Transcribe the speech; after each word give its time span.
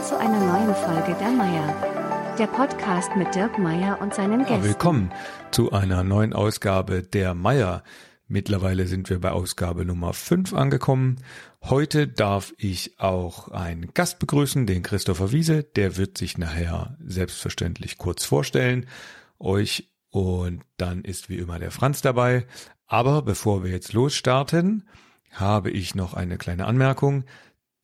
Willkommen 0.00 0.18
zu 0.18 0.28
einer 0.30 0.46
neuen 0.46 0.74
Folge 0.74 1.14
der 1.20 1.30
Meier. 1.30 2.36
Der 2.38 2.46
Podcast 2.46 3.14
mit 3.16 3.34
Dirk 3.34 3.58
Meier 3.58 4.00
und 4.00 4.14
seinen 4.14 4.46
Gästen. 4.46 4.64
Willkommen 4.64 5.12
zu 5.50 5.72
einer 5.72 6.02
neuen 6.04 6.32
Ausgabe 6.32 7.02
der 7.02 7.34
Meier. 7.34 7.84
Mittlerweile 8.26 8.86
sind 8.86 9.10
wir 9.10 9.20
bei 9.20 9.30
Ausgabe 9.30 9.84
Nummer 9.84 10.14
5 10.14 10.54
angekommen. 10.54 11.16
Heute 11.62 12.08
darf 12.08 12.54
ich 12.56 12.98
auch 12.98 13.48
einen 13.48 13.92
Gast 13.92 14.20
begrüßen, 14.20 14.66
den 14.66 14.82
Christopher 14.82 15.32
Wiese. 15.32 15.64
Der 15.64 15.98
wird 15.98 16.16
sich 16.16 16.38
nachher 16.38 16.96
selbstverständlich 17.04 17.98
kurz 17.98 18.24
vorstellen, 18.24 18.86
euch 19.38 19.90
und 20.08 20.62
dann 20.78 21.04
ist 21.04 21.28
wie 21.28 21.36
immer 21.36 21.58
der 21.58 21.72
Franz 21.72 22.00
dabei. 22.00 22.46
Aber 22.86 23.20
bevor 23.20 23.64
wir 23.64 23.70
jetzt 23.70 23.92
losstarten, 23.92 24.88
habe 25.30 25.70
ich 25.70 25.94
noch 25.94 26.14
eine 26.14 26.38
kleine 26.38 26.64
Anmerkung 26.64 27.24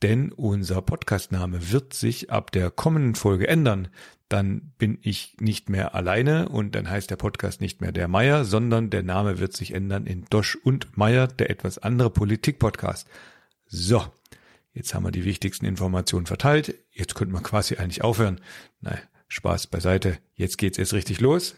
denn 0.02 0.32
unser 0.32 0.82
Podcastname 0.82 1.70
wird 1.70 1.94
sich 1.94 2.30
ab 2.30 2.52
der 2.52 2.70
kommenden 2.70 3.14
Folge 3.14 3.48
ändern. 3.48 3.88
Dann 4.28 4.72
bin 4.78 4.98
ich 5.02 5.36
nicht 5.40 5.70
mehr 5.70 5.94
alleine 5.94 6.48
und 6.48 6.74
dann 6.74 6.90
heißt 6.90 7.10
der 7.10 7.16
Podcast 7.16 7.60
nicht 7.60 7.80
mehr 7.80 7.92
der 7.92 8.08
Meier, 8.08 8.44
sondern 8.44 8.90
der 8.90 9.02
Name 9.02 9.38
wird 9.38 9.56
sich 9.56 9.72
ändern 9.72 10.06
in 10.06 10.24
Dosch 10.28 10.56
und 10.56 10.96
Meier, 10.96 11.28
der 11.28 11.48
etwas 11.50 11.78
andere 11.78 12.10
Politik-Podcast. 12.10 13.08
So, 13.66 14.04
jetzt 14.74 14.94
haben 14.94 15.04
wir 15.04 15.12
die 15.12 15.24
wichtigsten 15.24 15.64
Informationen 15.64 16.26
verteilt. 16.26 16.74
Jetzt 16.90 17.14
könnten 17.14 17.34
wir 17.34 17.42
quasi 17.42 17.76
eigentlich 17.76 18.02
aufhören. 18.02 18.40
Nein, 18.80 19.00
Spaß 19.28 19.68
beiseite. 19.68 20.18
Jetzt 20.34 20.58
geht's 20.58 20.78
erst 20.78 20.94
richtig 20.94 21.20
los. 21.20 21.56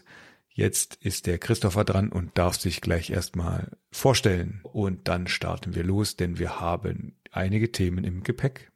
Jetzt 0.59 0.95
ist 1.01 1.25
der 1.25 1.37
Christopher 1.37 1.85
dran 1.85 2.09
und 2.09 2.37
darf 2.37 2.57
sich 2.57 2.81
gleich 2.81 3.09
erstmal 3.09 3.71
vorstellen. 3.91 4.59
Und 4.63 5.07
dann 5.07 5.27
starten 5.27 5.73
wir 5.73 5.83
los, 5.83 6.17
denn 6.17 6.37
wir 6.37 6.59
haben 6.59 7.15
einige 7.31 7.71
Themen 7.71 8.03
im 8.03 8.23
Gepäck. 8.23 8.71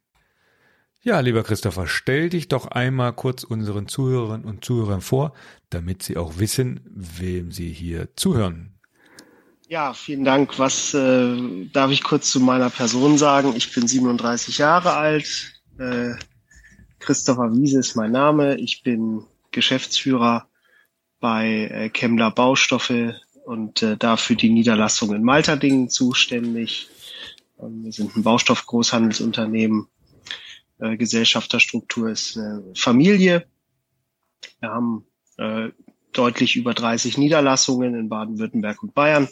Ja, 1.02 1.20
lieber 1.20 1.42
Christopher, 1.42 1.86
stell 1.86 2.30
dich 2.30 2.48
doch 2.48 2.66
einmal 2.66 3.12
kurz 3.12 3.44
unseren 3.44 3.88
Zuhörerinnen 3.88 4.46
und 4.46 4.64
Zuhörern 4.64 5.02
vor, 5.02 5.34
damit 5.68 6.02
sie 6.02 6.16
auch 6.16 6.38
wissen, 6.38 6.80
wem 6.86 7.52
sie 7.52 7.70
hier 7.70 8.08
zuhören. 8.16 8.74
Ja, 9.68 9.92
vielen 9.92 10.24
Dank. 10.24 10.58
Was 10.58 10.94
äh, 10.94 11.66
darf 11.72 11.90
ich 11.90 12.02
kurz 12.02 12.30
zu 12.30 12.40
meiner 12.40 12.70
Person 12.70 13.18
sagen? 13.18 13.54
Ich 13.56 13.74
bin 13.74 13.86
37 13.86 14.58
Jahre 14.58 14.94
alt. 14.94 15.60
Äh, 15.78 16.14
Christopher 17.00 17.54
Wiese 17.54 17.80
ist 17.80 17.96
mein 17.96 18.12
Name. 18.12 18.56
Ich 18.56 18.82
bin 18.82 19.24
Geschäftsführer 19.50 20.48
bei 21.20 21.68
äh, 21.70 21.88
Kemmler 21.90 22.30
Baustoffe 22.30 23.14
und 23.44 23.82
äh, 23.82 23.96
dafür 23.96 24.36
die 24.36 24.50
Niederlassung 24.50 25.14
in 25.14 25.22
Malterdingen 25.22 25.90
zuständig. 25.90 26.88
Ähm, 27.64 27.84
wir 27.84 27.92
sind 27.92 28.16
ein 28.16 28.22
Baustoffgroßhandelsunternehmen. 28.22 29.88
Äh, 30.78 30.96
Gesellschafterstruktur 30.96 32.10
ist 32.10 32.36
eine 32.36 32.62
Familie. 32.76 33.46
Wir 34.60 34.70
haben 34.70 35.06
äh, 35.38 35.70
deutlich 36.12 36.56
über 36.56 36.74
30 36.74 37.18
Niederlassungen 37.18 37.94
in 37.94 38.08
Baden-Württemberg 38.08 38.82
und 38.82 38.94
Bayern. 38.94 39.28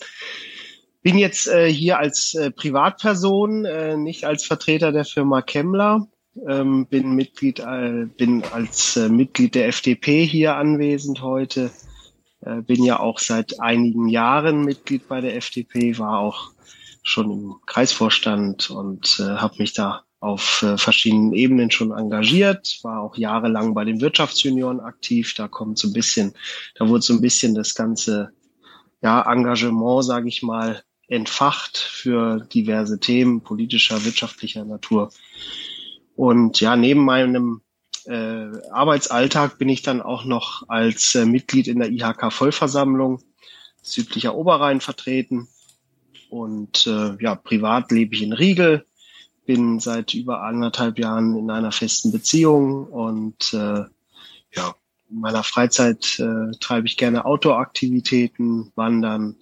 Bin 1.02 1.18
jetzt 1.18 1.48
äh, 1.48 1.72
hier 1.72 1.98
als 1.98 2.34
äh, 2.34 2.50
Privatperson, 2.50 3.64
äh, 3.64 3.96
nicht 3.96 4.24
als 4.24 4.44
Vertreter 4.44 4.92
der 4.92 5.04
Firma 5.04 5.42
Kemmler. 5.42 6.08
Ähm, 6.48 6.86
bin 6.86 7.14
Mitglied, 7.14 7.58
äh, 7.58 8.06
bin 8.16 8.42
als 8.44 8.96
äh, 8.96 9.08
Mitglied 9.08 9.54
der 9.54 9.68
FDP 9.68 10.24
hier 10.24 10.56
anwesend 10.56 11.20
heute. 11.22 11.70
Äh, 12.40 12.62
bin 12.62 12.84
ja 12.84 13.00
auch 13.00 13.18
seit 13.18 13.60
einigen 13.60 14.08
Jahren 14.08 14.64
Mitglied 14.64 15.08
bei 15.08 15.20
der 15.20 15.36
FDP, 15.36 15.98
war 15.98 16.20
auch 16.20 16.52
schon 17.02 17.30
im 17.30 17.56
Kreisvorstand 17.66 18.70
und 18.70 19.18
äh, 19.20 19.36
habe 19.36 19.56
mich 19.58 19.72
da 19.72 20.04
auf 20.20 20.62
äh, 20.62 20.78
verschiedenen 20.78 21.32
Ebenen 21.32 21.70
schon 21.72 21.90
engagiert, 21.90 22.78
war 22.82 23.00
auch 23.00 23.16
jahrelang 23.16 23.74
bei 23.74 23.84
den 23.84 24.00
Wirtschaftsjunioren 24.00 24.78
aktiv. 24.78 25.34
Da 25.34 25.48
kommt 25.48 25.78
so 25.78 25.88
ein 25.88 25.92
bisschen, 25.92 26.34
da 26.76 26.88
wurde 26.88 27.02
so 27.02 27.12
ein 27.12 27.20
bisschen 27.20 27.56
das 27.56 27.74
ganze 27.74 28.30
ja, 29.02 29.20
Engagement, 29.22 30.04
sage 30.04 30.28
ich 30.28 30.44
mal, 30.44 30.84
entfacht 31.08 31.76
für 31.76 32.38
diverse 32.38 33.00
Themen 33.00 33.42
politischer, 33.42 34.04
wirtschaftlicher 34.04 34.64
Natur. 34.64 35.10
Und 36.14 36.60
ja, 36.60 36.76
neben 36.76 37.04
meinem 37.04 37.62
äh, 38.06 38.46
Arbeitsalltag 38.70 39.58
bin 39.58 39.68
ich 39.68 39.82
dann 39.82 40.00
auch 40.00 40.24
noch 40.24 40.68
als 40.68 41.16
äh, 41.16 41.26
Mitglied 41.26 41.66
in 41.66 41.80
der 41.80 41.90
IHK-Vollversammlung 41.90 43.20
südlicher 43.82 44.36
Oberrhein 44.36 44.80
vertreten 44.80 45.48
und 46.32 46.86
äh, 46.86 47.22
ja, 47.22 47.34
privat 47.34 47.92
lebe 47.92 48.14
ich 48.14 48.22
in 48.22 48.32
Riegel, 48.32 48.86
bin 49.44 49.80
seit 49.80 50.14
über 50.14 50.42
anderthalb 50.42 50.98
Jahren 50.98 51.36
in 51.36 51.50
einer 51.50 51.72
festen 51.72 52.10
Beziehung 52.10 52.86
und 52.86 53.52
äh, 53.52 53.84
ja, 54.54 54.74
in 55.10 55.20
meiner 55.20 55.42
Freizeit 55.42 56.18
äh, 56.18 56.56
treibe 56.58 56.86
ich 56.86 56.96
gerne 56.96 57.26
Outdoor-Aktivitäten, 57.26 58.72
Wandern, 58.76 59.36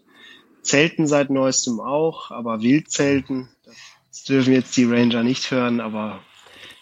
Zelten 0.63 1.07
seit 1.07 1.31
neuestem 1.31 1.79
auch, 1.79 2.33
aber 2.33 2.61
Wildzelten. 2.61 3.49
Das 4.09 4.25
dürfen 4.25 4.53
jetzt 4.53 4.77
die 4.77 4.85
Ranger 4.85 5.23
nicht 5.23 5.53
hören, 5.53 5.81
aber 5.81 6.19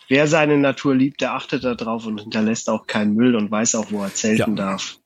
wer 0.09 0.27
seine 0.27 0.57
Natur 0.57 0.95
liebt, 0.95 1.21
der 1.21 1.35
achtet 1.35 1.65
darauf 1.65 2.07
und 2.07 2.23
hinterlässt 2.23 2.71
auch 2.71 2.87
keinen 2.87 3.15
Müll 3.15 3.37
und 3.37 3.51
weiß 3.51 3.75
auch, 3.75 3.93
wo 3.93 4.03
er 4.03 4.15
zelten 4.15 4.57
ja. 4.57 4.65
darf. 4.71 4.99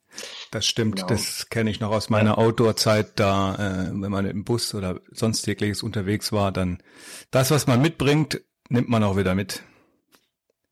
Das 0.53 0.67
stimmt, 0.67 0.97
genau. 0.97 1.09
das 1.09 1.49
kenne 1.49 1.71
ich 1.71 1.81
noch 1.81 1.93
aus 1.93 2.11
meiner 2.11 2.37
Outdoor-Zeit, 2.37 3.13
da, 3.19 3.55
äh, 3.55 3.91
wenn 3.91 4.13
man 4.13 4.27
im 4.27 4.45
Bus 4.45 4.75
oder 4.75 5.01
sonst 5.11 5.43
tägliches 5.43 5.83
unterwegs 5.83 6.31
war, 6.31 6.53
dann 6.53 6.83
das, 7.31 7.51
was 7.51 7.67
man 7.67 7.81
mitbringt, 7.81 8.43
nimmt 8.69 8.91
man 8.91 9.03
auch 9.03 9.17
wieder 9.17 9.35
mit. 9.35 9.63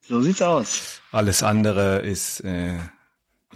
So 0.03 0.21
sieht's 0.21 0.43
aus. 0.43 1.01
Alles 1.13 1.43
andere 1.43 2.01
ist 2.01 2.41
äh, 2.41 2.77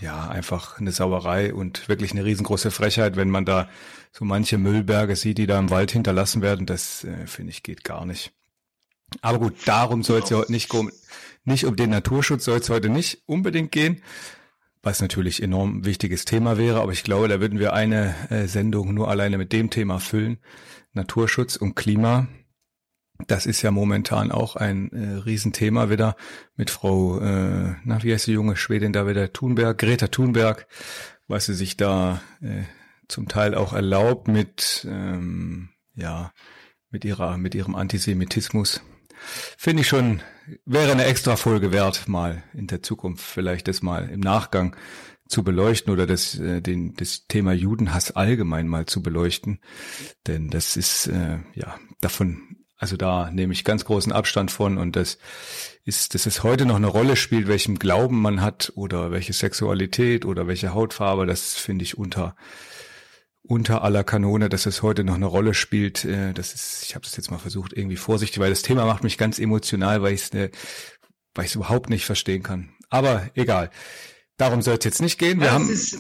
ja 0.00 0.26
einfach 0.26 0.80
eine 0.80 0.92
Sauerei 0.92 1.52
und 1.52 1.90
wirklich 1.90 2.12
eine 2.12 2.24
riesengroße 2.24 2.70
Frechheit, 2.70 3.16
wenn 3.16 3.28
man 3.28 3.44
da 3.44 3.68
so 4.10 4.24
manche 4.24 4.56
Müllberge 4.56 5.16
sieht, 5.16 5.36
die 5.36 5.46
da 5.46 5.58
im 5.58 5.68
Wald 5.68 5.90
hinterlassen 5.90 6.40
werden. 6.40 6.64
Das 6.64 7.04
äh, 7.04 7.26
finde 7.26 7.50
ich 7.50 7.62
geht 7.62 7.84
gar 7.84 8.06
nicht. 8.06 8.32
Aber 9.20 9.38
gut, 9.38 9.56
darum 9.66 10.02
soll 10.02 10.20
es 10.20 10.30
ja 10.30 10.38
heute 10.38 10.52
nicht. 10.52 10.72
Nicht 11.44 11.66
um 11.66 11.76
den 11.76 11.90
Naturschutz 11.90 12.46
soll 12.46 12.60
es 12.60 12.70
heute 12.70 12.88
nicht 12.88 13.20
unbedingt 13.26 13.72
gehen 13.72 14.00
was 14.84 15.00
natürlich 15.00 15.42
enorm 15.42 15.84
wichtiges 15.84 16.24
Thema 16.24 16.58
wäre, 16.58 16.80
aber 16.80 16.92
ich 16.92 17.02
glaube, 17.02 17.28
da 17.28 17.40
würden 17.40 17.58
wir 17.58 17.72
eine 17.72 18.14
äh, 18.30 18.46
Sendung 18.46 18.94
nur 18.94 19.08
alleine 19.08 19.38
mit 19.38 19.52
dem 19.52 19.70
Thema 19.70 19.98
füllen. 19.98 20.38
Naturschutz 20.92 21.56
und 21.56 21.74
Klima. 21.74 22.28
Das 23.26 23.46
ist 23.46 23.62
ja 23.62 23.70
momentan 23.70 24.30
auch 24.30 24.56
ein 24.56 24.90
äh, 24.92 25.16
Riesenthema 25.18 25.88
wieder 25.88 26.16
mit 26.56 26.70
Frau, 26.70 27.20
äh, 27.20 27.74
na, 27.84 28.02
wie 28.02 28.12
heißt 28.12 28.26
die 28.26 28.32
junge 28.32 28.56
Schwedin 28.56 28.92
da 28.92 29.06
wieder, 29.08 29.32
Thunberg, 29.32 29.78
Greta 29.78 30.08
Thunberg, 30.08 30.66
was 31.28 31.46
sie 31.46 31.54
sich 31.54 31.76
da 31.76 32.20
äh, 32.42 32.64
zum 33.08 33.28
Teil 33.28 33.54
auch 33.54 33.72
erlaubt 33.72 34.28
mit, 34.28 34.86
ähm, 34.90 35.70
ja, 35.94 36.32
mit 36.90 37.04
ihrer, 37.04 37.38
mit 37.38 37.54
ihrem 37.54 37.74
Antisemitismus. 37.74 38.82
Finde 39.56 39.82
ich 39.82 39.88
schon, 39.88 40.22
wäre 40.64 40.92
eine 40.92 41.04
extra 41.04 41.36
Folge 41.36 41.72
wert, 41.72 42.08
mal 42.08 42.42
in 42.52 42.66
der 42.66 42.82
Zukunft 42.82 43.24
vielleicht 43.24 43.68
das 43.68 43.82
mal 43.82 44.08
im 44.08 44.20
Nachgang 44.20 44.76
zu 45.28 45.42
beleuchten 45.42 45.92
oder 45.92 46.06
das, 46.06 46.38
äh, 46.38 46.60
den, 46.60 46.94
das 46.94 47.26
Thema 47.26 47.52
Judenhass 47.52 48.12
allgemein 48.12 48.68
mal 48.68 48.86
zu 48.86 49.02
beleuchten. 49.02 49.60
Denn 50.26 50.50
das 50.50 50.76
ist, 50.76 51.06
äh, 51.06 51.38
ja, 51.54 51.76
davon, 52.00 52.56
also 52.76 52.96
da 52.96 53.30
nehme 53.30 53.52
ich 53.52 53.64
ganz 53.64 53.84
großen 53.84 54.12
Abstand 54.12 54.50
von 54.50 54.78
und 54.78 54.96
das 54.96 55.18
ist, 55.84 56.14
dass 56.14 56.26
es 56.26 56.42
heute 56.42 56.66
noch 56.66 56.76
eine 56.76 56.86
Rolle 56.86 57.16
spielt, 57.16 57.48
welchem 57.48 57.78
Glauben 57.78 58.20
man 58.20 58.42
hat 58.42 58.72
oder 58.74 59.10
welche 59.10 59.32
Sexualität 59.32 60.24
oder 60.24 60.46
welche 60.46 60.74
Hautfarbe, 60.74 61.26
das 61.26 61.54
finde 61.54 61.84
ich 61.84 61.96
unter 61.96 62.36
unter 63.46 63.82
aller 63.82 64.04
Kanone, 64.04 64.48
dass 64.48 64.66
es 64.66 64.82
heute 64.82 65.04
noch 65.04 65.14
eine 65.14 65.26
Rolle 65.26 65.54
spielt. 65.54 66.04
Äh, 66.04 66.32
das 66.32 66.54
ist, 66.54 66.82
ich 66.84 66.94
habe 66.94 67.04
das 67.04 67.16
jetzt 67.16 67.30
mal 67.30 67.38
versucht, 67.38 67.72
irgendwie 67.72 67.96
vorsichtig, 67.96 68.38
weil 68.40 68.50
das 68.50 68.62
Thema 68.62 68.86
macht 68.86 69.04
mich 69.04 69.18
ganz 69.18 69.38
emotional, 69.38 70.02
weil 70.02 70.14
ich 70.14 70.22
es 70.22 70.32
ne, 70.32 70.50
weil 71.34 71.44
ich 71.44 71.50
es 71.50 71.56
überhaupt 71.56 71.90
nicht 71.90 72.06
verstehen 72.06 72.42
kann. 72.42 72.70
Aber 72.90 73.28
egal. 73.34 73.70
Darum 74.36 74.62
soll 74.62 74.76
es 74.78 74.84
jetzt 74.84 75.00
nicht 75.02 75.18
gehen. 75.18 75.40
Wir 75.40 75.48
ja, 75.48 75.52
haben. 75.52 75.68
Ist, 75.68 75.98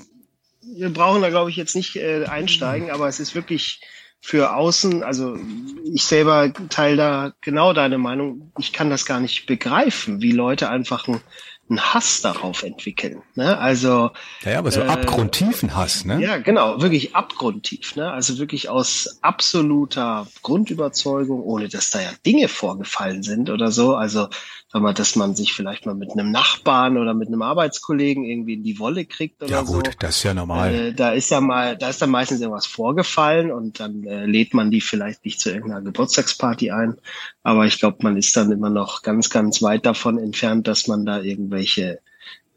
wir 0.62 0.90
brauchen 0.90 1.22
da, 1.22 1.30
glaube 1.30 1.50
ich, 1.50 1.56
jetzt 1.56 1.76
nicht 1.76 1.96
äh, 1.96 2.24
einsteigen, 2.24 2.90
aber 2.90 3.08
es 3.08 3.20
ist 3.20 3.34
wirklich 3.34 3.80
für 4.20 4.54
außen, 4.54 5.02
also 5.02 5.38
ich 5.84 6.04
selber 6.04 6.50
teile 6.70 6.96
da 6.96 7.32
genau 7.42 7.74
deine 7.74 7.98
Meinung. 7.98 8.52
Ich 8.58 8.72
kann 8.72 8.88
das 8.88 9.04
gar 9.04 9.20
nicht 9.20 9.44
begreifen, 9.44 10.22
wie 10.22 10.32
Leute 10.32 10.70
einfach 10.70 11.06
ein 11.08 11.20
einen 11.68 11.80
Hass 11.80 12.20
darauf 12.20 12.62
entwickeln. 12.62 13.22
Ne? 13.34 13.58
Also 13.58 14.10
ja, 14.42 14.58
aber 14.58 14.70
so 14.70 14.80
äh, 14.80 14.86
abgrundtiefen 14.86 15.74
Hass, 15.74 16.04
ne? 16.04 16.20
Ja, 16.20 16.36
genau, 16.36 16.82
wirklich 16.82 17.16
abgrundtief. 17.16 17.96
Ne? 17.96 18.10
Also 18.10 18.38
wirklich 18.38 18.68
aus 18.68 19.18
absoluter 19.22 20.26
Grundüberzeugung, 20.42 21.42
ohne 21.42 21.68
dass 21.68 21.90
da 21.90 22.00
ja 22.00 22.10
Dinge 22.26 22.48
vorgefallen 22.48 23.22
sind 23.22 23.48
oder 23.48 23.70
so. 23.70 23.94
Also 23.94 24.28
sag 24.74 24.82
mal, 24.82 24.92
dass 24.92 25.14
man 25.14 25.36
sich 25.36 25.52
vielleicht 25.52 25.86
mal 25.86 25.94
mit 25.94 26.10
einem 26.12 26.32
Nachbarn 26.32 26.98
oder 26.98 27.14
mit 27.14 27.28
einem 27.28 27.42
Arbeitskollegen 27.42 28.24
irgendwie 28.24 28.54
in 28.54 28.64
die 28.64 28.80
Wolle 28.80 29.04
kriegt 29.04 29.40
oder 29.40 29.48
so. 29.48 29.54
Ja 29.54 29.62
gut, 29.62 29.86
so. 29.86 29.92
das 30.00 30.16
ist 30.16 30.22
ja 30.24 30.34
normal. 30.34 30.74
Äh, 30.74 30.92
da 30.92 31.12
ist 31.12 31.30
ja 31.30 31.40
mal, 31.40 31.76
da 31.76 31.90
ist 31.90 32.02
dann 32.02 32.10
meistens 32.10 32.40
irgendwas 32.40 32.66
vorgefallen 32.66 33.52
und 33.52 33.78
dann 33.78 34.02
äh, 34.02 34.26
lädt 34.26 34.52
man 34.52 34.72
die 34.72 34.80
vielleicht 34.80 35.24
nicht 35.24 35.38
zu 35.38 35.50
irgendeiner 35.50 35.80
Geburtstagsparty 35.80 36.72
ein. 36.72 36.98
Aber 37.44 37.66
ich 37.66 37.78
glaube, 37.78 37.98
man 38.00 38.16
ist 38.16 38.36
dann 38.36 38.50
immer 38.50 38.70
noch 38.70 39.02
ganz, 39.02 39.30
ganz 39.30 39.62
weit 39.62 39.86
davon 39.86 40.18
entfernt, 40.18 40.66
dass 40.66 40.88
man 40.88 41.06
da 41.06 41.20
irgendwelche, 41.54 42.00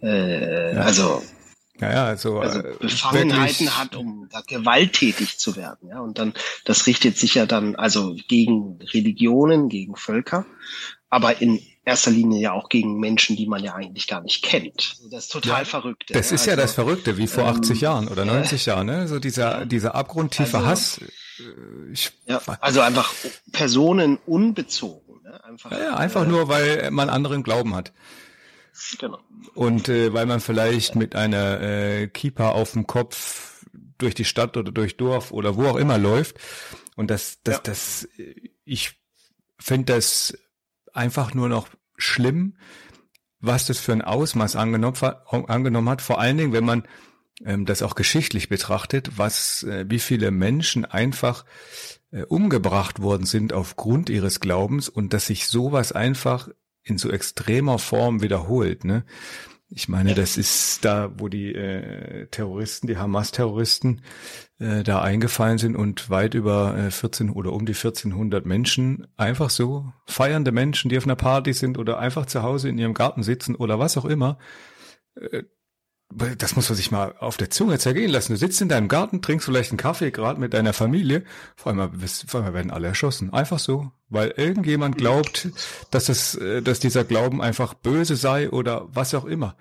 äh, 0.01 0.75
ja. 0.75 0.81
also 0.81 1.23
ja, 1.79 1.91
ja, 1.91 2.05
also, 2.05 2.39
also 2.39 2.59
äh, 2.59 2.73
Befangenheiten 2.79 3.77
hat, 3.77 3.95
um 3.95 4.27
da 4.31 4.41
gewalttätig 4.41 5.37
zu 5.37 5.55
werden. 5.55 5.89
Ja, 5.89 5.99
und 5.99 6.17
dann 6.17 6.33
das 6.65 6.87
richtet 6.87 7.17
sich 7.19 7.35
ja 7.35 7.45
dann 7.45 7.75
also 7.75 8.15
gegen 8.27 8.79
Religionen, 8.81 9.69
gegen 9.69 9.95
Völker, 9.95 10.45
aber 11.09 11.39
in 11.39 11.61
erster 11.85 12.09
Linie 12.09 12.41
ja 12.41 12.51
auch 12.51 12.69
gegen 12.69 12.99
Menschen, 12.99 13.35
die 13.35 13.45
man 13.45 13.63
ja 13.63 13.75
eigentlich 13.75 14.07
gar 14.07 14.21
nicht 14.21 14.43
kennt. 14.43 14.97
Das 15.11 15.25
ist 15.25 15.31
total 15.31 15.59
ja, 15.59 15.65
verrückt. 15.65 16.05
Das 16.09 16.31
ist 16.31 16.47
ja 16.47 16.53
also, 16.53 16.63
das 16.63 16.73
Verrückte, 16.73 17.17
wie 17.17 17.27
vor 17.27 17.43
ähm, 17.43 17.57
80 17.57 17.81
Jahren 17.81 18.07
oder 18.07 18.25
90 18.25 18.65
äh, 18.65 18.69
Jahren, 18.71 18.87
ne? 18.87 19.07
So 19.07 19.19
dieser 19.19 19.65
dieser 19.65 19.93
abgrundtiefe 19.93 20.57
also, 20.57 20.67
Hass. 20.67 20.97
Äh, 20.97 21.91
ich, 21.93 22.11
ja, 22.25 22.41
also 22.59 22.81
einfach 22.81 23.13
Personen 23.51 24.17
unbezogen. 24.25 25.21
Ne? 25.23 25.43
Einfach, 25.43 25.71
ja, 25.71 25.79
ja, 25.79 25.93
einfach 25.95 26.23
äh, 26.23 26.27
nur, 26.27 26.49
weil 26.49 26.89
man 26.89 27.09
anderen 27.09 27.43
Glauben 27.43 27.75
hat. 27.75 27.93
Genau. 28.99 29.19
Und 29.53 29.89
äh, 29.89 30.13
weil 30.13 30.25
man 30.25 30.39
vielleicht 30.39 30.95
mit 30.95 31.15
einer 31.15 31.61
äh, 31.61 32.07
Keeper 32.07 32.53
auf 32.53 32.73
dem 32.73 32.87
Kopf 32.87 33.65
durch 33.97 34.15
die 34.15 34.25
Stadt 34.25 34.57
oder 34.57 34.71
durch 34.71 34.97
Dorf 34.97 35.31
oder 35.31 35.55
wo 35.55 35.65
auch 35.67 35.75
immer 35.75 35.97
läuft. 35.97 36.37
Und 36.95 37.09
das, 37.09 37.39
das, 37.43 37.55
ja. 37.55 37.61
das, 37.63 38.07
ich 38.65 38.99
finde 39.59 39.93
das 39.93 40.37
einfach 40.93 41.33
nur 41.33 41.49
noch 41.49 41.67
schlimm, 41.97 42.57
was 43.39 43.65
das 43.65 43.79
für 43.79 43.93
ein 43.93 44.01
Ausmaß 44.01 44.55
angenommen, 44.55 44.97
angenommen 45.01 45.89
hat. 45.89 46.01
Vor 46.01 46.19
allen 46.19 46.37
Dingen, 46.37 46.53
wenn 46.53 46.65
man 46.65 46.83
ähm, 47.45 47.65
das 47.65 47.81
auch 47.81 47.95
geschichtlich 47.95 48.49
betrachtet, 48.49 49.17
was, 49.17 49.63
äh, 49.63 49.85
wie 49.87 49.99
viele 49.99 50.31
Menschen 50.31 50.85
einfach 50.85 51.45
äh, 52.11 52.23
umgebracht 52.23 53.01
worden 53.01 53.25
sind 53.25 53.53
aufgrund 53.53 54.09
ihres 54.09 54.39
Glaubens 54.39 54.89
und 54.89 55.13
dass 55.13 55.27
sich 55.27 55.47
sowas 55.47 55.91
einfach 55.91 56.49
in 56.87 56.97
so 56.97 57.09
extremer 57.09 57.79
Form 57.79 58.21
wiederholt. 58.21 58.85
Ne? 58.85 59.03
Ich 59.69 59.89
meine, 59.89 60.13
das 60.15 60.37
ist 60.37 60.85
da, 60.85 61.11
wo 61.17 61.27
die 61.27 61.53
äh, 61.53 62.27
Terroristen, 62.27 62.87
die 62.87 62.97
Hamas-Terroristen 62.97 64.01
äh, 64.59 64.83
da 64.83 65.01
eingefallen 65.01 65.57
sind 65.57 65.75
und 65.75 66.09
weit 66.09 66.35
über 66.35 66.77
äh, 66.77 66.89
14 66.89 67.29
oder 67.29 67.51
um 67.51 67.65
die 67.65 67.73
1400 67.73 68.45
Menschen, 68.45 69.07
einfach 69.17 69.49
so 69.49 69.91
feiernde 70.05 70.53
Menschen, 70.53 70.89
die 70.89 70.97
auf 70.97 71.03
einer 71.03 71.17
Party 71.17 71.51
sind 71.51 71.77
oder 71.77 71.99
einfach 71.99 72.27
zu 72.27 72.43
Hause 72.43 72.69
in 72.69 72.77
ihrem 72.77 72.93
Garten 72.93 73.23
sitzen 73.23 73.55
oder 73.55 73.77
was 73.77 73.97
auch 73.97 74.05
immer, 74.05 74.37
äh, 75.15 75.43
das 76.09 76.55
muss 76.55 76.69
man 76.69 76.77
sich 76.77 76.91
mal 76.91 77.15
auf 77.19 77.37
der 77.37 77.49
Zunge 77.49 77.79
zergehen 77.79 78.11
lassen. 78.11 78.33
Du 78.33 78.37
sitzt 78.37 78.61
in 78.61 78.69
deinem 78.69 78.87
Garten, 78.87 79.21
trinkst 79.21 79.45
vielleicht 79.45 79.71
einen 79.71 79.77
Kaffee 79.77 80.11
gerade 80.11 80.39
mit 80.39 80.53
deiner 80.53 80.73
Familie, 80.73 81.23
vor 81.55 81.73
allem, 81.73 81.91
vor 82.27 82.43
allem 82.43 82.53
werden 82.53 82.71
alle 82.71 82.87
erschossen. 82.87 83.33
Einfach 83.33 83.59
so, 83.59 83.91
weil 84.09 84.33
irgendjemand 84.37 84.97
glaubt, 84.97 85.49
dass 85.91 86.09
es, 86.09 86.35
äh, 86.35 86.61
dass 86.61 86.79
dieser 86.79 87.03
Glauben 87.03 87.41
einfach 87.41 87.73
böse 87.73 88.15
sei 88.15 88.49
oder 88.49 88.87
was 88.89 89.13
auch 89.13 89.25
immer. 89.25 89.57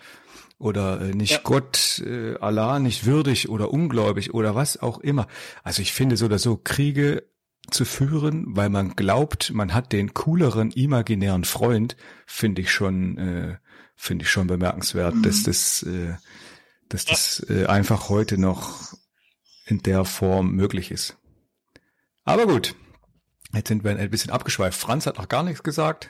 Oder 0.59 1.01
äh, 1.01 1.15
nicht 1.15 1.33
ja. 1.33 1.41
Gott, 1.43 2.03
äh, 2.07 2.37
Allah 2.39 2.79
nicht 2.79 3.05
würdig 3.05 3.49
oder 3.49 3.73
ungläubig 3.73 4.33
oder 4.33 4.55
was 4.55 4.81
auch 4.81 5.01
immer. 5.01 5.27
Also 5.65 5.83
ich 5.83 5.93
finde 5.93 6.17
so 6.17 6.27
oder 6.27 6.39
so 6.39 6.57
Kriege 6.57 7.25
zu 7.71 7.85
führen, 7.85 8.45
weil 8.49 8.71
man 8.71 8.95
glaubt, 8.95 9.53
man 9.53 9.75
hat 9.75 9.93
den 9.93 10.15
cooleren 10.15 10.71
imaginären 10.71 11.45
Freund, 11.45 11.97
finde 12.25 12.63
ich 12.63 12.71
schon, 12.71 13.19
äh, 13.19 13.57
finde 13.97 14.25
ich 14.25 14.31
schon 14.31 14.47
bemerkenswert, 14.47 15.15
mhm. 15.15 15.23
dass 15.23 15.43
das 15.43 15.83
äh, 15.83 16.15
dass 16.89 17.05
das 17.05 17.45
äh, 17.49 17.67
einfach 17.67 18.09
heute 18.09 18.39
noch 18.39 18.95
in 19.67 19.83
der 19.83 20.05
Form 20.05 20.53
möglich 20.53 20.91
ist. 20.91 21.17
Aber 22.25 22.47
gut, 22.47 22.75
jetzt 23.53 23.69
sind 23.69 23.85
wir 23.85 23.97
ein 23.97 24.11
bisschen 24.11 24.31
abgeschweift. 24.31 24.79
Franz 24.79 25.07
hat 25.07 25.19
noch 25.19 25.29
gar 25.29 25.43
nichts 25.43 25.63
gesagt. 25.63 26.09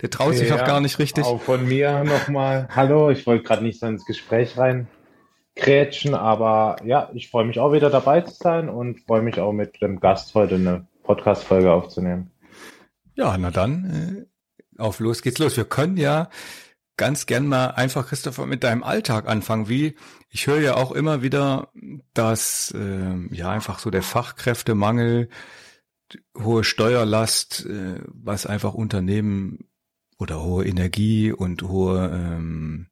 Der 0.00 0.10
traut 0.10 0.34
sich 0.34 0.48
ja, 0.48 0.56
auch 0.56 0.64
gar 0.64 0.80
nicht 0.80 0.98
richtig. 0.98 1.24
Auch 1.24 1.42
von 1.42 1.66
mir 1.66 2.04
nochmal. 2.04 2.68
Hallo, 2.74 3.10
ich 3.10 3.26
wollte 3.26 3.44
gerade 3.44 3.62
nicht 3.62 3.80
so 3.80 3.86
ins 3.86 4.06
Gespräch 4.06 4.56
rein 4.56 4.88
krätschen, 5.56 6.14
aber 6.14 6.76
ja, 6.84 7.10
ich 7.14 7.30
freue 7.30 7.44
mich 7.44 7.60
auch 7.60 7.72
wieder 7.72 7.90
dabei 7.90 8.22
zu 8.22 8.34
sein 8.34 8.68
und 8.68 9.00
freue 9.00 9.22
mich 9.22 9.38
auch 9.38 9.52
mit 9.52 9.80
dem 9.80 10.00
Gast 10.00 10.34
heute 10.34 10.56
eine 10.56 10.86
Podcast-Folge 11.04 11.72
aufzunehmen. 11.72 12.30
Ja, 13.14 13.36
na 13.38 13.50
dann, 13.50 14.26
äh, 14.26 14.80
auf 14.82 14.98
los 14.98 15.22
geht's 15.22 15.38
los. 15.38 15.56
Wir 15.56 15.64
können 15.64 15.96
ja 15.96 16.28
ganz 16.96 17.26
gern 17.26 17.46
mal 17.46 17.68
einfach, 17.68 18.08
Christopher, 18.08 18.46
mit 18.46 18.64
deinem 18.64 18.82
Alltag 18.82 19.28
anfangen. 19.28 19.68
Wie, 19.68 19.94
ich 20.28 20.46
höre 20.46 20.60
ja 20.60 20.74
auch 20.74 20.92
immer 20.92 21.22
wieder, 21.22 21.70
dass 22.12 22.72
äh, 22.76 23.34
ja 23.34 23.50
einfach 23.50 23.78
so 23.78 23.90
der 23.90 24.02
Fachkräftemangel, 24.02 25.28
hohe 26.38 26.64
Steuerlast, 26.64 27.66
äh, 27.66 28.00
was 28.06 28.46
einfach 28.46 28.74
Unternehmen 28.74 29.68
oder 30.18 30.42
hohe 30.42 30.64
Energie 30.64 31.32
und 31.32 31.62
hohe 31.62 32.10
ähm, 32.12 32.88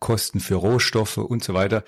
Kosten 0.00 0.40
für 0.40 0.56
Rohstoffe 0.56 1.18
und 1.18 1.44
so 1.44 1.54
weiter. 1.54 1.84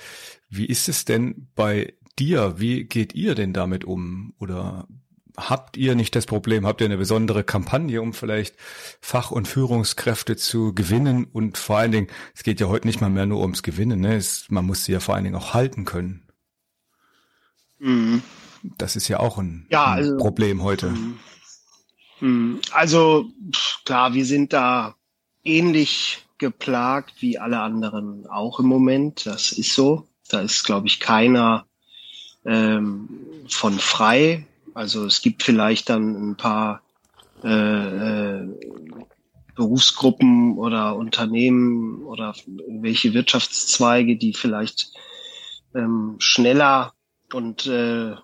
Wie 0.48 0.66
ist 0.66 0.88
es 0.88 1.04
denn 1.04 1.50
bei 1.54 1.94
dir? 2.18 2.58
Wie 2.58 2.84
geht 2.84 3.14
ihr 3.14 3.34
denn 3.34 3.52
damit 3.52 3.84
um? 3.84 4.34
Oder 4.38 4.88
habt 5.36 5.76
ihr 5.76 5.94
nicht 5.94 6.14
das 6.16 6.26
Problem? 6.26 6.66
Habt 6.66 6.80
ihr 6.80 6.86
eine 6.86 6.96
besondere 6.96 7.44
Kampagne, 7.44 8.00
um 8.00 8.12
vielleicht 8.12 8.56
Fach- 9.00 9.30
und 9.30 9.48
Führungskräfte 9.48 10.36
zu 10.36 10.74
gewinnen? 10.74 11.24
Und 11.24 11.58
vor 11.58 11.78
allen 11.78 11.92
Dingen, 11.92 12.08
es 12.34 12.42
geht 12.42 12.60
ja 12.60 12.68
heute 12.68 12.86
nicht 12.86 13.00
mal 13.00 13.10
mehr 13.10 13.26
nur 13.26 13.40
ums 13.40 13.62
Gewinnen, 13.62 14.00
ne? 14.00 14.16
Es, 14.16 14.46
man 14.48 14.66
muss 14.66 14.84
sie 14.84 14.92
ja 14.92 15.00
vor 15.00 15.14
allen 15.14 15.24
Dingen 15.24 15.36
auch 15.36 15.54
halten 15.54 15.84
können. 15.84 16.22
Mhm. 17.78 18.22
Das 18.78 18.96
ist 18.96 19.08
ja 19.08 19.20
auch 19.20 19.38
ein, 19.38 19.66
ja, 19.70 19.84
also, 19.84 20.12
ein 20.12 20.18
Problem 20.18 20.62
heute. 20.62 20.90
Mhm. 20.90 21.18
mhm. 22.20 22.60
Also 22.72 23.26
klar, 23.84 24.14
wir 24.14 24.24
sind 24.24 24.52
da 24.52 24.96
ähnlich 25.44 26.26
geplagt 26.38 27.14
wie 27.20 27.38
alle 27.38 27.60
anderen 27.60 28.26
auch 28.26 28.60
im 28.60 28.66
Moment. 28.66 29.26
Das 29.26 29.52
ist 29.52 29.74
so. 29.74 30.06
Da 30.28 30.40
ist, 30.40 30.64
glaube 30.64 30.88
ich, 30.88 31.00
keiner 31.00 31.66
ähm, 32.44 33.08
von 33.48 33.78
frei. 33.78 34.46
Also 34.76 35.06
es 35.06 35.22
gibt 35.22 35.42
vielleicht 35.42 35.88
dann 35.88 36.32
ein 36.32 36.36
paar 36.36 36.82
äh, 37.42 37.48
äh, 37.48 38.46
Berufsgruppen 39.54 40.58
oder 40.58 40.96
Unternehmen 40.96 42.04
oder 42.04 42.34
welche 42.68 43.14
Wirtschaftszweige, 43.14 44.18
die 44.18 44.34
vielleicht 44.34 44.90
ähm, 45.74 46.16
schneller 46.18 46.92
und 47.32 47.66
äh, 47.66 48.16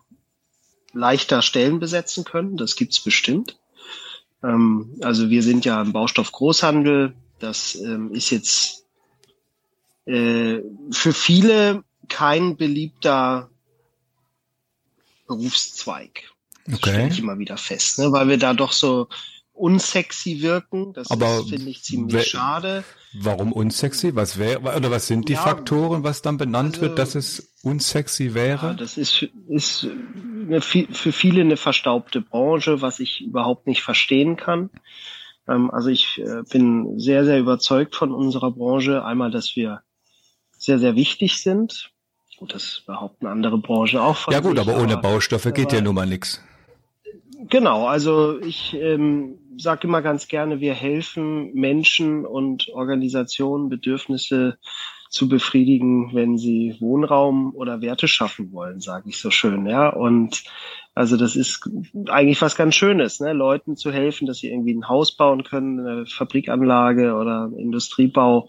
leichter 0.92 1.40
Stellen 1.40 1.80
besetzen 1.80 2.24
können. 2.24 2.58
Das 2.58 2.76
gibt's 2.76 3.00
bestimmt. 3.00 3.58
Ähm, 4.42 4.98
also 5.00 5.30
wir 5.30 5.42
sind 5.42 5.64
ja 5.64 5.80
im 5.80 5.94
Baustoff 5.94 6.32
Großhandel. 6.32 7.14
Das 7.38 7.76
ähm, 7.76 8.12
ist 8.12 8.28
jetzt 8.28 8.84
äh, 10.04 10.58
für 10.90 11.14
viele 11.14 11.82
kein 12.10 12.58
beliebter 12.58 13.48
Berufszweig. 15.26 16.24
Das 16.66 16.74
okay. 16.76 16.90
stelle 16.90 17.08
ich 17.08 17.18
immer 17.18 17.38
wieder 17.38 17.56
fest, 17.56 17.98
ne? 17.98 18.12
weil 18.12 18.28
wir 18.28 18.38
da 18.38 18.54
doch 18.54 18.72
so 18.72 19.08
unsexy 19.52 20.42
wirken. 20.42 20.92
Das 20.92 21.08
finde 21.08 21.70
ich 21.70 21.82
ziemlich 21.82 22.26
schade. 22.26 22.84
Warum 23.12 23.52
unsexy? 23.52 24.14
Was 24.14 24.38
wäre 24.38 24.60
oder 24.60 24.90
was 24.90 25.06
sind 25.06 25.28
die 25.28 25.34
ja, 25.34 25.42
Faktoren, 25.42 26.02
was 26.02 26.22
dann 26.22 26.38
benannt 26.38 26.74
also, 26.74 26.82
wird, 26.82 26.98
dass 26.98 27.14
es 27.14 27.52
unsexy 27.62 28.34
wäre? 28.34 28.68
Ja, 28.68 28.74
das 28.74 28.96
ist, 28.96 29.28
ist 29.48 29.86
eine, 29.86 30.60
für 30.60 31.12
viele 31.12 31.42
eine 31.42 31.56
verstaubte 31.56 32.20
Branche, 32.22 32.80
was 32.80 33.00
ich 33.00 33.20
überhaupt 33.20 33.66
nicht 33.66 33.82
verstehen 33.82 34.36
kann. 34.36 34.70
Ähm, 35.48 35.70
also 35.70 35.90
ich 35.90 36.20
äh, 36.20 36.42
bin 36.50 36.98
sehr, 36.98 37.24
sehr 37.24 37.38
überzeugt 37.38 37.94
von 37.94 38.12
unserer 38.12 38.50
Branche. 38.50 39.04
Einmal, 39.04 39.30
dass 39.30 39.54
wir 39.56 39.82
sehr, 40.56 40.78
sehr 40.78 40.96
wichtig 40.96 41.42
sind. 41.42 41.90
Gut, 42.38 42.54
das 42.54 42.82
behaupten 42.86 43.26
andere 43.26 43.58
Branchen 43.58 43.98
auch. 43.98 44.16
Von 44.16 44.32
ja 44.32 44.40
gut, 44.40 44.58
sich, 44.58 44.66
aber 44.66 44.80
ohne 44.80 44.96
Baustoffe 44.96 45.52
geht 45.52 45.72
ja 45.72 45.80
nun 45.80 45.94
mal 45.94 46.06
nix. 46.06 46.40
Genau, 47.48 47.86
also 47.86 48.38
ich 48.40 48.74
ähm, 48.74 49.38
sage 49.56 49.88
immer 49.88 50.00
ganz 50.00 50.28
gerne, 50.28 50.60
wir 50.60 50.74
helfen 50.74 51.52
Menschen 51.54 52.24
und 52.24 52.68
Organisationen, 52.68 53.68
Bedürfnisse 53.68 54.58
zu 55.10 55.28
befriedigen, 55.28 56.14
wenn 56.14 56.38
sie 56.38 56.76
Wohnraum 56.80 57.54
oder 57.54 57.80
Werte 57.80 58.06
schaffen 58.06 58.52
wollen, 58.52 58.80
sage 58.80 59.10
ich 59.10 59.18
so 59.18 59.30
schön. 59.30 59.66
Ja, 59.66 59.88
und 59.88 60.44
also 60.94 61.16
das 61.16 61.34
ist 61.36 61.68
eigentlich 62.08 62.40
was 62.40 62.54
ganz 62.56 62.76
Schönes, 62.76 63.18
ne? 63.20 63.32
Leuten 63.32 63.76
zu 63.76 63.90
helfen, 63.90 64.26
dass 64.26 64.38
sie 64.38 64.50
irgendwie 64.50 64.74
ein 64.74 64.88
Haus 64.88 65.16
bauen 65.16 65.42
können, 65.42 65.80
eine 65.80 66.06
Fabrikanlage 66.06 67.14
oder 67.14 67.50
Industriebau 67.56 68.48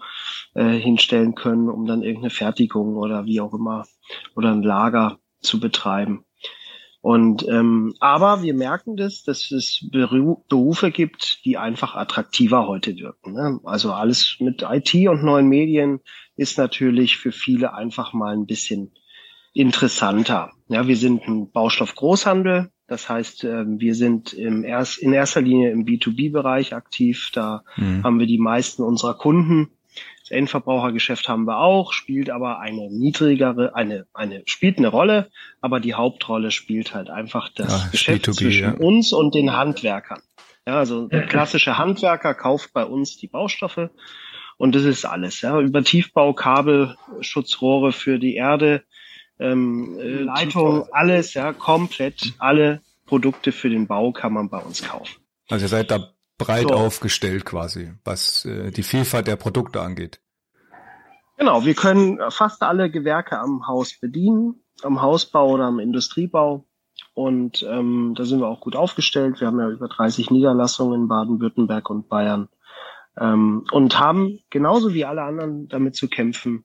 äh, 0.54 0.72
hinstellen 0.74 1.36
können, 1.36 1.68
um 1.70 1.86
dann 1.86 2.04
irgendeine 2.04 2.30
Fertigung 2.30 2.96
oder 2.96 3.26
wie 3.26 3.42
auch 3.42 3.54
immer 3.54 3.86
oder 4.36 4.52
ein 4.52 4.64
Lager 4.64 5.18
zu 5.42 5.60
betreiben. 5.60 6.26
Und 7.04 7.46
ähm, 7.50 7.96
aber 8.00 8.44
wir 8.44 8.54
merken 8.54 8.96
das, 8.96 9.24
dass 9.24 9.52
es 9.52 9.86
Berufe 9.92 10.90
gibt, 10.90 11.44
die 11.44 11.58
einfach 11.58 11.96
attraktiver 11.96 12.66
heute 12.66 12.96
wirken. 12.96 13.34
Ne? 13.34 13.60
Also 13.66 13.92
alles 13.92 14.38
mit 14.40 14.62
IT 14.66 14.96
und 15.10 15.22
neuen 15.22 15.50
Medien 15.50 16.00
ist 16.38 16.58
natürlich 16.58 17.18
für 17.18 17.34
viele 17.34 17.74
einfach 17.74 18.14
mal 18.14 18.34
ein 18.34 18.46
bisschen 18.46 18.94
interessanter. 19.52 20.54
Ja, 20.70 20.88
wir 20.88 20.96
sind 20.96 21.28
ein 21.28 21.52
Baustoff-Großhandel. 21.52 22.72
Das 22.88 23.10
heißt, 23.10 23.44
ähm, 23.44 23.82
wir 23.82 23.96
sind 23.96 24.32
im 24.32 24.64
erst, 24.64 24.98
in 25.00 25.12
erster 25.12 25.42
Linie 25.42 25.72
im 25.72 25.84
B2B-Bereich 25.84 26.74
aktiv. 26.74 27.32
Da 27.34 27.66
mhm. 27.76 28.06
haben 28.06 28.20
wir 28.20 28.28
die 28.28 28.40
meisten 28.40 28.82
unserer 28.82 29.16
Kunden. 29.16 29.72
Endverbrauchergeschäft 30.34 31.30
haben 31.30 31.46
wir 31.46 31.60
auch, 31.60 31.94
spielt 31.94 32.30
aber 32.30 32.60
eine 32.60 32.90
niedrigere, 32.90 33.76
eine, 33.76 34.06
eine, 34.14 34.44
spielt 34.46 34.78
eine 34.78 34.90
Rolle, 34.90 35.30
aber 35.62 35.80
die 35.80 35.94
Hauptrolle 35.94 36.52
spielt 36.52 36.94
halt 36.94 37.10
einfach 37.10 37.50
das 37.56 37.84
ja, 37.84 37.90
Geschäft 37.92 38.28
B2B, 38.28 38.38
zwischen 38.38 38.64
ja. 38.64 38.74
uns 38.74 39.14
und 39.14 39.36
den 39.36 39.54
Handwerkern. 39.54 40.22
Ja, 40.68 40.78
also 40.78 41.08
der 41.08 41.26
klassische 41.26 41.78
Handwerker 41.78 42.34
kauft 42.34 42.74
bei 42.74 42.86
uns 42.86 43.18
die 43.18 43.28
Baustoffe 43.28 43.90
und 44.58 44.76
das 44.76 44.84
ist 44.84 45.06
alles. 45.06 45.42
Ja, 45.42 45.60
über 45.60 45.84
Tiefbau, 45.84 46.34
Kabel, 46.34 46.96
Schutzrohre 47.22 47.92
für 47.92 48.20
die 48.20 48.36
Erde, 48.36 48.84
ähm, 49.40 49.98
äh, 50.00 50.24
Leitung, 50.24 50.88
alles, 50.92 51.34
ja, 51.34 51.54
komplett 51.54 52.34
alle 52.40 52.82
Produkte 53.06 53.52
für 53.52 53.70
den 53.70 53.88
Bau 53.88 54.12
kann 54.12 54.34
man 54.34 54.50
bei 54.50 54.60
uns 54.60 54.84
kaufen. 54.84 55.22
Also 55.50 55.66
ihr 55.66 55.70
seid 55.70 55.92
da 55.92 56.14
breit 56.38 56.70
so. 56.70 56.76
aufgestellt 56.76 57.46
quasi, 57.46 57.92
was 58.04 58.46
äh, 58.46 58.72
die 58.72 58.84
Vielfalt 58.84 59.28
der 59.28 59.36
Produkte 59.36 59.82
angeht. 59.82 60.20
Genau, 61.44 61.66
wir 61.66 61.74
können 61.74 62.20
fast 62.30 62.64
alle 62.64 62.90
Gewerke 62.90 63.38
am 63.38 63.68
Haus 63.68 64.00
bedienen, 64.00 64.64
am 64.82 65.02
Hausbau 65.02 65.50
oder 65.50 65.66
am 65.66 65.80
Industriebau. 65.80 66.66
Und 67.14 67.64
ähm, 67.70 68.14
da 68.16 68.24
sind 68.24 68.40
wir 68.40 68.48
auch 68.48 68.62
gut 68.62 68.78
aufgestellt. 68.78 69.42
Wir 69.42 69.48
haben 69.48 69.60
ja 69.60 69.68
über 69.68 69.90
30 69.90 70.32
Niederlassungen 70.32 71.02
in 71.02 71.08
Baden-Württemberg 71.10 71.90
und 71.90 72.08
Bayern 72.08 72.48
ähm, 73.20 73.66
und 73.74 74.00
haben 74.00 74.40
genauso 74.52 74.94
wie 74.94 75.04
alle 75.04 75.24
anderen 75.24 75.68
damit 75.68 75.98
zu 75.98 76.08
kämpfen, 76.08 76.64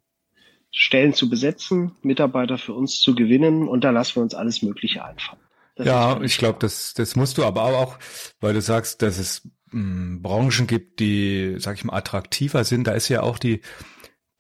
Stellen 0.70 1.12
zu 1.12 1.28
besetzen, 1.28 1.96
Mitarbeiter 2.02 2.56
für 2.56 2.74
uns 2.74 3.00
zu 3.00 3.16
gewinnen 3.16 3.66
und 3.66 3.82
da 3.82 3.90
lassen 3.90 4.14
wir 4.14 4.22
uns 4.22 4.36
alles 4.36 4.62
Mögliche 4.62 5.04
einfallen. 5.04 5.42
Das 5.74 5.88
ja, 5.88 6.20
ich 6.22 6.38
glaube, 6.38 6.60
das, 6.60 6.94
das 6.94 7.16
musst 7.16 7.36
du 7.36 7.44
aber 7.44 7.64
auch, 7.64 7.98
weil 8.40 8.54
du 8.54 8.62
sagst, 8.62 9.02
dass 9.02 9.18
es 9.18 9.42
mh, 9.72 10.20
Branchen 10.22 10.68
gibt, 10.68 11.00
die, 11.00 11.56
sag 11.58 11.78
ich 11.78 11.84
mal, 11.84 11.96
attraktiver 11.96 12.62
sind. 12.62 12.86
Da 12.86 12.92
ist 12.92 13.08
ja 13.08 13.24
auch 13.24 13.38
die, 13.38 13.60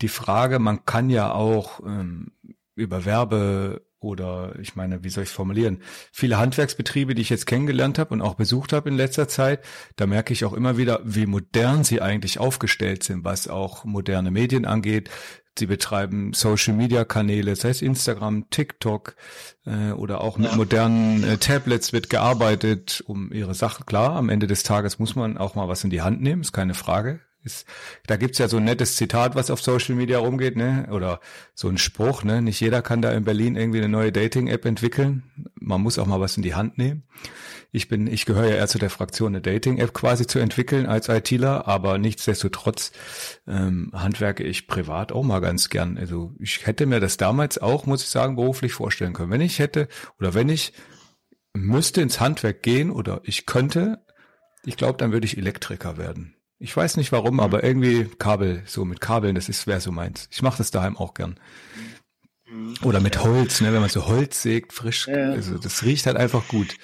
die 0.00 0.08
Frage, 0.08 0.58
man 0.58 0.84
kann 0.84 1.10
ja 1.10 1.32
auch 1.32 1.80
ähm, 1.80 2.32
über 2.74 3.04
Werbe 3.04 3.84
oder 4.00 4.54
ich 4.60 4.76
meine, 4.76 5.02
wie 5.02 5.10
soll 5.10 5.24
ich 5.24 5.30
formulieren? 5.30 5.82
Viele 6.12 6.38
Handwerksbetriebe, 6.38 7.14
die 7.14 7.22
ich 7.22 7.30
jetzt 7.30 7.46
kennengelernt 7.46 7.98
habe 7.98 8.14
und 8.14 8.22
auch 8.22 8.34
besucht 8.34 8.72
habe 8.72 8.88
in 8.88 8.96
letzter 8.96 9.26
Zeit, 9.26 9.64
da 9.96 10.06
merke 10.06 10.32
ich 10.32 10.44
auch 10.44 10.52
immer 10.52 10.76
wieder, 10.76 11.00
wie 11.02 11.26
modern 11.26 11.82
sie 11.82 12.00
eigentlich 12.00 12.38
aufgestellt 12.38 13.02
sind, 13.02 13.24
was 13.24 13.48
auch 13.48 13.84
moderne 13.84 14.30
Medien 14.30 14.66
angeht, 14.66 15.10
Sie 15.58 15.66
betreiben 15.66 16.32
Social-Media-Kanäle, 16.32 17.50
das 17.50 17.64
heißt 17.64 17.82
Instagram, 17.82 18.48
TikTok 18.50 19.16
äh, 19.66 19.90
oder 19.90 20.20
auch 20.20 20.38
mit 20.38 20.52
ja. 20.52 20.56
modernen 20.56 21.24
äh, 21.24 21.36
Tablets 21.38 21.92
wird 21.92 22.08
gearbeitet, 22.08 23.02
um 23.06 23.32
ihre 23.32 23.54
Sache. 23.54 23.84
Klar, 23.84 24.16
am 24.16 24.28
Ende 24.28 24.46
des 24.46 24.62
Tages 24.62 24.98
muss 24.98 25.16
man 25.16 25.36
auch 25.36 25.56
mal 25.56 25.68
was 25.68 25.84
in 25.84 25.90
die 25.90 26.02
Hand 26.02 26.22
nehmen, 26.22 26.42
ist 26.42 26.52
keine 26.52 26.74
Frage. 26.74 27.20
Ist, 27.44 27.66
da 28.06 28.16
gibt's 28.16 28.38
ja 28.38 28.48
so 28.48 28.56
ein 28.56 28.64
nettes 28.64 28.96
Zitat, 28.96 29.34
was 29.34 29.50
auf 29.50 29.62
Social 29.62 29.94
Media 29.94 30.18
rumgeht, 30.18 30.56
ne? 30.56 30.88
Oder 30.90 31.20
so 31.54 31.68
ein 31.68 31.78
Spruch, 31.78 32.24
ne? 32.24 32.42
Nicht 32.42 32.60
jeder 32.60 32.82
kann 32.82 33.00
da 33.00 33.12
in 33.12 33.24
Berlin 33.24 33.56
irgendwie 33.56 33.78
eine 33.78 33.88
neue 33.88 34.12
Dating-App 34.12 34.64
entwickeln. 34.64 35.22
Man 35.54 35.80
muss 35.80 35.98
auch 35.98 36.06
mal 36.06 36.20
was 36.20 36.36
in 36.36 36.42
die 36.42 36.54
Hand 36.54 36.78
nehmen. 36.78 37.04
Ich 37.70 37.88
bin, 37.88 38.06
ich 38.06 38.24
gehöre 38.24 38.46
ja 38.46 38.56
eher 38.56 38.68
zu 38.68 38.78
der 38.78 38.90
Fraktion, 38.90 39.28
eine 39.34 39.42
Dating-App 39.42 39.92
quasi 39.92 40.26
zu 40.26 40.38
entwickeln 40.38 40.86
als 40.86 41.08
ITler, 41.08 41.68
aber 41.68 41.98
nichtsdestotrotz 41.98 42.92
ähm, 43.46 43.90
handwerke 43.94 44.42
ich 44.42 44.66
privat 44.66 45.12
auch 45.12 45.22
mal 45.22 45.40
ganz 45.40 45.68
gern. 45.68 45.98
Also 45.98 46.34
ich 46.38 46.66
hätte 46.66 46.86
mir 46.86 46.98
das 46.98 47.18
damals 47.18 47.58
auch, 47.58 47.84
muss 47.84 48.02
ich 48.02 48.08
sagen, 48.08 48.36
beruflich 48.36 48.72
vorstellen 48.72 49.12
können. 49.12 49.30
Wenn 49.30 49.42
ich 49.42 49.58
hätte 49.58 49.88
oder 50.18 50.32
wenn 50.32 50.48
ich 50.48 50.72
müsste 51.52 52.00
ins 52.00 52.20
Handwerk 52.20 52.62
gehen 52.62 52.90
oder 52.90 53.20
ich 53.24 53.44
könnte, 53.44 54.02
ich 54.64 54.76
glaube, 54.76 54.98
dann 54.98 55.12
würde 55.12 55.26
ich 55.26 55.36
Elektriker 55.36 55.98
werden. 55.98 56.37
Ich 56.58 56.76
weiß 56.76 56.96
nicht 56.96 57.12
warum, 57.12 57.34
mhm. 57.34 57.40
aber 57.40 57.62
irgendwie 57.62 58.04
Kabel, 58.18 58.62
so 58.66 58.84
mit 58.84 59.00
Kabeln, 59.00 59.34
das 59.34 59.48
ist 59.48 59.66
wäre 59.66 59.80
so 59.80 59.92
meins. 59.92 60.28
Ich 60.30 60.42
mache 60.42 60.58
das 60.58 60.70
daheim 60.70 60.96
auch 60.96 61.14
gern. 61.14 61.38
Mhm. 62.50 62.74
Oder 62.82 63.00
mit 63.00 63.22
Holz, 63.22 63.60
ne, 63.60 63.72
wenn 63.72 63.80
man 63.80 63.90
so 63.90 64.06
Holz 64.06 64.42
sägt, 64.42 64.72
frisch, 64.72 65.06
ja. 65.06 65.30
also 65.30 65.58
das 65.58 65.82
riecht 65.84 66.06
halt 66.06 66.16
einfach 66.16 66.48
gut. 66.48 66.76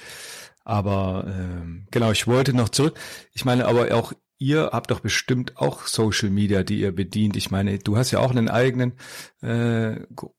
Aber 0.64 1.26
ähm, 1.28 1.86
genau, 1.90 2.10
ich 2.10 2.26
wollte 2.26 2.54
noch 2.54 2.70
zurück. 2.70 2.98
Ich 3.32 3.44
meine, 3.44 3.66
aber 3.66 3.94
auch 3.94 4.12
ihr 4.38 4.70
habt 4.72 4.90
doch 4.90 5.00
bestimmt 5.00 5.56
auch 5.56 5.86
Social 5.86 6.30
Media, 6.30 6.62
die 6.62 6.80
ihr 6.80 6.92
bedient. 6.92 7.36
Ich 7.36 7.50
meine, 7.50 7.78
du 7.78 7.96
hast 7.96 8.10
ja 8.10 8.20
auch 8.20 8.30
einen 8.30 8.48
eigenen 8.48 8.94
äh, 9.42 9.96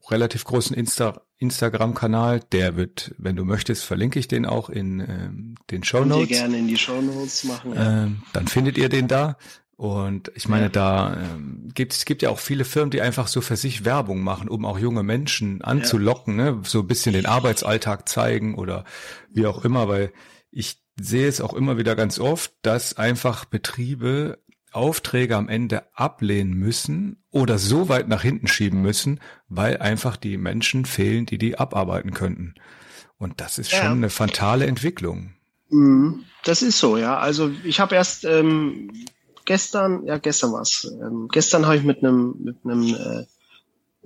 relativ 0.09 0.43
großen 0.45 0.75
Insta 0.75 1.24
Instagram-Kanal. 1.37 2.41
Der 2.51 2.75
wird, 2.75 3.13
wenn 3.17 3.35
du 3.35 3.45
möchtest, 3.45 3.83
verlinke 3.83 4.19
ich 4.19 4.27
den 4.27 4.45
auch 4.45 4.69
in 4.69 4.99
ähm, 4.99 5.55
den 5.71 5.83
Show 5.83 6.05
Notes. 6.05 6.29
gerne 6.29 6.57
in 6.57 6.67
die 6.67 6.77
Show 6.77 7.01
Notes 7.01 7.43
machen. 7.43 7.73
Ähm, 7.75 8.23
dann 8.33 8.47
findet 8.47 8.77
ihr 8.77 8.89
den 8.89 9.07
da. 9.07 9.37
Und 9.77 10.31
ich 10.35 10.47
meine, 10.47 10.65
ja. 10.65 10.69
da 10.69 11.17
ähm, 11.17 11.69
gibt 11.73 11.91
es 11.91 12.05
gibt 12.05 12.21
ja 12.21 12.29
auch 12.29 12.39
viele 12.39 12.63
Firmen, 12.63 12.91
die 12.91 13.01
einfach 13.01 13.27
so 13.27 13.41
für 13.41 13.57
sich 13.57 13.83
Werbung 13.83 14.21
machen, 14.21 14.47
um 14.47 14.63
auch 14.63 14.79
junge 14.79 15.03
Menschen 15.03 15.61
anzulocken, 15.61 16.39
ja. 16.39 16.51
ne? 16.51 16.61
so 16.63 16.79
ein 16.79 16.87
bisschen 16.87 17.11
den 17.11 17.25
Arbeitsalltag 17.25 18.07
zeigen 18.07 18.55
oder 18.55 18.85
wie 19.29 19.45
auch 19.45 19.65
immer, 19.65 19.89
weil 19.89 20.13
ich 20.49 20.81
sehe 20.97 21.27
es 21.27 21.41
auch 21.41 21.53
immer 21.53 21.77
wieder 21.77 21.97
ganz 21.97 22.19
oft, 22.19 22.53
dass 22.61 22.97
einfach 22.97 23.43
Betriebe 23.43 24.39
Aufträge 24.75 25.35
am 25.35 25.49
Ende 25.49 25.83
ablehnen 25.93 26.53
müssen 26.53 27.23
oder 27.31 27.57
so 27.57 27.89
weit 27.89 28.07
nach 28.07 28.21
hinten 28.21 28.47
schieben 28.47 28.81
müssen, 28.81 29.19
weil 29.47 29.77
einfach 29.77 30.17
die 30.17 30.37
Menschen 30.37 30.85
fehlen, 30.85 31.25
die 31.25 31.37
die 31.37 31.57
abarbeiten 31.57 32.13
könnten. 32.13 32.55
Und 33.17 33.39
das 33.41 33.57
ist 33.57 33.71
schon 33.71 33.83
ja. 33.83 33.91
eine 33.91 34.09
fatale 34.09 34.65
Entwicklung. 34.65 35.33
Mhm. 35.69 36.23
Das 36.43 36.61
ist 36.61 36.79
so, 36.79 36.97
ja. 36.97 37.17
Also 37.17 37.51
ich 37.63 37.79
habe 37.79 37.95
erst 37.95 38.25
ähm, 38.25 38.91
gestern, 39.45 40.05
ja 40.05 40.17
gestern 40.17 40.51
war's, 40.51 40.87
ähm, 41.01 41.27
gestern 41.31 41.65
habe 41.65 41.77
ich 41.77 41.83
mit 41.83 42.03
einem 42.03 42.35
mit 42.39 42.57
einem 42.63 42.93
äh, 42.93 43.25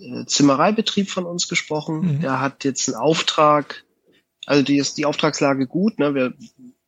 äh, 0.02 0.26
Zimmereibetrieb 0.26 1.10
von 1.10 1.26
uns 1.26 1.48
gesprochen. 1.48 2.02
Mhm. 2.02 2.22
Der 2.22 2.40
hat 2.40 2.64
jetzt 2.64 2.88
einen 2.88 2.98
Auftrag, 2.98 3.84
also 4.46 4.64
die 4.64 4.78
ist 4.78 4.98
die 4.98 5.06
Auftragslage 5.06 5.68
gut. 5.68 6.00
Ne? 6.00 6.16
Wir 6.16 6.34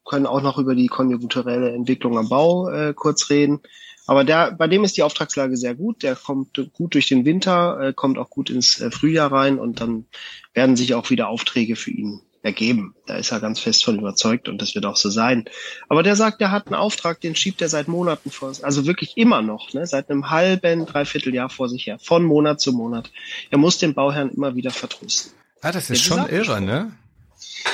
können 0.05 0.25
auch 0.25 0.41
noch 0.41 0.57
über 0.57 0.75
die 0.75 0.87
konjunkturelle 0.87 1.71
Entwicklung 1.71 2.17
am 2.17 2.29
Bau 2.29 2.69
äh, 2.69 2.93
kurz 2.93 3.29
reden. 3.29 3.61
Aber 4.07 4.23
der, 4.23 4.51
bei 4.51 4.67
dem 4.67 4.83
ist 4.83 4.97
die 4.97 5.03
Auftragslage 5.03 5.55
sehr 5.57 5.75
gut. 5.75 6.03
Der 6.03 6.15
kommt 6.15 6.59
gut 6.73 6.95
durch 6.95 7.07
den 7.07 7.23
Winter, 7.23 7.79
äh, 7.79 7.93
kommt 7.93 8.17
auch 8.17 8.29
gut 8.29 8.49
ins 8.49 8.79
äh, 8.79 8.91
Frühjahr 8.91 9.31
rein 9.31 9.59
und 9.59 9.79
dann 9.79 10.05
werden 10.53 10.75
sich 10.75 10.95
auch 10.95 11.09
wieder 11.09 11.29
Aufträge 11.29 11.75
für 11.75 11.91
ihn 11.91 12.21
ergeben. 12.43 12.95
Da 13.05 13.15
ist 13.15 13.31
er 13.31 13.39
ganz 13.39 13.59
fest 13.59 13.85
von 13.85 13.99
überzeugt 13.99 14.49
und 14.49 14.61
das 14.61 14.73
wird 14.73 14.85
auch 14.85 14.95
so 14.95 15.09
sein. 15.09 15.45
Aber 15.89 16.03
der 16.03 16.15
sagt, 16.15 16.41
der 16.41 16.51
hat 16.51 16.67
einen 16.67 16.75
Auftrag, 16.75 17.21
den 17.21 17.35
schiebt 17.35 17.61
er 17.61 17.69
seit 17.69 17.87
Monaten 17.87 18.31
vor, 18.31 18.51
also 18.63 18.87
wirklich 18.87 19.17
immer 19.17 19.41
noch, 19.41 19.73
ne, 19.73 19.85
seit 19.85 20.09
einem 20.09 20.29
halben, 20.31 20.85
dreiviertel 20.85 21.33
Jahr 21.33 21.49
vor 21.49 21.69
sich 21.69 21.85
her, 21.85 21.99
von 21.99 22.23
Monat 22.23 22.59
zu 22.59 22.73
Monat. 22.73 23.11
Er 23.51 23.59
muss 23.59 23.77
den 23.77 23.93
Bauherrn 23.93 24.29
immer 24.29 24.55
wieder 24.55 24.71
vertrösten. 24.71 25.33
Ah, 25.61 25.71
das 25.71 25.89
ist 25.89 25.89
Jetzt 25.89 26.07
schon 26.07 26.27
irre, 26.27 26.59
ne? 26.59 26.91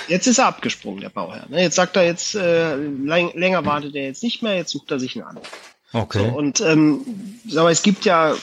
Jetzt 0.07 0.27
ist 0.27 0.37
er 0.37 0.47
abgesprungen, 0.47 1.01
der 1.01 1.09
Bauherr. 1.09 1.47
Ne? 1.49 1.61
Jetzt 1.61 1.75
sagt 1.75 1.95
er 1.95 2.05
jetzt, 2.05 2.35
äh, 2.35 2.75
länger 2.75 3.65
wartet 3.65 3.95
er 3.95 4.03
jetzt 4.03 4.23
nicht 4.23 4.41
mehr, 4.41 4.55
jetzt 4.55 4.71
sucht 4.71 4.91
er 4.91 4.99
sich 4.99 5.15
einen 5.15 5.25
anderen. 5.25 5.47
Okay. 5.93 6.19
So, 6.19 6.37
und 6.37 6.61
ähm, 6.61 7.39
mal, 7.45 7.71
es 7.71 7.81
gibt 7.81 8.05
ja, 8.05 8.35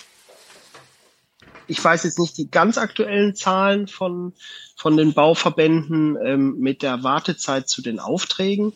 ich 1.67 1.83
weiß 1.83 2.05
jetzt 2.05 2.19
nicht 2.19 2.37
die 2.37 2.51
ganz 2.51 2.79
aktuellen 2.79 3.35
Zahlen 3.35 3.89
von, 3.89 4.33
von 4.77 4.97
den 4.97 5.15
Bauverbänden 5.15 6.17
ähm, 6.23 6.59
mit 6.59 6.83
der 6.83 7.03
Wartezeit 7.03 7.69
zu 7.69 7.83
den 7.83 8.01
Aufträgen. 8.01 8.73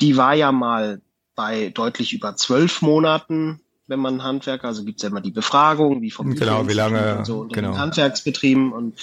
Die 0.00 0.16
war 0.16 0.34
ja 0.34 0.52
mal 0.52 1.00
bei 1.34 1.70
deutlich 1.70 2.12
über 2.12 2.36
zwölf 2.36 2.82
Monaten, 2.82 3.60
wenn 3.86 4.00
man 4.00 4.22
Handwerker, 4.22 4.68
also 4.68 4.84
gibt's 4.84 5.02
ja 5.02 5.08
immer 5.08 5.20
die 5.20 5.30
Befragung, 5.30 6.02
wie 6.02 6.10
vom 6.10 6.34
genau, 6.34 6.68
wie 6.68 6.74
lange, 6.74 7.18
und 7.18 7.24
so, 7.24 7.46
genau. 7.46 7.76
Handwerksbetrieben 7.76 8.72
und 8.72 8.98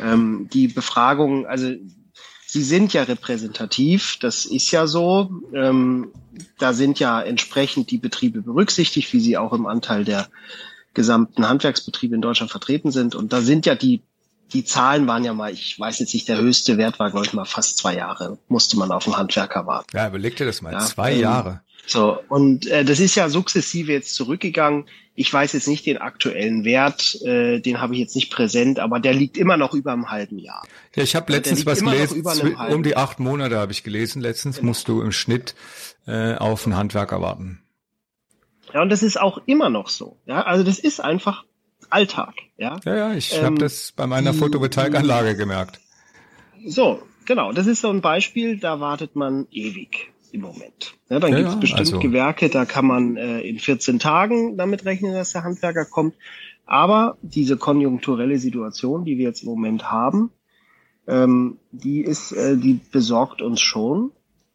ähm, 0.00 0.48
die 0.52 0.68
Befragung, 0.68 1.46
also 1.46 1.72
sie 2.52 2.62
sind 2.62 2.92
ja 2.92 3.04
repräsentativ, 3.04 4.18
das 4.20 4.44
ist 4.44 4.70
ja 4.72 4.86
so. 4.86 5.30
Ähm, 5.54 6.12
da 6.58 6.74
sind 6.74 7.00
ja 7.00 7.22
entsprechend 7.22 7.90
die 7.90 7.96
Betriebe 7.96 8.42
berücksichtigt, 8.42 9.10
wie 9.14 9.20
sie 9.20 9.38
auch 9.38 9.54
im 9.54 9.64
Anteil 9.64 10.04
der 10.04 10.28
gesamten 10.92 11.48
Handwerksbetriebe 11.48 12.14
in 12.14 12.20
Deutschland 12.20 12.50
vertreten 12.50 12.90
sind. 12.90 13.14
Und 13.14 13.32
da 13.32 13.40
sind 13.40 13.64
ja 13.64 13.74
die, 13.74 14.02
die 14.52 14.64
Zahlen 14.64 15.06
waren 15.06 15.24
ja 15.24 15.32
mal, 15.32 15.50
ich 15.50 15.80
weiß 15.80 15.98
jetzt 16.00 16.12
nicht, 16.12 16.28
der 16.28 16.36
höchste 16.36 16.76
Wert 16.76 16.98
war, 16.98 17.10
glaube 17.10 17.24
ich, 17.24 17.32
mal 17.32 17.46
fast 17.46 17.78
zwei 17.78 17.96
Jahre, 17.96 18.36
musste 18.48 18.76
man 18.76 18.92
auf 18.92 19.04
den 19.04 19.16
Handwerker 19.16 19.66
warten. 19.66 19.96
Ja, 19.96 20.08
überleg 20.08 20.36
dir 20.36 20.44
das 20.44 20.60
mal, 20.60 20.74
ja, 20.74 20.80
zwei 20.80 21.14
ähm, 21.14 21.20
Jahre. 21.20 21.62
So, 21.86 22.18
und 22.28 22.66
äh, 22.66 22.84
das 22.84 23.00
ist 23.00 23.14
ja 23.16 23.28
sukzessive 23.28 23.92
jetzt 23.92 24.14
zurückgegangen. 24.14 24.84
Ich 25.14 25.32
weiß 25.32 25.52
jetzt 25.52 25.68
nicht 25.68 25.84
den 25.84 25.98
aktuellen 25.98 26.64
Wert, 26.64 27.20
äh, 27.22 27.60
den 27.60 27.80
habe 27.80 27.94
ich 27.94 28.00
jetzt 28.00 28.14
nicht 28.14 28.32
präsent, 28.32 28.78
aber 28.78 29.00
der 29.00 29.12
liegt 29.12 29.36
immer 29.36 29.56
noch 29.56 29.74
über 29.74 29.92
einem 29.92 30.10
halben 30.10 30.38
Jahr. 30.38 30.62
Ja, 30.94 31.02
ich 31.02 31.14
habe 31.14 31.32
letztens 31.32 31.66
was 31.66 31.80
gelesen, 31.80 32.24
um 32.70 32.82
die 32.82 32.96
acht 32.96 33.18
Monate 33.20 33.58
habe 33.58 33.72
ich 33.72 33.82
gelesen. 33.82 34.22
Letztens 34.22 34.56
genau. 34.56 34.68
musst 34.68 34.88
du 34.88 35.02
im 35.02 35.12
Schnitt 35.12 35.54
äh, 36.06 36.34
auf 36.34 36.66
einen 36.66 36.76
Handwerker 36.76 37.20
warten. 37.20 37.62
Ja, 38.72 38.82
und 38.82 38.88
das 38.88 39.02
ist 39.02 39.20
auch 39.20 39.42
immer 39.46 39.68
noch 39.68 39.88
so. 39.88 40.16
Ja, 40.24 40.42
also 40.42 40.64
das 40.64 40.78
ist 40.78 41.00
einfach 41.00 41.44
Alltag. 41.90 42.34
Ja, 42.56 42.80
ja, 42.84 42.96
ja 42.96 43.14
ich 43.14 43.36
ähm, 43.36 43.44
habe 43.44 43.58
das 43.58 43.92
bei 43.92 44.06
meiner 44.06 44.32
Photovoltaikanlage 44.32 45.36
gemerkt. 45.36 45.80
So, 46.64 47.02
genau. 47.26 47.52
Das 47.52 47.66
ist 47.66 47.82
so 47.82 47.90
ein 47.90 48.00
Beispiel, 48.00 48.58
da 48.58 48.80
wartet 48.80 49.14
man 49.14 49.46
ewig 49.50 50.12
im 50.32 50.40
Moment. 50.40 50.94
Ja, 51.08 51.20
dann 51.20 51.32
ja, 51.32 51.38
gibt 51.38 51.50
es 51.50 51.60
bestimmt 51.60 51.80
also. 51.80 51.98
Gewerke, 52.00 52.48
da 52.48 52.64
kann 52.64 52.86
man 52.86 53.16
äh, 53.16 53.40
in 53.40 53.58
14 53.58 53.98
Tagen 53.98 54.56
damit 54.56 54.84
rechnen, 54.84 55.12
dass 55.12 55.32
der 55.32 55.44
Handwerker 55.44 55.84
kommt. 55.84 56.14
Aber 56.66 57.18
diese 57.22 57.56
konjunkturelle 57.56 58.38
Situation, 58.38 59.04
die 59.04 59.18
wir 59.18 59.24
jetzt 59.24 59.42
im 59.42 59.50
Moment 59.50 59.90
haben, 59.90 60.30
ähm, 61.06 61.58
die 61.70 62.00
ist, 62.00 62.32
äh, 62.32 62.56
die 62.56 62.80
besorgt 62.90 63.42
uns 63.42 63.60
schon. 63.60 64.12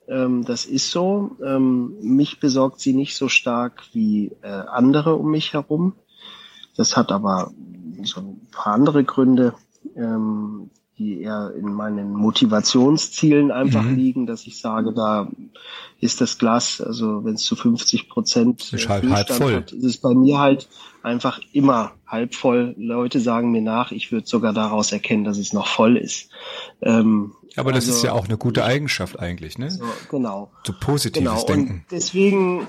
Ähm, 0.07 0.45
das 0.45 0.65
ist 0.65 0.91
so. 0.91 1.37
Ähm, 1.43 1.95
mich 2.01 2.39
besorgt 2.39 2.79
sie 2.79 2.93
nicht 2.93 3.15
so 3.15 3.27
stark 3.27 3.83
wie 3.93 4.31
äh, 4.41 4.47
andere 4.47 5.15
um 5.15 5.29
mich 5.29 5.53
herum. 5.53 5.93
Das 6.75 6.95
hat 6.95 7.11
aber 7.11 7.51
so 8.03 8.21
ein 8.21 8.47
paar 8.51 8.73
andere 8.73 9.03
Gründe. 9.03 9.53
Ähm, 9.95 10.69
die 10.97 11.21
eher 11.21 11.53
in 11.55 11.71
meinen 11.71 12.11
Motivationszielen 12.13 13.51
einfach 13.51 13.83
mhm. 13.83 13.95
liegen, 13.95 14.25
dass 14.25 14.47
ich 14.47 14.59
sage, 14.59 14.93
da 14.93 15.29
ist 15.99 16.21
das 16.21 16.37
Glas, 16.37 16.81
also 16.81 17.23
wenn 17.23 17.35
es 17.35 17.43
zu 17.43 17.55
50 17.55 18.09
Prozent 18.09 18.73
ist 18.73 18.89
halt 18.89 19.09
halb 19.09 19.29
voll. 19.29 19.55
Hat, 19.55 19.71
ist 19.71 19.83
es 19.83 19.97
bei 19.97 20.13
mir 20.13 20.39
halt 20.39 20.67
einfach 21.03 21.39
immer 21.53 21.93
halb 22.05 22.35
voll. 22.35 22.75
Leute 22.77 23.19
sagen 23.19 23.51
mir 23.51 23.61
nach, 23.61 23.91
ich 23.91 24.11
würde 24.11 24.27
sogar 24.27 24.53
daraus 24.53 24.91
erkennen, 24.91 25.23
dass 25.23 25.37
es 25.37 25.53
noch 25.53 25.67
voll 25.67 25.97
ist. 25.97 26.29
Ähm, 26.81 27.33
aber 27.55 27.71
das 27.71 27.85
also, 27.85 27.97
ist 27.97 28.03
ja 28.03 28.13
auch 28.13 28.25
eine 28.25 28.37
gute 28.37 28.63
Eigenschaft 28.63 29.19
eigentlich, 29.19 29.57
ne? 29.57 29.71
So, 29.71 29.83
genau. 30.11 30.51
So 30.63 30.73
positives 30.79 31.27
genau. 31.27 31.45
Denken. 31.45 31.73
Und 31.73 31.85
deswegen, 31.89 32.67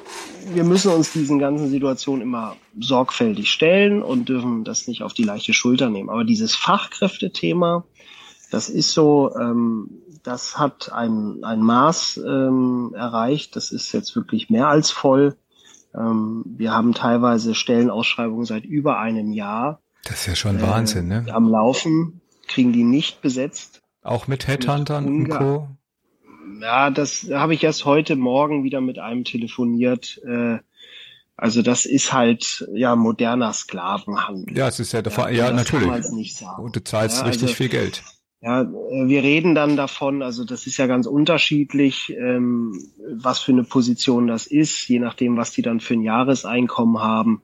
wir 0.55 0.65
müssen 0.65 0.91
uns 0.91 1.13
diesen 1.13 1.39
ganzen 1.39 1.69
Situationen 1.69 2.23
immer 2.23 2.57
sorgfältig 2.79 3.51
stellen 3.51 4.03
und 4.03 4.31
dürfen 4.31 4.65
das 4.65 4.89
nicht 4.89 5.03
auf 5.03 5.13
die 5.13 5.25
leichte 5.25 5.53
Schulter 5.53 5.91
nehmen. 5.91 6.09
Aber 6.09 6.25
dieses 6.25 6.55
Fachkräftethema, 6.55 7.85
das 8.51 8.69
ist 8.69 8.93
so, 8.93 9.35
ähm, 9.39 9.91
das 10.23 10.59
hat 10.59 10.93
ein, 10.93 11.43
ein 11.43 11.61
Maß 11.61 12.21
ähm, 12.27 12.93
erreicht. 12.95 13.57
Das 13.57 13.73
ist 13.73 13.93
jetzt 13.93 14.15
wirklich 14.17 14.51
mehr 14.51 14.69
als 14.69 14.91
voll. 14.91 15.37
Ähm, 15.95 16.45
wir 16.45 16.73
haben 16.73 16.95
teilweise 16.95 17.55
Stellenausschreibungen 17.55 18.45
seit 18.45 18.65
über 18.65 18.99
einem 18.99 19.33
Jahr. 19.33 19.81
Das 20.05 20.21
ist 20.21 20.27
ja 20.27 20.35
schon 20.35 20.59
äh, 20.59 20.63
Wahnsinn, 20.63 21.09
ne? 21.09 21.27
Am 21.33 21.49
Laufen 21.49 22.21
kriegen 22.47 22.73
die 22.73 22.85
nicht 22.85 23.21
besetzt. 23.21 23.83
Auch 24.03 24.27
mit 24.27 24.47
Headhuntern 24.47 25.07
und 25.07 25.29
Co. 25.29 25.69
Ja, 26.61 26.91
das 26.91 27.29
habe 27.31 27.55
ich 27.55 27.63
erst 27.63 27.85
heute 27.85 28.17
Morgen 28.17 28.65
wieder 28.65 28.81
mit 28.81 28.99
einem 28.99 29.25
telefoniert. 29.25 30.21
Äh, 30.27 30.59
also 31.37 31.63
das 31.63 31.87
ist 31.87 32.13
halt 32.13 32.69
ja 32.75 32.97
moderner 32.97 33.53
Sklavenhandel. 33.53 34.57
Ja, 34.57 34.69
es 34.69 34.81
ist 34.81 34.93
ja 34.93 35.03
davon, 35.03 35.25
ja, 35.27 35.47
ja 35.47 35.53
natürlich. 35.53 35.89
Und 36.59 36.75
du 36.75 36.83
zahlst 36.83 37.19
ja, 37.19 37.27
richtig 37.27 37.45
also, 37.45 37.55
viel 37.55 37.69
Geld. 37.69 38.03
Ja, 38.41 38.69
wir 38.71 39.23
reden 39.25 39.57
dann 39.57 39.77
davon, 39.77 40.23
also 40.23 40.45
das 40.45 40.69
ist 40.69 40.77
ja 40.77 40.87
ganz 40.87 41.07
unterschiedlich, 41.07 42.15
ähm, 42.17 42.81
was 43.11 43.41
für 43.41 43.51
eine 43.51 43.65
Position 43.65 44.29
das 44.29 44.47
ist, 44.47 44.87
je 44.89 45.01
nachdem, 45.01 45.37
was 45.37 45.51
die 45.51 45.63
dann 45.63 45.81
für 45.81 45.95
ein 45.95 46.03
Jahreseinkommen 46.03 47.03
haben. 47.03 47.43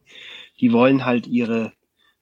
Die 0.61 0.73
wollen 0.73 1.05
halt 1.05 1.27
ihre, 1.27 1.73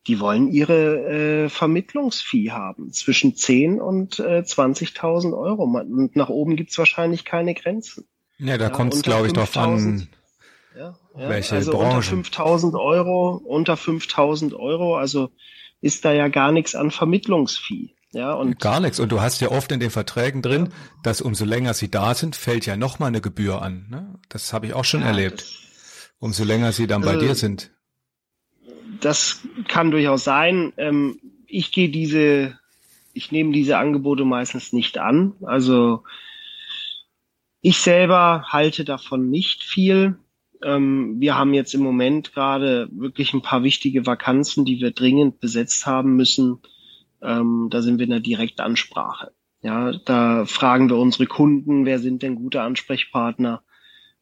die 0.07 0.21
wollen 0.21 0.49
ihre 0.49 1.45
äh, 1.45 1.49
Vermittlungsfee 1.51 2.51
haben, 2.51 2.93
zwischen 2.93 3.37
10 3.37 3.79
und 3.79 4.19
äh, 4.21 4.41
20.000 4.41 5.37
Euro. 5.37 5.65
Und 5.65 6.17
nach 6.17 6.31
oben 6.31 6.57
gibt's 6.57 6.79
wahrscheinlich 6.79 7.27
keine 7.27 7.53
Grenzen. 7.53 8.07
Ja, 8.39 8.57
da 8.57 8.65
ja, 8.65 8.71
kommt 8.71 8.95
es, 8.95 9.03
glaube 9.03 9.27
ich, 9.27 9.35
drauf 9.35 9.55
an, 9.59 10.09
ja, 10.75 10.97
ja, 11.15 11.29
welche 11.29 11.57
also 11.57 11.73
Branche. 11.73 12.17
Unter 12.17 12.43
5.000 12.43 12.81
Euro, 12.81 13.37
unter 13.45 13.75
5.000 13.75 14.55
Euro, 14.55 14.97
also 14.97 15.31
ist 15.83 16.07
da 16.07 16.13
ja 16.15 16.29
gar 16.29 16.53
nichts 16.53 16.75
an 16.75 16.91
Vermittlungsfee. 16.91 17.95
Ja, 18.13 18.35
und 18.35 18.59
Gar 18.61 18.81
nichts. 18.81 19.01
Und 19.01 19.11
du 19.11 19.21
hast 19.21 19.41
ja 19.41 19.51
oft 19.51 19.73
in 19.73 19.81
den 19.81 19.91
Verträgen 19.91 20.43
drin, 20.43 20.67
ja. 20.67 20.73
dass 21.03 21.21
umso 21.21 21.45
länger 21.45 21.75
sie 21.75 21.91
da 21.91 22.15
sind, 22.15 22.37
fällt 22.37 22.67
ja 22.67 22.77
nochmal 22.77 23.09
eine 23.09 23.21
Gebühr 23.21 23.63
an. 23.63 23.87
Ne? 23.91 24.19
Das 24.29 24.53
habe 24.53 24.67
ich 24.67 24.75
auch 24.75 24.85
schon 24.85 25.01
ja, 25.01 25.09
erlebt. 25.09 25.45
Umso 26.19 26.45
länger 26.45 26.73
sie 26.73 26.87
dann 26.87 27.03
also, 27.03 27.19
bei 27.19 27.25
dir 27.25 27.35
sind. 27.35 27.71
Das 29.01 29.41
kann 29.67 29.91
durchaus 29.91 30.25
sein. 30.25 30.73
Ähm, 30.77 31.19
ich 31.47 31.73
gehe 31.73 31.89
diese, 31.89 32.59
ich 33.15 33.33
nehme 33.33 33.53
diese 33.53 33.79
Angebote 33.79 34.25
meistens 34.25 34.73
nicht 34.73 34.99
an. 34.99 35.33
Also 35.43 36.05
ich 37.63 37.79
selber 37.79 38.45
halte 38.49 38.85
davon 38.85 39.31
nicht 39.31 39.65
viel. 39.65 40.19
Ähm, 40.63 41.17
wir 41.19 41.37
haben 41.37 41.55
jetzt 41.55 41.73
im 41.73 41.81
Moment 41.81 42.35
gerade 42.35 42.89
wirklich 42.93 43.33
ein 43.33 43.43
paar 43.43 43.63
wichtige 43.63 44.07
Vakanzen, 44.07 44.67
die 44.67 44.81
wir 44.81 44.91
dringend 44.91 45.41
besetzt 45.41 45.87
haben 45.87 46.15
müssen 46.15 46.61
ähm, 47.23 47.69
da 47.71 47.83
sind 47.83 47.99
wir 47.99 48.05
in 48.05 48.11
der 48.11 48.21
Direktansprache. 48.21 49.33
Ja, 49.63 49.93
da 49.93 50.45
fragen 50.45 50.91
wir 50.91 50.97
unsere 50.97 51.27
Kunden, 51.27 51.87
wer 51.87 51.99
sind 51.99 52.23
denn 52.23 52.35
gute 52.35 52.63
Ansprechpartner? 52.63 53.63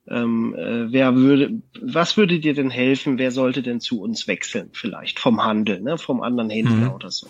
Ähm, 0.06 0.54
äh, 0.54 0.92
wer 0.92 1.14
würde, 1.14 1.62
was 1.80 2.16
würde 2.16 2.40
dir 2.40 2.54
denn 2.54 2.70
helfen? 2.70 3.18
Wer 3.18 3.30
sollte 3.30 3.62
denn 3.62 3.80
zu 3.80 4.00
uns 4.00 4.28
wechseln? 4.28 4.70
Vielleicht 4.72 5.18
vom 5.18 5.42
Handel, 5.42 5.80
ne, 5.80 5.98
vom 5.98 6.22
anderen 6.22 6.50
Händler 6.50 6.90
mhm. 6.90 6.92
oder 6.92 7.10
so. 7.10 7.28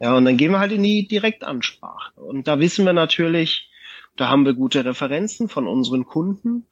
Ja, 0.00 0.16
und 0.16 0.24
dann 0.24 0.36
gehen 0.36 0.52
wir 0.52 0.58
halt 0.58 0.72
in 0.72 0.82
die 0.82 1.08
Direktansprache. 1.08 2.20
Und 2.20 2.46
da 2.46 2.58
wissen 2.60 2.84
wir 2.84 2.92
natürlich, 2.92 3.70
da 4.16 4.28
haben 4.28 4.44
wir 4.44 4.54
gute 4.54 4.84
Referenzen 4.84 5.48
von 5.48 5.66
unseren 5.66 6.04
Kunden. 6.04 6.66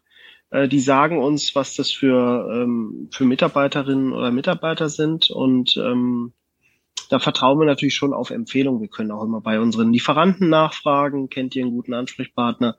Äh, 0.51 0.69
die 0.69 0.81
sagen 0.81 1.19
uns, 1.19 1.55
was 1.55 1.75
das 1.75 1.91
für, 1.91 2.49
ähm, 2.53 3.09
für 3.11 3.25
Mitarbeiterinnen 3.25 4.13
oder 4.13 4.31
Mitarbeiter 4.31 4.89
sind. 4.89 5.31
Und 5.31 5.77
ähm, 5.77 6.33
da 7.13 7.19
vertrauen 7.19 7.59
wir 7.59 7.67
natürlich 7.67 7.95
schon 7.95 8.15
auf 8.15 8.31
Empfehlungen. 8.31 8.81
Wir 8.81 8.89
können 8.89 9.11
auch 9.11 9.23
immer 9.23 9.43
bei 9.43 9.61
unseren 9.61 9.93
Lieferanten 9.93 10.49
nachfragen, 10.49 11.29
kennt 11.29 11.55
ihr 11.55 11.63
einen 11.63 11.73
guten 11.73 11.93
Ansprechpartner. 11.93 12.79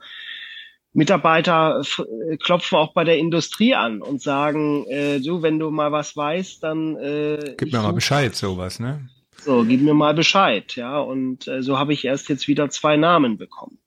Mitarbeiter 0.92 1.84
äh, 2.00 2.38
klopfen 2.38 2.80
auch 2.80 2.94
bei 2.94 3.04
der 3.04 3.20
Industrie 3.20 3.76
an 3.76 4.02
und 4.02 4.24
sagen, 4.24 4.88
äh, 4.88 5.20
du, 5.20 5.44
wenn 5.44 5.60
du 5.60 5.70
mal 5.70 5.92
was 5.92 6.18
weißt, 6.18 6.64
dann 6.64 6.96
äh, 6.96 7.54
gib 7.60 7.72
mir 7.74 7.84
mal 7.84 7.94
Bescheid, 7.94 8.36
sowas, 8.36 8.80
ne? 8.80 9.08
So, 9.38 9.66
gib 9.66 9.82
mir 9.82 9.94
mal 9.94 10.16
Bescheid, 10.16 10.76
ja. 10.76 10.98
Und 10.98 11.48
äh, 11.48 11.62
so 11.62 11.78
habe 11.78 11.94
ich 11.94 12.04
erst 12.04 12.28
jetzt 12.28 12.48
wieder 12.48 12.72
zwei 12.72 12.98
Namen 12.98 13.38
bekommen. 13.38 13.78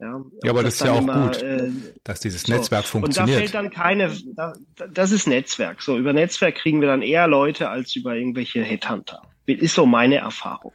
Ja, 0.00 0.20
ja 0.42 0.50
aber 0.50 0.62
das, 0.62 0.78
das 0.78 0.80
ist 0.80 0.86
ja 0.86 0.92
auch 0.92 1.02
immer, 1.02 1.26
gut, 1.28 1.42
äh, 1.42 1.70
dass 2.02 2.20
dieses 2.20 2.42
so. 2.42 2.52
Netzwerk 2.52 2.84
funktioniert. 2.84 3.28
Und 3.28 3.34
da 3.34 3.38
fällt 3.38 3.54
dann 3.54 3.70
keine, 3.70 4.16
da, 4.34 4.52
das 4.92 5.12
ist 5.12 5.26
Netzwerk. 5.26 5.82
So, 5.82 5.96
über 5.96 6.12
Netzwerk 6.12 6.56
kriegen 6.56 6.80
wir 6.80 6.88
dann 6.88 7.02
eher 7.02 7.26
Leute 7.26 7.68
als 7.68 7.94
über 7.94 8.14
irgendwelche 8.14 8.62
Headhunter. 8.62 9.22
Ist 9.46 9.74
so 9.74 9.86
meine 9.86 10.16
Erfahrung. 10.16 10.72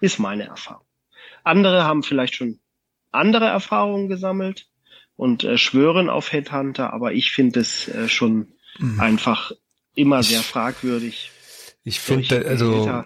Ist 0.00 0.18
meine 0.18 0.46
Erfahrung. 0.46 0.84
Andere 1.42 1.84
haben 1.84 2.02
vielleicht 2.02 2.34
schon 2.34 2.60
andere 3.10 3.46
Erfahrungen 3.46 4.08
gesammelt 4.08 4.66
und 5.16 5.44
äh, 5.44 5.58
schwören 5.58 6.08
auf 6.08 6.32
Headhunter, 6.32 6.92
aber 6.92 7.12
ich 7.12 7.32
finde 7.32 7.60
es 7.60 7.88
äh, 7.88 8.08
schon 8.08 8.52
mhm. 8.78 9.00
einfach 9.00 9.52
immer 9.94 10.22
sehr 10.22 10.40
fragwürdig. 10.40 11.30
Ich 11.82 12.00
finde, 12.00 12.46
also 12.46 13.04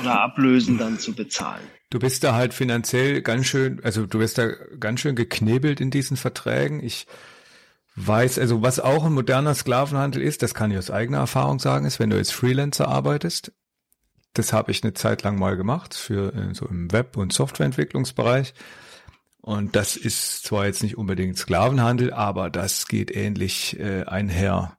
oder 0.00 0.20
Ablösen 0.20 0.78
dann 0.78 0.98
zu 0.98 1.14
bezahlen. 1.14 1.62
Du 1.92 1.98
bist 1.98 2.24
da 2.24 2.34
halt 2.34 2.54
finanziell 2.54 3.20
ganz 3.20 3.44
schön, 3.44 3.78
also 3.84 4.06
du 4.06 4.20
bist 4.20 4.38
da 4.38 4.48
ganz 4.80 5.00
schön 5.00 5.14
geknebelt 5.14 5.78
in 5.78 5.90
diesen 5.90 6.16
Verträgen. 6.16 6.82
Ich 6.82 7.06
weiß, 7.96 8.38
also 8.38 8.62
was 8.62 8.80
auch 8.80 9.04
ein 9.04 9.12
moderner 9.12 9.54
Sklavenhandel 9.54 10.22
ist, 10.22 10.42
das 10.42 10.54
kann 10.54 10.70
ich 10.70 10.78
aus 10.78 10.90
eigener 10.90 11.18
Erfahrung 11.18 11.58
sagen, 11.58 11.84
ist, 11.84 12.00
wenn 12.00 12.08
du 12.08 12.16
jetzt 12.16 12.32
Freelancer 12.32 12.88
arbeitest, 12.88 13.52
das 14.32 14.54
habe 14.54 14.70
ich 14.70 14.82
eine 14.82 14.94
Zeit 14.94 15.22
lang 15.22 15.38
mal 15.38 15.58
gemacht 15.58 15.92
für 15.92 16.34
äh, 16.34 16.54
so 16.54 16.64
im 16.66 16.90
Web- 16.92 17.18
und 17.18 17.34
Softwareentwicklungsbereich. 17.34 18.54
Und 19.42 19.76
das 19.76 19.94
ist 19.94 20.44
zwar 20.44 20.64
jetzt 20.64 20.82
nicht 20.82 20.96
unbedingt 20.96 21.36
Sklavenhandel, 21.36 22.10
aber 22.14 22.48
das 22.48 22.88
geht 22.88 23.14
ähnlich 23.14 23.78
äh, 23.78 24.04
einher. 24.04 24.78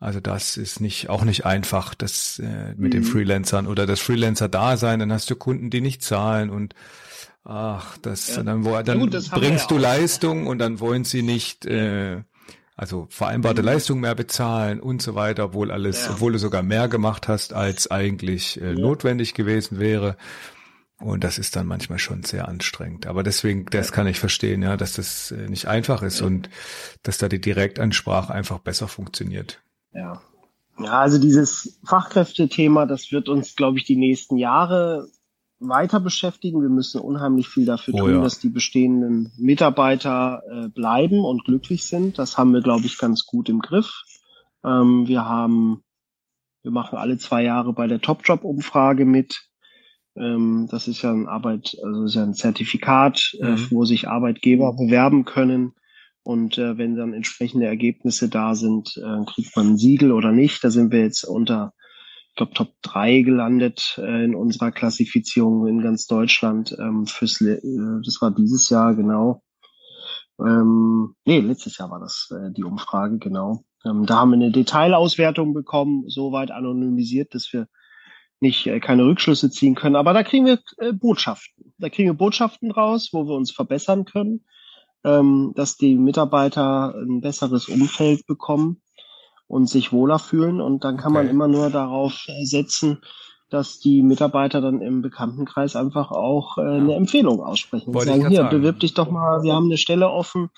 Also 0.00 0.18
das 0.18 0.56
ist 0.56 0.80
nicht 0.80 1.10
auch 1.10 1.24
nicht 1.24 1.44
einfach, 1.44 1.94
das 1.94 2.38
äh, 2.38 2.70
mit 2.70 2.78
mhm. 2.78 2.90
den 2.90 3.04
Freelancern 3.04 3.66
oder 3.66 3.86
das 3.86 4.00
Freelancer-Dasein. 4.00 4.98
Dann 4.98 5.12
hast 5.12 5.28
du 5.28 5.36
Kunden, 5.36 5.68
die 5.68 5.82
nicht 5.82 6.02
zahlen 6.02 6.48
und 6.48 6.74
ach, 7.44 7.98
das 7.98 8.34
ja. 8.34 8.42
dann, 8.42 8.64
wo, 8.64 8.80
dann 8.80 9.10
ja, 9.10 9.20
bringst 9.30 9.70
du 9.70 9.74
ja 9.74 9.82
Leistung 9.82 10.46
und 10.46 10.58
dann 10.58 10.80
wollen 10.80 11.04
sie 11.04 11.22
nicht 11.22 11.66
äh, 11.66 12.22
also 12.76 13.08
vereinbarte 13.10 13.60
mhm. 13.60 13.66
Leistung 13.66 14.00
mehr 14.00 14.14
bezahlen 14.14 14.80
und 14.80 15.02
so 15.02 15.14
weiter, 15.14 15.44
obwohl 15.44 15.70
alles, 15.70 16.06
ja. 16.06 16.12
obwohl 16.12 16.32
du 16.32 16.38
sogar 16.38 16.62
mehr 16.62 16.88
gemacht 16.88 17.28
hast, 17.28 17.52
als 17.52 17.90
eigentlich 17.90 18.58
äh, 18.58 18.72
notwendig 18.72 19.34
gewesen 19.34 19.78
wäre. 19.78 20.16
Und 20.98 21.24
das 21.24 21.38
ist 21.38 21.56
dann 21.56 21.66
manchmal 21.66 21.98
schon 21.98 22.22
sehr 22.24 22.48
anstrengend. 22.48 23.06
Aber 23.06 23.22
deswegen, 23.22 23.66
das 23.66 23.92
kann 23.92 24.06
ich 24.06 24.18
verstehen, 24.18 24.62
ja, 24.62 24.78
dass 24.78 24.94
das 24.94 25.30
äh, 25.30 25.46
nicht 25.48 25.68
einfach 25.68 26.02
ist 26.02 26.22
und 26.22 26.48
dass 27.02 27.18
da 27.18 27.28
die 27.28 27.40
Direktansprache 27.40 28.32
einfach 28.32 28.60
besser 28.60 28.88
funktioniert. 28.88 29.60
Ja. 29.92 30.20
Ja, 30.78 31.00
also 31.00 31.18
dieses 31.18 31.78
Fachkräftethema, 31.84 32.86
das 32.86 33.12
wird 33.12 33.28
uns, 33.28 33.54
glaube 33.54 33.78
ich, 33.78 33.84
die 33.84 33.96
nächsten 33.96 34.38
Jahre 34.38 35.08
weiter 35.58 36.00
beschäftigen. 36.00 36.62
Wir 36.62 36.70
müssen 36.70 37.00
unheimlich 37.00 37.48
viel 37.48 37.66
dafür 37.66 37.94
oh, 37.94 37.98
tun, 37.98 38.14
ja. 38.14 38.20
dass 38.22 38.38
die 38.38 38.48
bestehenden 38.48 39.30
Mitarbeiter 39.36 40.42
äh, 40.50 40.68
bleiben 40.68 41.24
und 41.24 41.44
glücklich 41.44 41.84
sind. 41.84 42.18
Das 42.18 42.38
haben 42.38 42.54
wir, 42.54 42.62
glaube 42.62 42.86
ich, 42.86 42.98
ganz 42.98 43.26
gut 43.26 43.48
im 43.50 43.60
Griff. 43.60 44.04
Ähm, 44.64 45.06
wir 45.06 45.26
haben, 45.26 45.82
wir 46.62 46.70
machen 46.70 46.98
alle 46.98 47.18
zwei 47.18 47.44
Jahre 47.44 47.74
bei 47.74 47.86
der 47.86 48.00
Top-Job-Umfrage 48.00 49.04
mit. 49.04 49.50
Ähm, 50.16 50.66
das 50.70 50.88
ist 50.88 51.02
ja 51.02 51.12
ein 51.12 51.28
Arbeit, 51.28 51.76
also 51.84 52.04
ist 52.04 52.14
ja 52.14 52.22
ein 52.22 52.34
Zertifikat, 52.34 53.36
äh, 53.40 53.50
mhm. 53.50 53.54
äh, 53.54 53.70
wo 53.70 53.84
sich 53.84 54.08
Arbeitgeber 54.08 54.72
bewerben 54.72 55.26
können. 55.26 55.74
Und 56.22 56.58
äh, 56.58 56.76
wenn 56.76 56.96
dann 56.96 57.14
entsprechende 57.14 57.66
Ergebnisse 57.66 58.28
da 58.28 58.54
sind, 58.54 58.96
äh, 58.96 59.24
kriegt 59.24 59.56
man 59.56 59.70
ein 59.70 59.78
Siegel 59.78 60.12
oder 60.12 60.32
nicht. 60.32 60.62
Da 60.62 60.70
sind 60.70 60.92
wir 60.92 61.00
jetzt 61.00 61.24
unter 61.24 61.72
ich 62.30 62.36
glaube, 62.36 62.54
Top 62.54 62.74
3 62.82 63.22
gelandet 63.22 63.98
äh, 63.98 64.24
in 64.24 64.34
unserer 64.34 64.70
Klassifizierung 64.70 65.66
in 65.66 65.82
ganz 65.82 66.06
Deutschland. 66.06 66.76
Ähm, 66.78 67.06
fürs, 67.06 67.40
äh, 67.40 67.60
das 68.04 68.18
war 68.20 68.30
dieses 68.30 68.70
Jahr, 68.70 68.94
genau. 68.94 69.42
Ähm, 70.38 71.14
nee, 71.24 71.40
letztes 71.40 71.76
Jahr 71.78 71.90
war 71.90 72.00
das 72.00 72.30
äh, 72.30 72.52
die 72.52 72.64
Umfrage, 72.64 73.18
genau. 73.18 73.64
Ähm, 73.84 74.06
da 74.06 74.16
haben 74.16 74.30
wir 74.30 74.36
eine 74.36 74.52
Detailauswertung 74.52 75.54
bekommen, 75.54 76.04
soweit 76.08 76.50
anonymisiert, 76.50 77.34
dass 77.34 77.52
wir 77.52 77.66
nicht 78.40 78.66
äh, 78.66 78.80
keine 78.80 79.04
Rückschlüsse 79.04 79.50
ziehen 79.50 79.74
können. 79.74 79.96
Aber 79.96 80.12
da 80.12 80.22
kriegen 80.22 80.46
wir 80.46 80.60
äh, 80.78 80.92
Botschaften. 80.92 81.74
Da 81.78 81.88
kriegen 81.88 82.08
wir 82.08 82.14
Botschaften 82.14 82.70
raus, 82.70 83.10
wo 83.12 83.26
wir 83.26 83.34
uns 83.34 83.50
verbessern 83.50 84.04
können, 84.04 84.44
ähm, 85.04 85.52
dass 85.54 85.76
die 85.76 85.96
Mitarbeiter 85.96 86.94
ein 86.94 87.20
besseres 87.20 87.68
Umfeld 87.68 88.26
bekommen 88.26 88.82
und 89.46 89.68
sich 89.68 89.92
wohler 89.92 90.18
fühlen. 90.18 90.60
Und 90.60 90.84
dann 90.84 90.96
kann 90.96 91.12
okay. 91.12 91.24
man 91.24 91.30
immer 91.30 91.48
nur 91.48 91.70
darauf 91.70 92.26
setzen, 92.42 93.00
dass 93.50 93.80
die 93.80 94.02
Mitarbeiter 94.02 94.60
dann 94.60 94.80
im 94.80 95.02
Bekanntenkreis 95.02 95.74
einfach 95.74 96.12
auch 96.12 96.56
äh, 96.56 96.62
eine 96.62 96.94
Empfehlung 96.94 97.40
aussprechen. 97.40 97.92
Wollte 97.92 98.10
sagen, 98.10 98.28
hier, 98.28 98.42
sagen. 98.42 98.56
bewirb 98.56 98.78
dich 98.78 98.94
doch 98.94 99.10
mal, 99.10 99.42
wir 99.42 99.54
haben 99.54 99.66
eine 99.66 99.76
Stelle 99.76 100.08
offen. 100.08 100.50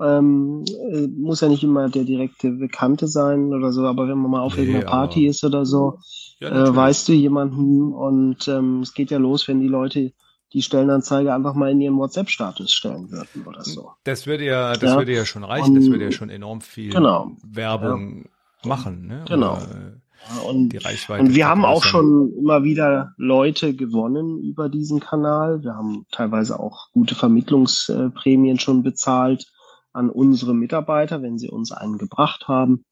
Ähm, 0.00 0.64
äh, 0.92 1.06
muss 1.08 1.42
ja 1.42 1.48
nicht 1.48 1.62
immer 1.62 1.90
der 1.90 2.04
direkte 2.04 2.52
Bekannte 2.52 3.06
sein 3.06 3.52
oder 3.52 3.70
so, 3.70 3.84
aber 3.84 4.08
wenn 4.08 4.16
man 4.16 4.30
mal 4.30 4.40
auf 4.40 4.56
nee, 4.56 4.62
irgendeiner 4.62 4.86
Party 4.86 5.26
ist 5.26 5.44
oder 5.44 5.66
so, 5.66 5.98
ja, 6.40 6.48
äh, 6.48 6.74
weißt 6.74 7.06
du 7.08 7.12
jemanden 7.12 7.92
und 7.92 8.48
ähm, 8.48 8.80
es 8.80 8.94
geht 8.94 9.10
ja 9.10 9.18
los, 9.18 9.46
wenn 9.46 9.60
die 9.60 9.68
Leute 9.68 10.14
die 10.52 10.62
Stellenanzeige 10.62 11.32
einfach 11.32 11.54
mal 11.54 11.70
in 11.70 11.80
ihren 11.80 11.96
WhatsApp-Status 11.96 12.72
stellen 12.72 13.10
würden 13.10 13.46
oder 13.46 13.62
so. 13.62 13.92
Das 14.04 14.26
würde 14.26 14.44
ja, 14.44 14.72
das 14.72 14.90
ja. 14.90 14.96
würde 14.96 15.14
ja 15.14 15.24
schon 15.24 15.44
reichen, 15.44 15.76
und, 15.76 15.76
das 15.76 15.86
würde 15.86 16.04
ja 16.04 16.12
schon 16.12 16.30
enorm 16.30 16.60
viel 16.60 16.92
genau. 16.92 17.32
Werbung 17.42 18.24
ja. 18.62 18.68
machen, 18.68 19.06
ne? 19.06 19.24
Genau. 19.28 19.54
Oder, 19.54 20.00
und, 20.46 20.74
und 21.08 21.34
wir 21.34 21.48
haben 21.48 21.64
auch 21.64 21.82
schon 21.82 22.34
immer 22.38 22.62
wieder 22.62 23.14
Leute 23.16 23.74
gewonnen 23.74 24.38
über 24.38 24.68
diesen 24.68 25.00
Kanal. 25.00 25.62
Wir 25.62 25.74
haben 25.74 26.04
teilweise 26.10 26.60
auch 26.60 26.90
gute 26.92 27.14
Vermittlungsprämien 27.14 28.58
schon 28.58 28.82
bezahlt 28.82 29.46
an 29.92 30.10
unsere 30.10 30.54
Mitarbeiter, 30.54 31.22
wenn 31.22 31.38
sie 31.38 31.48
uns 31.48 31.72
einen 31.72 31.96
gebracht 31.96 32.48
haben. 32.48 32.84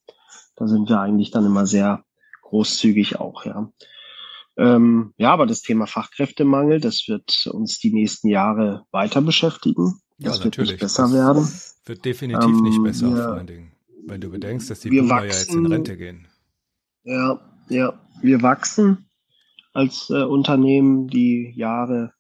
Da 0.56 0.66
sind 0.66 0.88
wir 0.88 1.00
eigentlich 1.00 1.30
dann 1.30 1.44
immer 1.44 1.66
sehr 1.66 2.02
großzügig 2.42 3.20
auch, 3.20 3.44
ja. 3.44 3.70
Ähm, 4.58 5.14
ja, 5.16 5.32
aber 5.32 5.46
das 5.46 5.62
Thema 5.62 5.86
Fachkräftemangel, 5.86 6.80
das 6.80 7.04
wird 7.06 7.46
uns 7.46 7.78
die 7.78 7.92
nächsten 7.92 8.28
Jahre 8.28 8.84
weiter 8.90 9.22
beschäftigen. 9.22 10.00
Das 10.18 10.38
ja, 10.38 10.44
wird 10.44 10.58
nicht 10.58 10.80
besser 10.80 11.04
das 11.04 11.12
werden. 11.12 11.48
Wird 11.84 12.04
definitiv 12.04 12.44
ähm, 12.44 12.62
nicht 12.62 12.82
besser, 12.82 13.14
wir, 13.14 13.22
vor 13.22 13.34
allen 13.34 13.46
Dingen. 13.46 13.70
Wenn 14.04 14.20
du 14.20 14.30
bedenkst, 14.30 14.68
dass 14.68 14.80
die 14.80 14.90
Boomer 14.90 15.10
wachsen, 15.10 15.28
ja 15.28 15.34
jetzt 15.34 15.54
in 15.54 15.66
Rente 15.66 15.96
gehen. 15.96 16.26
Ja, 17.04 17.40
ja. 17.68 17.92
Wir 18.20 18.42
wachsen 18.42 19.08
als 19.74 20.10
äh, 20.10 20.24
Unternehmen 20.24 21.06
die 21.06 21.52
Jahre, 21.54 22.14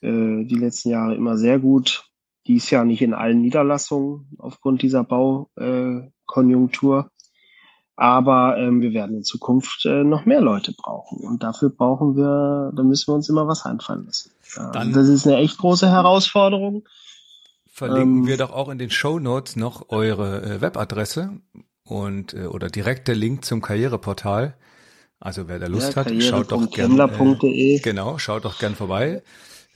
äh, 0.00 0.44
die 0.44 0.56
letzten 0.56 0.90
Jahre 0.90 1.14
immer 1.14 1.36
sehr 1.36 1.60
gut. 1.60 2.10
Dies 2.48 2.68
Jahr 2.70 2.84
nicht 2.84 3.00
in 3.00 3.14
allen 3.14 3.40
Niederlassungen 3.40 4.28
aufgrund 4.38 4.82
dieser 4.82 5.04
Baukonjunktur. 5.04 7.12
Aber 7.96 8.56
ähm, 8.58 8.80
wir 8.80 8.92
werden 8.92 9.18
in 9.18 9.22
Zukunft 9.22 9.86
äh, 9.86 10.02
noch 10.02 10.24
mehr 10.24 10.40
Leute 10.40 10.72
brauchen. 10.72 11.20
Und 11.20 11.42
dafür 11.42 11.70
brauchen 11.70 12.16
wir, 12.16 12.72
da 12.74 12.82
müssen 12.82 13.08
wir 13.08 13.14
uns 13.14 13.28
immer 13.28 13.46
was 13.46 13.64
einfallen 13.64 14.06
lassen. 14.06 14.30
Dann 14.72 14.92
das 14.92 15.08
ist 15.08 15.26
eine 15.26 15.36
echt 15.36 15.58
große 15.58 15.88
Herausforderung. 15.88 16.84
Verlinken 17.66 18.18
ähm, 18.22 18.26
wir 18.26 18.36
doch 18.36 18.52
auch 18.52 18.68
in 18.68 18.78
den 18.78 18.90
Show 18.90 19.18
Notes 19.18 19.56
noch 19.56 19.90
eure 19.90 20.42
äh, 20.42 20.60
Webadresse 20.60 21.40
und 21.84 22.34
äh, 22.34 22.46
oder 22.46 22.68
direkt 22.68 23.08
der 23.08 23.16
Link 23.16 23.44
zum 23.44 23.62
Karriereportal. 23.62 24.56
Also 25.20 25.48
wer 25.48 25.58
da 25.58 25.66
Lust 25.66 25.94
ja, 25.94 26.04
hat, 26.04 26.22
schaut 26.22 26.52
doch 26.52 26.70
gerne. 26.70 27.10
Äh, 27.42 27.78
genau, 27.78 28.18
schaut 28.18 28.44
doch 28.44 28.58
gern 28.58 28.74
vorbei. 28.74 29.22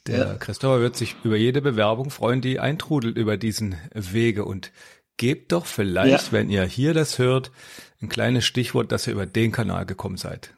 Der 0.06 0.18
ja. 0.18 0.34
Christopher 0.34 0.80
wird 0.80 0.96
sich 0.96 1.16
über 1.22 1.36
jede 1.36 1.60
Bewerbung 1.60 2.10
freuen, 2.10 2.40
die 2.40 2.60
eintrudelt 2.60 3.16
über 3.16 3.36
diesen 3.36 3.76
Wege 3.94 4.44
und 4.44 4.72
gebt 5.18 5.52
doch 5.52 5.66
vielleicht, 5.66 6.26
ja. 6.26 6.32
wenn 6.32 6.48
ihr 6.48 6.64
hier 6.64 6.94
das 6.94 7.18
hört, 7.18 7.52
ein 8.00 8.08
kleines 8.08 8.46
Stichwort, 8.46 8.90
dass 8.90 9.06
ihr 9.06 9.12
über 9.12 9.26
den 9.26 9.52
Kanal 9.52 9.84
gekommen 9.84 10.16
seid. 10.16 10.54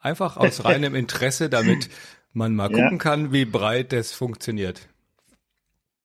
Einfach 0.00 0.38
aus 0.38 0.64
reinem 0.64 0.94
Interesse, 0.94 1.50
damit 1.50 1.90
man 2.32 2.54
mal 2.54 2.68
gucken 2.68 2.92
ja. 2.92 2.98
kann, 2.98 3.32
wie 3.32 3.44
breit 3.44 3.92
das 3.92 4.12
funktioniert. 4.12 4.88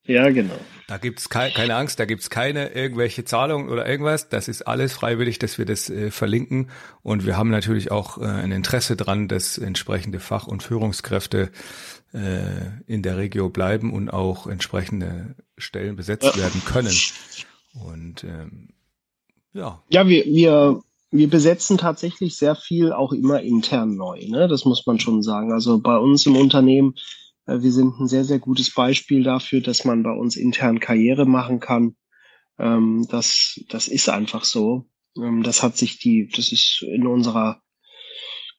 Ja, 0.07 0.29
genau. 0.29 0.57
Da 0.87 0.97
gibt's 0.97 1.27
ke 1.29 1.51
keine 1.53 1.75
Angst, 1.75 1.99
da 1.99 2.05
gibt's 2.05 2.29
keine 2.29 2.69
irgendwelche 2.69 3.25
Zahlungen 3.25 3.67
oder 3.67 3.85
irgendwas. 3.85 4.29
Das 4.29 4.47
ist 4.47 4.61
alles 4.61 4.93
freiwillig, 4.93 5.37
dass 5.37 5.57
wir 5.57 5.65
das 5.65 5.89
äh, 5.89 6.11
verlinken. 6.11 6.69
Und 7.03 7.25
wir 7.25 7.35
haben 7.35 7.49
natürlich 7.49 7.91
auch 7.91 8.17
äh, 8.17 8.25
ein 8.25 8.53
Interesse 8.53 8.95
dran, 8.95 9.27
dass 9.27 9.57
entsprechende 9.57 10.21
Fach- 10.21 10.47
und 10.47 10.63
Führungskräfte 10.63 11.51
äh, 12.13 12.39
in 12.87 13.03
der 13.03 13.17
Regio 13.17 13.49
bleiben 13.49 13.91
und 13.91 14.09
auch 14.09 14.47
entsprechende 14.47 15.35
Stellen 15.57 15.97
besetzt 15.97 16.23
ja. 16.23 16.37
werden 16.37 16.63
können. 16.63 16.95
Und 17.85 18.23
ähm, 18.23 18.69
ja. 19.53 19.83
Ja, 19.89 20.07
wir, 20.07 20.25
wir, 20.25 20.81
wir 21.11 21.29
besetzen 21.29 21.77
tatsächlich 21.77 22.37
sehr 22.37 22.55
viel 22.55 22.91
auch 22.91 23.13
immer 23.13 23.41
intern 23.41 23.95
neu. 23.95 24.25
Ne? 24.27 24.47
Das 24.47 24.65
muss 24.65 24.85
man 24.85 24.99
schon 24.99 25.23
sagen. 25.23 25.51
Also 25.51 25.79
bei 25.79 25.97
uns 25.97 26.25
im 26.25 26.35
Unternehmen, 26.35 26.95
äh, 27.45 27.61
wir 27.61 27.71
sind 27.71 27.99
ein 27.99 28.07
sehr, 28.07 28.23
sehr 28.23 28.39
gutes 28.39 28.73
Beispiel 28.73 29.23
dafür, 29.23 29.61
dass 29.61 29.85
man 29.85 30.03
bei 30.03 30.11
uns 30.11 30.35
intern 30.35 30.79
Karriere 30.79 31.25
machen 31.25 31.59
kann. 31.59 31.95
Ähm, 32.59 33.07
das, 33.09 33.59
das 33.69 33.87
ist 33.87 34.09
einfach 34.09 34.43
so. 34.43 34.85
Ähm, 35.17 35.43
das 35.43 35.63
hat 35.63 35.77
sich 35.77 35.99
die, 35.99 36.29
das 36.35 36.51
ist 36.51 36.83
in 36.83 37.07
unserer 37.07 37.61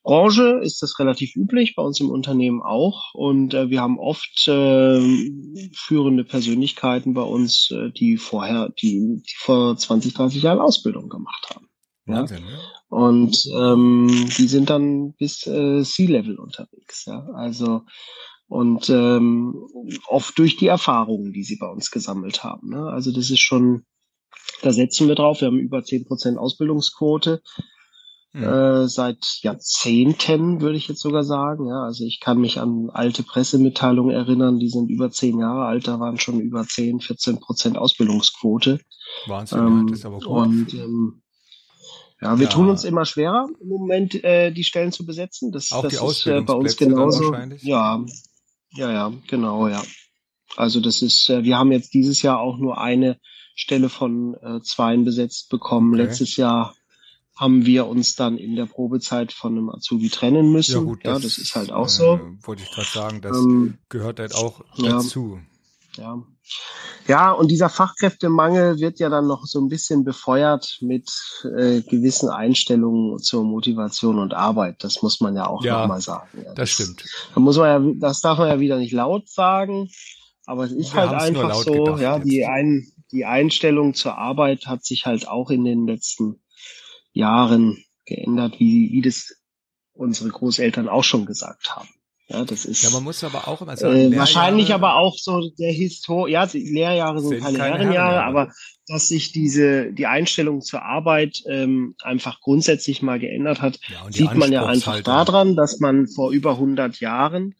Branche 0.09 0.59
ist 0.63 0.81
das 0.81 0.97
relativ 0.97 1.35
üblich, 1.35 1.75
bei 1.75 1.83
uns 1.83 1.99
im 1.99 2.09
Unternehmen 2.09 2.63
auch. 2.63 3.13
Und 3.13 3.53
äh, 3.53 3.69
wir 3.69 3.79
haben 3.79 3.99
oft 3.99 4.47
äh, 4.47 5.29
führende 5.71 6.23
Persönlichkeiten 6.23 7.13
bei 7.13 7.21
uns, 7.21 7.69
äh, 7.69 7.91
die 7.91 8.17
vorher, 8.17 8.69
die, 8.81 9.21
die 9.21 9.35
vor 9.37 9.77
20, 9.77 10.15
30 10.15 10.41
Jahren 10.41 10.61
Ausbildung 10.61 11.09
gemacht 11.09 11.51
haben. 11.53 11.67
Wahnsinn, 12.07 12.39
ja? 12.39 12.57
Und 12.87 13.37
ähm, 13.55 14.07
die 14.35 14.47
sind 14.47 14.71
dann 14.71 15.13
bis 15.13 15.45
äh, 15.45 15.83
C-Level 15.83 16.39
unterwegs. 16.39 17.05
Ja? 17.05 17.27
Also 17.35 17.83
und 18.47 18.89
ähm, 18.89 19.67
oft 20.07 20.39
durch 20.39 20.57
die 20.57 20.65
Erfahrungen, 20.65 21.33
die 21.33 21.43
sie 21.43 21.57
bei 21.57 21.67
uns 21.67 21.91
gesammelt 21.91 22.43
haben. 22.43 22.69
Ne? 22.69 22.89
Also 22.89 23.11
das 23.11 23.29
ist 23.29 23.41
schon, 23.41 23.85
da 24.63 24.71
setzen 24.73 25.07
wir 25.07 25.13
drauf. 25.13 25.41
Wir 25.41 25.49
haben 25.49 25.59
über 25.59 25.83
zehn 25.83 26.03
Prozent 26.03 26.39
Ausbildungsquote. 26.39 27.43
Mhm. 28.31 28.43
Äh, 28.43 28.87
seit 28.87 29.39
Jahrzehnten, 29.41 30.61
würde 30.61 30.77
ich 30.77 30.87
jetzt 30.87 31.01
sogar 31.01 31.23
sagen. 31.23 31.67
Ja, 31.67 31.83
also 31.83 32.05
ich 32.05 32.19
kann 32.19 32.39
mich 32.39 32.59
an 32.59 32.89
alte 32.93 33.23
Pressemitteilungen 33.23 34.15
erinnern, 34.15 34.59
die 34.59 34.69
sind 34.69 34.89
über 34.89 35.09
zehn 35.09 35.39
Jahre 35.39 35.65
alt, 35.65 35.87
da 35.87 35.99
waren 35.99 36.19
schon 36.19 36.39
über 36.39 36.63
10, 36.63 36.99
14 36.99 37.39
Prozent 37.39 37.77
Ausbildungsquote. 37.77 38.79
Wahnsinn, 39.25 39.59
ähm, 39.59 39.87
das 39.89 39.99
ist 39.99 40.05
aber 40.05 40.19
gut. 40.19 40.27
Und 40.27 40.73
ähm, 40.75 41.21
ja, 42.21 42.37
wir 42.37 42.45
ja. 42.45 42.51
tun 42.51 42.69
uns 42.69 42.83
immer 42.83 43.05
schwerer 43.05 43.47
im 43.61 43.67
Moment 43.67 44.23
äh, 44.23 44.51
die 44.51 44.63
Stellen 44.63 44.91
zu 44.91 45.05
besetzen. 45.05 45.51
Das, 45.51 45.71
Auch 45.71 45.81
das 45.81 45.99
die 45.99 46.05
ist 46.05 46.27
äh, 46.27 46.41
bei 46.41 46.53
uns 46.53 46.77
genauso. 46.77 47.33
Ja, 47.61 48.03
ja, 48.73 48.91
ja, 48.91 49.13
genau, 49.27 49.67
ja. 49.67 49.81
Also 50.55 50.81
das 50.81 51.01
ist, 51.01 51.29
äh, 51.29 51.43
wir 51.43 51.57
haben 51.57 51.71
jetzt 51.71 51.93
dieses 51.93 52.21
Jahr 52.21 52.39
auch 52.39 52.57
nur 52.57 52.79
eine 52.79 53.17
Stelle 53.55 53.89
von 53.89 54.35
äh, 54.35 54.61
zweien 54.61 55.03
besetzt 55.03 55.49
bekommen. 55.49 55.93
Okay. 55.93 56.03
Letztes 56.03 56.35
Jahr 56.35 56.75
haben 57.39 57.65
wir 57.65 57.87
uns 57.87 58.17
dann 58.17 58.37
in 58.37 58.57
der 58.57 58.65
Probezeit 58.65 59.31
von 59.31 59.53
einem 59.53 59.69
Azubi 59.69 60.09
trennen 60.09 60.51
müssen. 60.51 60.75
Ja, 60.75 60.81
gut, 60.81 61.05
das, 61.05 61.13
ja, 61.13 61.19
das 61.23 61.37
ist 61.37 61.55
halt 61.55 61.71
auch 61.71 61.87
so. 61.87 62.15
Äh, 62.15 62.19
wollte 62.41 62.63
ich 62.63 62.71
gerade 62.71 62.89
sagen, 62.89 63.21
das 63.21 63.37
ähm, 63.37 63.77
gehört 63.87 64.19
halt 64.19 64.35
auch 64.35 64.59
dazu. 64.77 65.39
Ja. 65.95 66.21
ja, 67.07 67.31
und 67.31 67.49
dieser 67.49 67.69
Fachkräftemangel 67.69 68.79
wird 68.79 68.99
ja 68.99 69.09
dann 69.09 69.27
noch 69.27 69.45
so 69.45 69.59
ein 69.61 69.69
bisschen 69.69 70.03
befeuert 70.03 70.79
mit 70.81 71.09
äh, 71.43 71.81
gewissen 71.81 72.29
Einstellungen 72.29 73.19
zur 73.19 73.45
Motivation 73.45 74.19
und 74.19 74.33
Arbeit. 74.33 74.83
Das 74.83 75.01
muss 75.01 75.21
man 75.21 75.37
ja 75.37 75.47
auch 75.47 75.63
ja, 75.63 75.79
nochmal 75.79 76.01
sagen. 76.01 76.27
Ja, 76.37 76.43
das, 76.43 76.55
das, 76.55 76.69
stimmt. 76.71 77.05
Da 77.33 77.39
muss 77.39 77.57
man 77.57 77.67
ja, 77.67 77.93
das 77.99 78.19
darf 78.19 78.37
man 78.37 78.49
ja 78.49 78.59
wieder 78.59 78.77
nicht 78.77 78.93
laut 78.93 79.29
sagen. 79.29 79.89
Aber 80.45 80.65
es 80.65 80.73
ist 80.73 80.93
Wir 80.93 81.07
halt 81.07 81.21
einfach 81.21 81.53
so, 81.53 81.97
ja, 81.97 82.19
die, 82.19 82.45
ein, 82.45 82.91
die 83.13 83.23
Einstellung 83.23 83.93
zur 83.93 84.17
Arbeit 84.17 84.67
hat 84.67 84.83
sich 84.83 85.05
halt 85.05 85.27
auch 85.27 85.51
in 85.51 85.63
den 85.63 85.87
letzten 85.87 86.41
Jahren 87.11 87.83
geändert, 88.05 88.59
wie, 88.59 88.91
wie 88.91 89.01
das 89.01 89.35
unsere 89.93 90.29
Großeltern 90.29 90.87
auch 90.87 91.03
schon 91.03 91.25
gesagt 91.25 91.75
haben. 91.75 91.89
Ja, 92.29 92.45
das 92.45 92.65
ist. 92.65 92.83
Ja, 92.83 92.91
man 92.91 93.03
muss 93.03 93.23
aber 93.23 93.47
auch 93.47 93.61
immer 93.61 93.75
sagen. 93.75 94.13
Äh, 94.13 94.17
wahrscheinlich 94.17 94.71
aber 94.71 94.95
auch 94.95 95.17
so 95.17 95.49
der 95.57 95.71
Histor, 95.71 96.29
ja, 96.29 96.45
die 96.45 96.59
Lehrjahre 96.59 97.21
sind, 97.21 97.29
sind 97.29 97.41
keine, 97.41 97.57
keine 97.57 97.77
Herrenjahre, 97.79 98.13
Herrenjahre, 98.13 98.23
aber 98.23 98.53
dass 98.87 99.07
sich 99.07 99.31
diese, 99.31 99.91
die 99.93 100.05
Einstellung 100.05 100.61
zur 100.61 100.83
Arbeit 100.83 101.41
ähm, 101.47 101.95
einfach 102.03 102.39
grundsätzlich 102.39 103.01
mal 103.01 103.19
geändert 103.19 103.61
hat, 103.61 103.79
ja, 103.87 104.11
sieht 104.11 104.35
man 104.35 104.51
ja 104.51 104.65
einfach 104.65 105.01
daran, 105.01 105.55
dass 105.55 105.79
man 105.79 106.07
vor 106.07 106.31
über 106.31 106.51
100 106.51 106.99
Jahren 106.99 107.55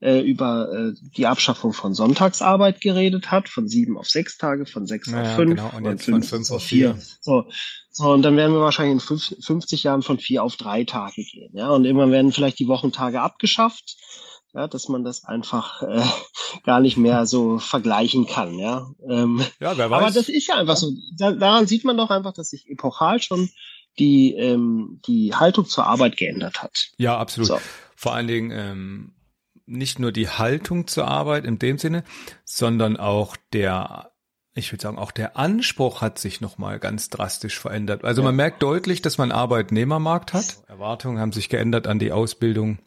äh, 0.00 0.20
über 0.20 0.72
äh, 0.72 0.92
die 1.16 1.26
Abschaffung 1.26 1.74
von 1.74 1.94
Sonntagsarbeit 1.94 2.80
geredet 2.80 3.30
hat, 3.30 3.48
von 3.48 3.68
sieben 3.68 3.98
auf 3.98 4.08
sechs 4.08 4.38
Tage, 4.38 4.64
von 4.66 4.86
sechs 4.86 5.08
naja, 5.08 5.30
auf 5.30 5.36
fünf, 5.36 5.56
genau. 5.56 5.70
und 5.76 5.84
jetzt 5.84 6.04
von 6.04 6.22
fünf 6.22 6.50
auf 6.50 6.62
vier. 6.62 6.96
So, 7.20 7.42
so, 7.42 7.50
und 7.98 8.22
dann 8.22 8.36
werden 8.36 8.52
wir 8.52 8.60
wahrscheinlich 8.60 9.08
in 9.10 9.18
50 9.42 9.82
Jahren 9.84 10.02
von 10.02 10.18
vier 10.18 10.42
auf 10.42 10.56
drei 10.56 10.84
Tage 10.84 11.22
gehen. 11.22 11.50
Ja, 11.54 11.70
und 11.70 11.84
immer 11.84 12.10
werden 12.10 12.32
vielleicht 12.32 12.58
die 12.58 12.68
Wochentage 12.68 13.20
abgeschafft 13.20 13.96
ja, 14.54 14.68
dass 14.68 14.88
man 14.88 15.04
das 15.04 15.24
einfach 15.24 15.82
äh, 15.82 16.02
gar 16.64 16.80
nicht 16.80 16.96
mehr 16.96 17.26
so 17.26 17.58
vergleichen 17.58 18.26
kann. 18.26 18.58
Ja, 18.58 18.90
ähm, 19.08 19.44
ja 19.60 19.76
wer 19.76 19.90
weiß. 19.90 20.02
aber 20.02 20.10
das 20.12 20.28
ist 20.28 20.46
ja 20.46 20.54
einfach 20.54 20.76
so. 20.76 20.92
Da, 21.18 21.32
daran 21.32 21.66
sieht 21.66 21.84
man 21.84 21.96
doch 21.96 22.10
einfach, 22.10 22.32
dass 22.32 22.50
sich 22.50 22.68
epochal 22.68 23.20
schon 23.20 23.50
die 23.98 24.34
ähm, 24.34 25.00
die 25.06 25.34
Haltung 25.34 25.66
zur 25.66 25.86
Arbeit 25.86 26.16
geändert 26.16 26.62
hat. 26.62 26.92
Ja, 26.98 27.18
absolut. 27.18 27.48
So. 27.48 27.58
Vor 27.96 28.14
allen 28.14 28.28
Dingen 28.28 28.50
ähm, 28.52 29.14
nicht 29.66 29.98
nur 29.98 30.12
die 30.12 30.28
Haltung 30.28 30.86
zur 30.86 31.08
Arbeit 31.08 31.44
in 31.44 31.58
dem 31.58 31.78
Sinne, 31.78 32.04
sondern 32.44 32.96
auch 32.96 33.36
der 33.52 34.12
ich 34.54 34.72
würde 34.72 34.82
sagen, 34.82 34.98
auch 34.98 35.10
der 35.10 35.36
Anspruch 35.36 36.00
hat 36.00 36.18
sich 36.18 36.40
nochmal 36.40 36.78
ganz 36.78 37.10
drastisch 37.10 37.58
verändert. 37.58 38.04
Also 38.04 38.22
ja. 38.22 38.26
man 38.26 38.36
merkt 38.36 38.62
deutlich, 38.62 39.02
dass 39.02 39.18
man 39.18 39.32
Arbeitnehmermarkt 39.32 40.32
hat. 40.32 40.58
Erwartungen 40.68 41.18
haben 41.18 41.32
sich 41.32 41.48
geändert 41.48 41.86
an 41.88 41.98
die 41.98 42.12
Ausbildung 42.12 42.78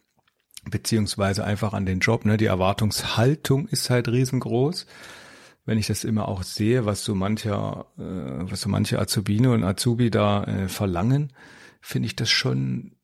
beziehungsweise 0.69 1.43
einfach 1.43 1.73
an 1.73 1.86
den 1.86 1.99
Job. 1.99 2.25
Ne? 2.25 2.38
Die 2.38 2.45
Erwartungshaltung 2.45 3.67
ist 3.67 3.89
halt 3.89 4.08
riesengroß. 4.08 4.86
Wenn 5.65 5.77
ich 5.77 5.88
das 5.88 6.06
immer 6.06 6.30
auch 6.30 6.43
sehe, 6.43 6.86
was 6.86 7.03
so 7.03 7.13
mancher, 7.13 7.88
äh, 7.97 8.49
was 8.49 8.62
so 8.62 8.69
manche 8.69 8.99
Azubine 8.99 9.51
und 9.51 9.65
Azubi 9.65 10.10
da 10.10 10.45
äh, 10.45 10.67
verlangen, 10.69 11.34
finde 11.82 12.08
ich 12.08 12.15
das 12.15 12.30
schon 12.30 12.95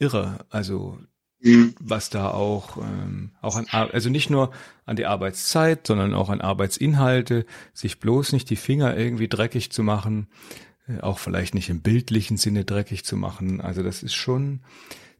irre. 0.00 0.44
Also 0.50 0.98
mhm. 1.40 1.74
was 1.80 2.10
da 2.10 2.30
auch 2.30 2.76
ähm, 2.78 3.30
auch 3.40 3.56
an 3.56 3.66
also 3.70 4.10
nicht 4.10 4.30
nur 4.30 4.50
an 4.84 4.96
die 4.96 5.06
Arbeitszeit, 5.06 5.86
sondern 5.86 6.14
auch 6.14 6.30
an 6.30 6.40
Arbeitsinhalte, 6.40 7.46
sich 7.74 8.00
bloß 8.00 8.32
nicht 8.32 8.50
die 8.50 8.56
Finger 8.56 8.96
irgendwie 8.96 9.28
dreckig 9.28 9.70
zu 9.70 9.82
machen, 9.82 10.28
äh, 10.88 11.00
auch 11.00 11.18
vielleicht 11.18 11.54
nicht 11.54 11.68
im 11.68 11.80
bildlichen 11.82 12.36
Sinne 12.36 12.64
dreckig 12.64 13.04
zu 13.04 13.16
machen. 13.16 13.60
Also 13.60 13.82
das 13.82 14.02
ist 14.02 14.14
schon 14.14 14.60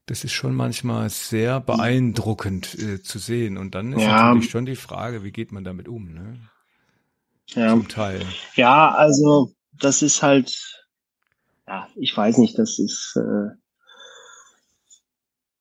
das 0.09 0.25
ist 0.25 0.33
schon 0.33 0.55
manchmal 0.55 1.11
sehr 1.11 1.61
beeindruckend 1.61 2.75
äh, 2.79 3.03
zu 3.03 3.19
sehen. 3.19 3.59
Und 3.59 3.75
dann 3.75 3.93
ist 3.93 4.03
ja. 4.03 4.29
natürlich 4.29 4.51
schon 4.51 4.65
die 4.65 4.77
Frage, 4.77 5.23
wie 5.23 5.33
geht 5.33 5.53
man 5.53 5.65
damit 5.65 5.87
um, 5.87 6.13
ne? 6.13 6.39
Ja. 7.49 7.71
Zum 7.71 7.89
Teil. 7.89 8.23
Ja, 8.55 8.91
also 8.91 9.53
das 9.73 10.03
ist 10.03 10.23
halt, 10.23 10.87
ja, 11.67 11.89
ich 11.95 12.17
weiß 12.17 12.39
nicht, 12.39 12.59
das 12.59 12.79
ist, 12.79 13.17
äh, 13.17 13.55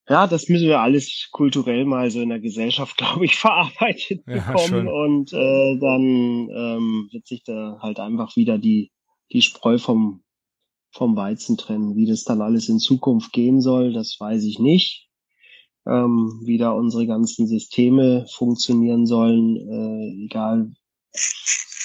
ja, 0.09 0.25
das 0.27 0.47
müssen 0.47 0.67
wir 0.67 0.79
alles 0.79 1.27
kulturell 1.31 1.85
mal 1.85 2.09
so 2.09 2.21
in 2.21 2.29
der 2.29 2.39
Gesellschaft, 2.39 2.97
glaube 2.97 3.25
ich, 3.25 3.35
verarbeitet 3.35 4.23
ja, 4.27 4.35
bekommen. 4.35 4.67
Schon. 4.67 4.87
Und 4.87 5.33
äh, 5.33 5.79
dann 5.79 6.49
ähm, 6.49 7.09
wird 7.11 7.27
sich 7.27 7.43
da 7.43 7.77
halt 7.81 7.99
einfach 7.99 8.35
wieder 8.35 8.57
die, 8.57 8.91
die 9.31 9.41
Spreu 9.41 9.77
vom, 9.77 10.23
vom 10.91 11.15
Weizen 11.15 11.57
trennen. 11.57 11.95
Wie 11.95 12.05
das 12.05 12.23
dann 12.23 12.41
alles 12.41 12.69
in 12.69 12.79
Zukunft 12.79 13.33
gehen 13.33 13.61
soll, 13.61 13.93
das 13.93 14.17
weiß 14.19 14.43
ich 14.45 14.59
nicht. 14.59 15.09
Ähm, 15.85 16.41
wie 16.43 16.57
da 16.57 16.71
unsere 16.71 17.07
ganzen 17.07 17.47
Systeme 17.47 18.25
funktionieren 18.29 19.05
sollen, 19.05 19.55
äh, 19.55 20.25
egal, 20.25 20.73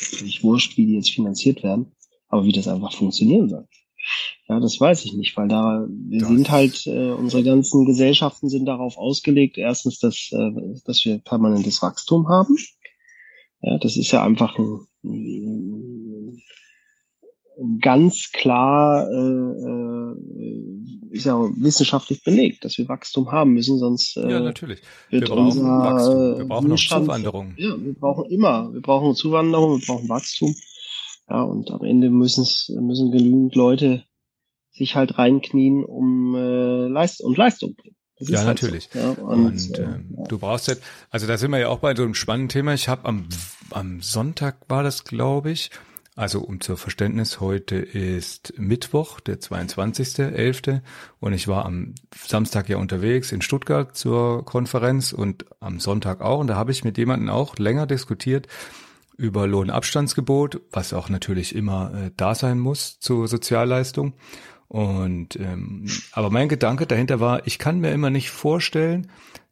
natürlich 0.02 0.42
wurscht, 0.42 0.76
wie 0.76 0.86
die 0.86 0.94
jetzt 0.94 1.10
finanziert 1.10 1.62
werden, 1.62 1.94
aber 2.28 2.44
wie 2.44 2.52
das 2.52 2.66
einfach 2.66 2.92
funktionieren 2.92 3.48
soll. 3.48 3.68
Ja, 4.52 4.60
das 4.60 4.78
weiß 4.78 5.06
ich 5.06 5.14
nicht, 5.14 5.34
weil 5.38 5.48
da 5.48 5.86
wir 5.88 6.20
das 6.20 6.28
sind 6.28 6.50
halt 6.50 6.86
äh, 6.86 7.12
unsere 7.12 7.42
ganzen 7.42 7.86
Gesellschaften 7.86 8.50
sind 8.50 8.66
darauf 8.66 8.98
ausgelegt. 8.98 9.56
Erstens, 9.56 9.98
dass 9.98 10.28
äh, 10.30 10.50
dass 10.84 11.02
wir 11.06 11.20
permanentes 11.20 11.80
Wachstum 11.80 12.28
haben. 12.28 12.54
Ja, 13.62 13.78
das 13.78 13.96
ist 13.96 14.12
ja 14.12 14.22
einfach 14.22 14.58
ein, 14.58 16.42
ganz 17.80 18.30
klar 18.32 19.08
äh, 19.10 19.14
äh, 19.14 20.16
ist 21.12 21.24
ja 21.24 21.40
wissenschaftlich 21.56 22.22
belegt, 22.22 22.66
dass 22.66 22.76
wir 22.76 22.86
Wachstum 22.90 23.32
haben 23.32 23.54
müssen, 23.54 23.78
sonst 23.78 24.18
äh, 24.18 24.32
ja 24.32 24.40
natürlich. 24.40 24.82
Wir 25.08 25.22
brauchen 25.22 25.64
Wachstum. 25.64 26.38
Wir 26.38 26.44
brauchen 26.44 26.72
auch 26.72 26.76
Zuwanderung. 26.76 27.54
Ja, 27.56 27.74
wir 27.82 27.94
brauchen 27.94 28.30
immer, 28.30 28.70
wir 28.70 28.82
brauchen 28.82 29.14
Zuwanderung, 29.14 29.80
wir 29.80 29.86
brauchen 29.86 30.10
Wachstum. 30.10 30.54
Ja, 31.30 31.42
und 31.42 31.70
am 31.70 31.84
Ende 31.84 32.10
müssen 32.10 32.42
es 32.42 32.70
müssen 32.78 33.10
genügend 33.12 33.54
Leute 33.54 34.04
sich 34.72 34.96
halt 34.96 35.18
reinknien, 35.18 35.84
um 35.84 36.34
äh, 36.34 36.88
Leist 36.88 37.20
und 37.20 37.36
Leistung 37.36 37.74
bringen. 37.74 37.96
Ja, 38.18 38.38
halt 38.38 38.62
natürlich. 38.62 38.88
So. 38.92 38.98
Ja, 38.98 39.10
und, 39.10 39.46
und 39.46 39.78
äh, 39.78 39.82
ja. 39.82 39.98
du 40.28 40.38
brauchst 40.38 40.68
halt, 40.68 40.80
also 41.10 41.26
da 41.26 41.36
sind 41.36 41.50
wir 41.50 41.58
ja 41.58 41.68
auch 41.68 41.80
bei 41.80 41.94
so 41.94 42.02
einem 42.02 42.14
spannenden 42.14 42.48
Thema. 42.48 42.72
Ich 42.74 42.88
habe 42.88 43.04
am, 43.06 43.26
am 43.70 44.00
Sonntag 44.00 44.56
war 44.68 44.82
das, 44.82 45.04
glaube 45.04 45.50
ich, 45.50 45.70
also 46.14 46.40
um 46.40 46.60
zur 46.60 46.76
Verständnis, 46.76 47.40
heute 47.40 47.76
ist 47.76 48.52
Mittwoch, 48.58 49.18
der 49.20 49.40
22.11. 49.40 50.82
und 51.20 51.32
ich 51.32 51.48
war 51.48 51.64
am 51.64 51.94
Samstag 52.14 52.68
ja 52.68 52.76
unterwegs 52.76 53.32
in 53.32 53.40
Stuttgart 53.40 53.96
zur 53.96 54.44
Konferenz 54.44 55.12
und 55.12 55.46
am 55.60 55.80
Sonntag 55.80 56.20
auch. 56.20 56.38
Und 56.40 56.48
da 56.48 56.56
habe 56.56 56.70
ich 56.70 56.84
mit 56.84 56.98
jemandem 56.98 57.30
auch 57.30 57.56
länger 57.56 57.86
diskutiert 57.86 58.46
über 59.16 59.46
Lohnabstandsgebot, 59.46 60.60
was 60.70 60.92
auch 60.92 61.08
natürlich 61.08 61.54
immer 61.54 61.92
äh, 61.94 62.10
da 62.16 62.34
sein 62.34 62.58
muss 62.58 62.98
zur 63.00 63.26
Sozialleistung. 63.26 64.12
Und 64.72 65.36
ähm, 65.36 65.84
aber 66.12 66.30
mein 66.30 66.48
Gedanke 66.48 66.86
dahinter 66.86 67.20
war, 67.20 67.46
ich 67.46 67.58
kann 67.58 67.80
mir 67.80 67.92
immer 67.92 68.08
nicht 68.08 68.30
vorstellen, 68.30 69.10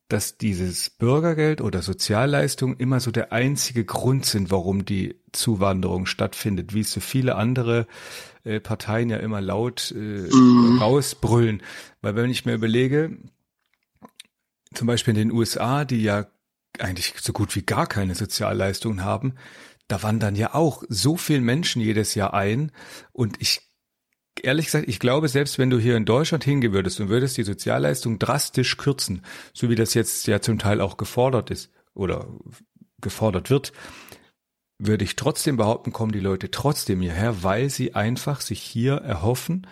dass 0.08 0.38
dieses 0.38 0.88
Bürgergeld 0.88 1.60
oder 1.60 1.82
Sozialleistung 1.82 2.78
immer 2.78 3.00
so 3.00 3.10
der 3.10 3.30
einzige 3.30 3.84
Grund 3.84 4.24
sind, 4.24 4.50
warum 4.50 4.86
die 4.86 5.20
Zuwanderung 5.32 6.06
stattfindet, 6.06 6.72
wie 6.72 6.80
es 6.80 6.90
so 6.90 7.00
viele 7.00 7.34
andere 7.34 7.86
äh, 8.44 8.60
Parteien 8.60 9.10
ja 9.10 9.18
immer 9.18 9.42
laut 9.42 9.92
äh, 9.94 9.98
mhm. 9.98 10.78
rausbrüllen. 10.80 11.62
Weil 12.00 12.16
wenn 12.16 12.30
ich 12.30 12.46
mir 12.46 12.54
überlege, 12.54 13.18
zum 14.72 14.86
Beispiel 14.86 15.12
in 15.12 15.28
den 15.28 15.32
USA, 15.32 15.84
die 15.84 16.02
ja 16.02 16.28
eigentlich 16.78 17.12
so 17.20 17.34
gut 17.34 17.54
wie 17.56 17.62
gar 17.62 17.86
keine 17.86 18.14
Sozialleistungen 18.14 19.04
haben, 19.04 19.34
da 19.86 20.02
wandern 20.02 20.34
ja 20.34 20.54
auch 20.54 20.82
so 20.88 21.18
viele 21.18 21.42
Menschen 21.42 21.82
jedes 21.82 22.14
Jahr 22.14 22.32
ein 22.32 22.72
und 23.12 23.36
ich 23.38 23.69
ehrlich 24.42 24.66
gesagt, 24.66 24.88
ich 24.88 24.98
glaube, 24.98 25.28
selbst 25.28 25.58
wenn 25.58 25.70
du 25.70 25.78
hier 25.78 25.96
in 25.96 26.04
Deutschland 26.04 26.44
hingehen 26.44 26.72
würdest 26.72 27.00
und 27.00 27.08
würdest 27.08 27.36
die 27.36 27.42
Sozialleistung 27.42 28.18
drastisch 28.18 28.76
kürzen, 28.76 29.22
so 29.52 29.68
wie 29.70 29.74
das 29.74 29.94
jetzt 29.94 30.26
ja 30.26 30.40
zum 30.40 30.58
Teil 30.58 30.80
auch 30.80 30.96
gefordert 30.96 31.50
ist 31.50 31.70
oder 31.94 32.26
gefordert 33.00 33.50
wird, 33.50 33.72
würde 34.78 35.04
ich 35.04 35.16
trotzdem 35.16 35.56
behaupten, 35.56 35.92
kommen 35.92 36.12
die 36.12 36.20
Leute 36.20 36.50
trotzdem 36.50 37.00
hierher, 37.00 37.42
weil 37.42 37.68
sie 37.70 37.94
einfach 37.94 38.40
sich 38.40 38.62
hier 38.62 38.94
erhoffen, 38.94 39.66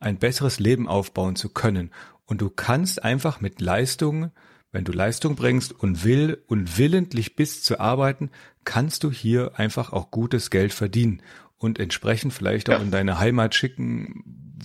ein 0.00 0.18
besseres 0.18 0.58
Leben 0.58 0.88
aufbauen 0.88 1.36
zu 1.36 1.50
können. 1.50 1.90
Und 2.24 2.40
du 2.40 2.48
kannst 2.48 3.04
einfach 3.04 3.40
mit 3.40 3.60
Leistungen, 3.60 4.32
wenn 4.72 4.84
du 4.84 4.92
Leistung 4.92 5.36
bringst 5.36 5.72
und 5.72 6.04
will 6.04 6.42
und 6.46 6.78
willentlich 6.78 7.36
bist 7.36 7.64
zu 7.64 7.78
arbeiten, 7.78 8.30
kannst 8.64 9.04
du 9.04 9.10
hier 9.10 9.52
einfach 9.56 9.92
auch 9.92 10.10
gutes 10.10 10.50
Geld 10.50 10.72
verdienen 10.72 11.22
und 11.64 11.78
entsprechend 11.80 12.32
vielleicht 12.32 12.68
auch 12.68 12.78
ja. 12.78 12.82
in 12.82 12.90
deine 12.90 13.18
Heimat 13.18 13.54
schicken, 13.54 14.22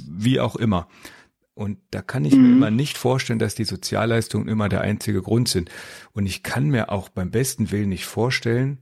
wie 0.09 0.39
auch 0.39 0.55
immer. 0.55 0.87
Und 1.53 1.77
da 1.91 2.01
kann 2.01 2.25
ich 2.25 2.35
mhm. 2.35 2.41
mir 2.41 2.51
immer 2.55 2.71
nicht 2.71 2.97
vorstellen, 2.97 3.39
dass 3.39 3.55
die 3.55 3.65
Sozialleistungen 3.65 4.47
immer 4.47 4.69
der 4.69 4.81
einzige 4.81 5.21
Grund 5.21 5.49
sind. 5.49 5.69
Und 6.13 6.25
ich 6.25 6.43
kann 6.43 6.69
mir 6.69 6.91
auch 6.91 7.09
beim 7.09 7.31
besten 7.31 7.71
Willen 7.71 7.89
nicht 7.89 8.05
vorstellen, 8.05 8.79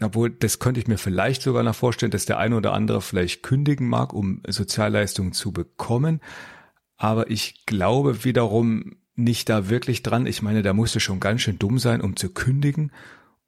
obwohl 0.00 0.30
das 0.30 0.60
könnte 0.60 0.80
ich 0.80 0.86
mir 0.86 0.98
vielleicht 0.98 1.42
sogar 1.42 1.62
noch 1.62 1.74
vorstellen, 1.74 2.12
dass 2.12 2.26
der 2.26 2.38
eine 2.38 2.56
oder 2.56 2.72
andere 2.72 3.02
vielleicht 3.02 3.42
kündigen 3.42 3.88
mag, 3.88 4.12
um 4.12 4.42
Sozialleistungen 4.46 5.32
zu 5.32 5.52
bekommen. 5.52 6.20
Aber 6.96 7.30
ich 7.30 7.66
glaube 7.66 8.24
wiederum 8.24 8.96
nicht 9.14 9.48
da 9.48 9.68
wirklich 9.68 10.02
dran. 10.02 10.26
Ich 10.26 10.42
meine, 10.42 10.62
da 10.62 10.72
musst 10.72 10.94
du 10.94 11.00
schon 11.00 11.20
ganz 11.20 11.42
schön 11.42 11.58
dumm 11.58 11.78
sein, 11.78 12.00
um 12.00 12.16
zu 12.16 12.32
kündigen, 12.32 12.92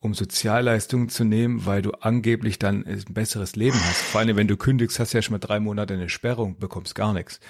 um 0.00 0.14
Sozialleistungen 0.14 1.10
zu 1.10 1.24
nehmen, 1.24 1.66
weil 1.66 1.82
du 1.82 1.92
angeblich 1.92 2.58
dann 2.58 2.86
ein 2.86 3.04
besseres 3.10 3.54
Leben 3.54 3.78
hast. 3.84 4.00
Vor 4.02 4.20
allem, 4.20 4.36
wenn 4.36 4.48
du 4.48 4.56
kündigst, 4.56 4.98
hast 4.98 5.12
du 5.12 5.18
ja 5.18 5.22
schon 5.22 5.32
mal 5.32 5.38
drei 5.38 5.60
Monate 5.60 5.94
eine 5.94 6.08
Sperrung, 6.08 6.58
bekommst 6.58 6.94
gar 6.94 7.12
nichts. 7.12 7.40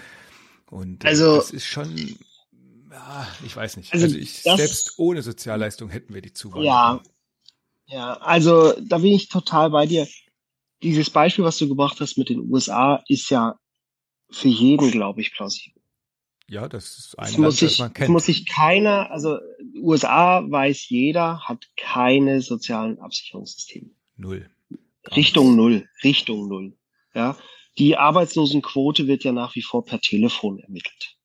Und 0.69 1.05
äh, 1.05 1.09
also, 1.09 1.37
das 1.37 1.53
ist 1.53 1.67
schon, 1.67 2.19
ja, 2.91 3.29
ich 3.45 3.55
weiß 3.55 3.77
nicht. 3.77 3.93
Also, 3.93 4.07
also 4.07 4.19
ich, 4.19 4.43
selbst 4.43 4.99
ohne 4.99 5.23
Sozialleistung 5.23 5.91
hätten 5.91 6.13
wir 6.13 6.23
die 6.23 6.33
Zuwanderung. 6.33 6.67
Ja, 6.67 7.01
ja, 7.87 8.13
also 8.15 8.73
da 8.81 8.99
bin 8.99 9.13
ich 9.13 9.29
total 9.29 9.71
bei 9.71 9.87
dir. 9.87 10.07
Dieses 10.83 11.11
Beispiel, 11.11 11.45
was 11.45 11.59
du 11.59 11.69
gebracht 11.69 12.01
hast 12.01 12.19
mit 12.19 12.31
den 12.31 12.51
USA, 12.51 13.03
ist 13.07 13.31
ja 13.31 13.59
für 14.31 14.49
jeden, 14.49 14.91
glaube 14.91 15.21
ich, 15.21 15.33
plausibel. 15.33 15.80
Ja, 16.51 16.69
das 16.69 16.99
ist 16.99 17.17
ein 17.17 17.27
das 17.27 17.33
Land, 17.33 17.45
muss 17.45 17.57
sich, 17.59 17.71
das 17.71 17.79
man 17.79 17.95
kennt. 17.95 18.03
Das 18.03 18.09
muss 18.09 18.27
sich 18.27 18.45
keiner, 18.45 19.09
also 19.13 19.39
USA 19.81 20.43
weiß 20.51 20.89
jeder, 20.89 21.41
hat 21.43 21.65
keine 21.77 22.43
sozialen 22.43 22.99
Absicherungssysteme. 22.99 23.91
Null. 24.17 24.51
Richtung 25.15 25.55
null, 25.55 25.89
Richtung 26.03 26.49
null. 26.49 26.77
Ja, 27.15 27.37
die 27.79 27.97
Arbeitslosenquote 27.97 29.07
wird 29.07 29.23
ja 29.23 29.31
nach 29.31 29.55
wie 29.55 29.63
vor 29.63 29.85
per 29.85 30.01
Telefon 30.01 30.59
ermittelt. 30.59 31.17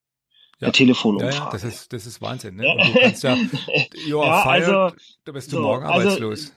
Ja. 0.59 0.67
Per 0.67 0.73
Telefonumfrage. 0.73 1.35
Ja, 1.35 1.43
ja, 1.45 1.51
das 1.51 1.63
ist, 1.63 1.91
das 1.91 2.05
ist 2.05 2.21
Wahnsinn, 2.21 2.57
ne? 2.57 2.69
Und 2.71 2.88
du 2.88 2.99
kannst 2.99 3.23
ja, 3.23 3.35
ja, 4.07 4.43
fired, 4.43 4.69
also, 4.69 4.95
da 5.25 5.31
bist 5.31 5.51
du 5.51 5.55
so, 5.55 5.61
morgen 5.63 5.85
also, 5.85 6.07
arbeitslos. 6.07 6.53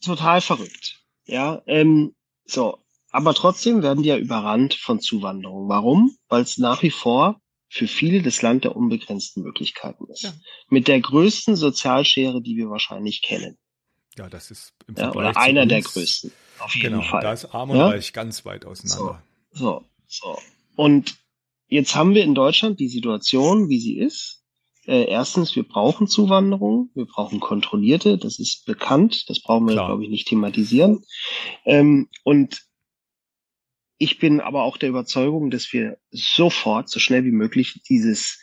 Also, 0.00 0.14
total 0.14 0.40
verrückt. 0.40 1.04
Ja, 1.26 1.60
ähm, 1.66 2.14
so. 2.46 2.78
Aber 3.10 3.34
trotzdem 3.34 3.82
werden 3.82 4.02
die 4.02 4.08
ja 4.08 4.16
überrannt 4.16 4.72
von 4.72 5.00
Zuwanderung. 5.00 5.68
Warum? 5.68 6.16
Weil 6.28 6.42
es 6.42 6.56
nach 6.56 6.82
wie 6.82 6.90
vor 6.90 7.40
für 7.74 7.88
viele 7.88 8.22
das 8.22 8.40
Land 8.40 8.62
der 8.62 8.76
unbegrenzten 8.76 9.42
Möglichkeiten 9.42 10.06
ist. 10.08 10.22
Ja. 10.22 10.32
Mit 10.68 10.86
der 10.86 11.00
größten 11.00 11.56
Sozialschere, 11.56 12.40
die 12.40 12.56
wir 12.56 12.70
wahrscheinlich 12.70 13.20
kennen. 13.20 13.58
Ja, 14.16 14.28
das 14.28 14.52
ist 14.52 14.74
im 14.86 14.94
ja, 14.94 15.12
oder 15.12 15.36
einer 15.36 15.66
der 15.66 15.82
größten. 15.82 16.30
Auf 16.60 16.72
jeden 16.76 16.90
genau, 16.90 17.02
Fall. 17.02 17.20
Da 17.22 17.32
ist 17.32 17.46
Arm 17.46 17.70
und 17.70 17.78
ja? 17.78 17.88
Reich 17.88 18.12
ganz 18.12 18.44
weit 18.44 18.64
auseinander. 18.64 19.20
So, 19.50 19.82
so, 20.06 20.34
so. 20.34 20.38
Und 20.76 21.16
jetzt 21.66 21.96
haben 21.96 22.14
wir 22.14 22.22
in 22.22 22.36
Deutschland 22.36 22.78
die 22.78 22.86
Situation, 22.86 23.68
wie 23.68 23.80
sie 23.80 23.98
ist. 23.98 24.44
Äh, 24.86 25.06
erstens, 25.06 25.56
wir 25.56 25.66
brauchen 25.66 26.06
Zuwanderung, 26.06 26.90
wir 26.94 27.06
brauchen 27.06 27.40
kontrollierte, 27.40 28.18
das 28.18 28.38
ist 28.38 28.66
bekannt, 28.66 29.28
das 29.28 29.40
brauchen 29.40 29.66
wir, 29.66 29.74
glaube 29.74 30.04
ich, 30.04 30.10
nicht 30.10 30.28
thematisieren. 30.28 31.04
Ähm, 31.64 32.08
und 32.22 32.62
ich 34.04 34.18
bin 34.18 34.40
aber 34.40 34.64
auch 34.64 34.76
der 34.76 34.90
Überzeugung, 34.90 35.50
dass 35.50 35.72
wir 35.72 35.96
sofort, 36.10 36.90
so 36.90 37.00
schnell 37.00 37.24
wie 37.24 37.32
möglich, 37.32 37.80
dieses, 37.88 38.38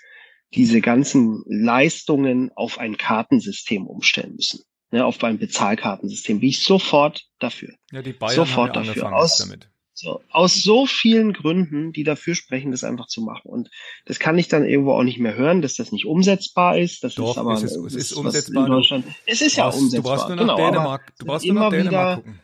diese 0.55 0.81
ganzen 0.81 1.43
Leistungen 1.45 2.51
auf 2.55 2.79
ein 2.79 2.97
Kartensystem 2.97 3.85
umstellen 3.85 4.33
müssen. 4.35 4.63
Ne, 4.89 5.05
auf 5.05 5.23
ein 5.23 5.37
Bezahlkartensystem. 5.37 6.41
Bin 6.41 6.49
ich 6.49 6.65
sofort 6.65 7.27
dafür. 7.39 7.75
Ja, 7.91 8.01
die 8.01 8.11
Bayern 8.11 8.35
sofort 8.35 8.75
haben 8.75 8.85
ja 8.85 8.93
dafür. 8.93 9.15
Aus, 9.15 9.37
damit. 9.37 9.69
So, 9.93 10.19
aus 10.31 10.55
so 10.63 10.87
vielen 10.87 11.31
Gründen, 11.31 11.93
die 11.93 12.03
dafür 12.03 12.33
sprechen, 12.33 12.71
das 12.71 12.83
einfach 12.83 13.07
zu 13.07 13.21
machen. 13.21 13.49
Und 13.49 13.69
das 14.05 14.19
kann 14.19 14.37
ich 14.37 14.47
dann 14.47 14.65
irgendwo 14.65 14.93
auch 14.93 15.03
nicht 15.03 15.19
mehr 15.19 15.35
hören, 15.35 15.61
dass 15.61 15.75
das 15.75 15.91
nicht 15.91 16.05
umsetzbar 16.05 16.77
ist. 16.77 17.03
Das 17.03 17.15
Doch, 17.15 17.31
ist 17.31 17.37
aber 17.37 17.53
es 17.53 17.63
ist, 17.63 17.75
es 17.75 17.95
ist 17.95 18.13
umsetzbar. 18.13 18.65
In 18.65 18.71
Deutschland, 18.71 19.05
es 19.27 19.41
ist 19.41 19.55
ja 19.55 19.65
brauchst, 19.65 19.79
umsetzbar. 19.79 20.17
Du 20.17 20.21
brauchst 20.21 20.27
nur 20.27 20.45
nach 20.47 20.55
genau, 20.57 20.71
Dänemark, 20.71 21.13
du 21.19 21.25
brauchst 21.25 21.45
nur 21.45 21.55
nach 21.55 21.69
Dänemark 21.69 22.15
gucken. 22.17 22.39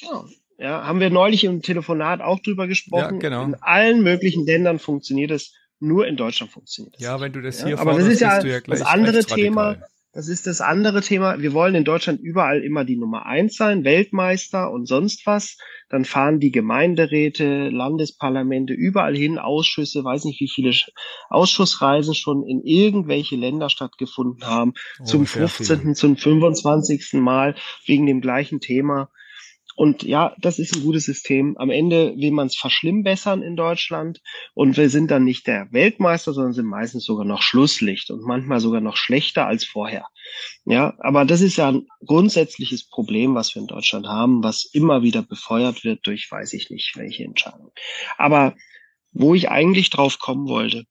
Genau. 0.00 0.28
Ja, 0.62 0.86
haben 0.86 1.00
wir 1.00 1.10
neulich 1.10 1.42
im 1.42 1.60
Telefonat 1.60 2.20
auch 2.20 2.38
drüber 2.38 2.68
gesprochen. 2.68 3.14
Ja, 3.14 3.28
genau. 3.28 3.44
In 3.44 3.56
allen 3.60 4.02
möglichen 4.04 4.46
Ländern 4.46 4.78
funktioniert 4.78 5.32
es, 5.32 5.52
nur 5.80 6.06
in 6.06 6.16
Deutschland 6.16 6.52
funktioniert 6.52 6.94
es. 6.96 7.02
Ja, 7.02 7.20
wenn 7.20 7.32
du 7.32 7.42
das 7.42 7.62
hier 7.62 7.70
ja, 7.70 7.78
Aber 7.78 7.94
das 7.94 8.06
ist 8.06 8.20
ja, 8.20 8.40
ja 8.44 8.60
das 8.60 8.82
andere 8.82 9.24
Thema. 9.24 9.78
Das 10.14 10.28
ist 10.28 10.46
das 10.46 10.60
andere 10.60 11.00
Thema. 11.00 11.40
Wir 11.40 11.52
wollen 11.52 11.74
in 11.74 11.84
Deutschland 11.84 12.20
überall 12.20 12.62
immer 12.62 12.84
die 12.84 12.98
Nummer 12.98 13.24
eins 13.24 13.56
sein, 13.56 13.82
Weltmeister 13.82 14.70
und 14.70 14.86
sonst 14.86 15.26
was. 15.26 15.56
Dann 15.88 16.04
fahren 16.04 16.38
die 16.38 16.52
Gemeinderäte, 16.52 17.70
Landesparlamente 17.70 18.74
überall 18.74 19.16
hin, 19.16 19.38
Ausschüsse, 19.38 20.04
weiß 20.04 20.26
nicht 20.26 20.38
wie 20.40 20.50
viele 20.50 20.76
Ausschussreisen 21.30 22.14
schon 22.14 22.46
in 22.46 22.62
irgendwelche 22.62 23.36
Länder 23.36 23.68
stattgefunden 23.68 24.46
haben, 24.46 24.74
oh, 25.00 25.04
zum 25.04 25.26
15., 25.26 25.80
viel. 25.80 25.94
zum 25.94 26.16
25. 26.16 27.14
Mal 27.14 27.56
wegen 27.86 28.06
dem 28.06 28.20
gleichen 28.20 28.60
Thema. 28.60 29.10
Und 29.76 30.02
ja, 30.02 30.34
das 30.38 30.58
ist 30.58 30.74
ein 30.74 30.82
gutes 30.82 31.04
System. 31.04 31.56
Am 31.58 31.70
Ende 31.70 32.14
will 32.16 32.30
man 32.30 32.46
es 32.46 32.56
verschlimmbessern 32.56 33.42
in 33.42 33.56
Deutschland 33.56 34.20
und 34.54 34.76
wir 34.76 34.90
sind 34.90 35.10
dann 35.10 35.24
nicht 35.24 35.46
der 35.46 35.68
Weltmeister, 35.72 36.32
sondern 36.32 36.52
sind 36.52 36.66
meistens 36.66 37.04
sogar 37.04 37.24
noch 37.24 37.42
Schlusslicht 37.42 38.10
und 38.10 38.22
manchmal 38.22 38.60
sogar 38.60 38.80
noch 38.80 38.96
schlechter 38.96 39.46
als 39.46 39.64
vorher. 39.64 40.06
Ja, 40.64 40.94
aber 40.98 41.24
das 41.24 41.40
ist 41.40 41.56
ja 41.56 41.68
ein 41.68 41.86
grundsätzliches 42.04 42.88
Problem, 42.88 43.34
was 43.34 43.54
wir 43.54 43.62
in 43.62 43.68
Deutschland 43.68 44.06
haben, 44.06 44.42
was 44.42 44.64
immer 44.72 45.02
wieder 45.02 45.22
befeuert 45.22 45.84
wird 45.84 46.06
durch 46.06 46.30
weiß 46.30 46.52
ich 46.52 46.70
nicht 46.70 46.96
welche 46.96 47.24
Entscheidung. 47.24 47.72
Aber 48.18 48.54
wo 49.12 49.34
ich 49.34 49.50
eigentlich 49.50 49.90
drauf 49.90 50.18
kommen 50.18 50.48
wollte, 50.48 50.84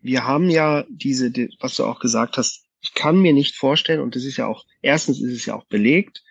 wir 0.00 0.24
haben 0.24 0.50
ja 0.50 0.84
diese, 0.88 1.32
was 1.60 1.76
du 1.76 1.84
auch 1.84 2.00
gesagt 2.00 2.36
hast, 2.36 2.64
ich 2.80 2.94
kann 2.94 3.18
mir 3.18 3.32
nicht 3.32 3.56
vorstellen, 3.56 4.00
und 4.00 4.14
das 4.14 4.24
ist 4.24 4.36
ja 4.36 4.46
auch, 4.46 4.64
erstens 4.82 5.20
ist 5.20 5.32
es 5.32 5.46
ja 5.46 5.54
auch 5.54 5.64
belegt, 5.64 6.22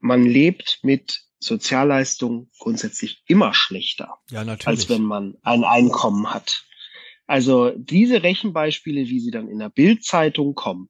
man 0.00 0.24
lebt 0.24 0.80
mit 0.82 1.20
Sozialleistungen 1.38 2.50
grundsätzlich 2.58 3.22
immer 3.26 3.54
schlechter, 3.54 4.18
ja, 4.30 4.42
als 4.64 4.88
wenn 4.88 5.02
man 5.02 5.36
ein 5.42 5.64
Einkommen 5.64 6.32
hat. 6.32 6.64
Also 7.26 7.70
diese 7.76 8.24
Rechenbeispiele, 8.24 9.02
wie 9.02 9.20
sie 9.20 9.30
dann 9.30 9.48
in 9.48 9.60
der 9.60 9.68
Bildzeitung 9.68 10.56
kommen 10.56 10.88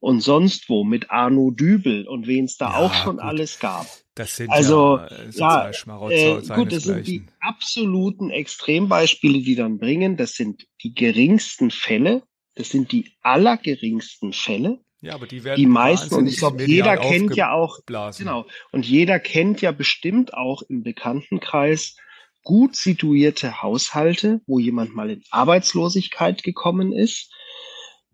und 0.00 0.20
sonst 0.20 0.68
wo 0.68 0.82
mit 0.82 1.12
Arno 1.12 1.52
Dübel 1.52 2.08
und 2.08 2.26
wen 2.26 2.46
es 2.46 2.56
da 2.56 2.70
ja, 2.70 2.76
auch 2.78 2.92
schon 2.92 3.18
gut. 3.18 3.24
alles 3.24 3.60
gab. 3.60 3.86
Das 4.16 4.34
sind 4.34 4.50
also, 4.50 4.98
ja, 5.30 5.70
ja 5.70 5.70
äh, 6.10 6.42
gut, 6.56 6.72
das 6.72 6.82
sind 6.82 7.06
die 7.06 7.24
absoluten 7.38 8.30
Extrembeispiele, 8.30 9.38
die 9.40 9.54
dann 9.54 9.78
bringen. 9.78 10.16
Das 10.16 10.34
sind 10.34 10.66
die 10.82 10.92
geringsten 10.92 11.70
Fälle. 11.70 12.24
Das 12.56 12.70
sind 12.70 12.90
die 12.90 13.12
allergeringsten 13.22 14.32
Fälle. 14.32 14.80
Ja, 15.06 15.14
aber 15.14 15.28
die 15.28 15.44
werden 15.44 15.56
die 15.56 15.66
meisten 15.66 16.12
und 16.16 16.26
ich 16.26 16.38
glaube, 16.38 16.64
jeder 16.64 16.96
kennt 16.96 17.36
ja 17.36 17.52
auch 17.52 17.78
genau 17.86 18.44
und 18.72 18.84
jeder 18.84 19.20
kennt 19.20 19.60
ja 19.60 19.70
bestimmt 19.70 20.34
auch 20.34 20.62
im 20.62 20.82
Bekanntenkreis 20.82 21.96
gut 22.42 22.74
situierte 22.74 23.62
Haushalte, 23.62 24.40
wo 24.46 24.58
jemand 24.58 24.96
mal 24.96 25.08
in 25.10 25.22
Arbeitslosigkeit 25.30 26.42
gekommen 26.42 26.92
ist 26.92 27.32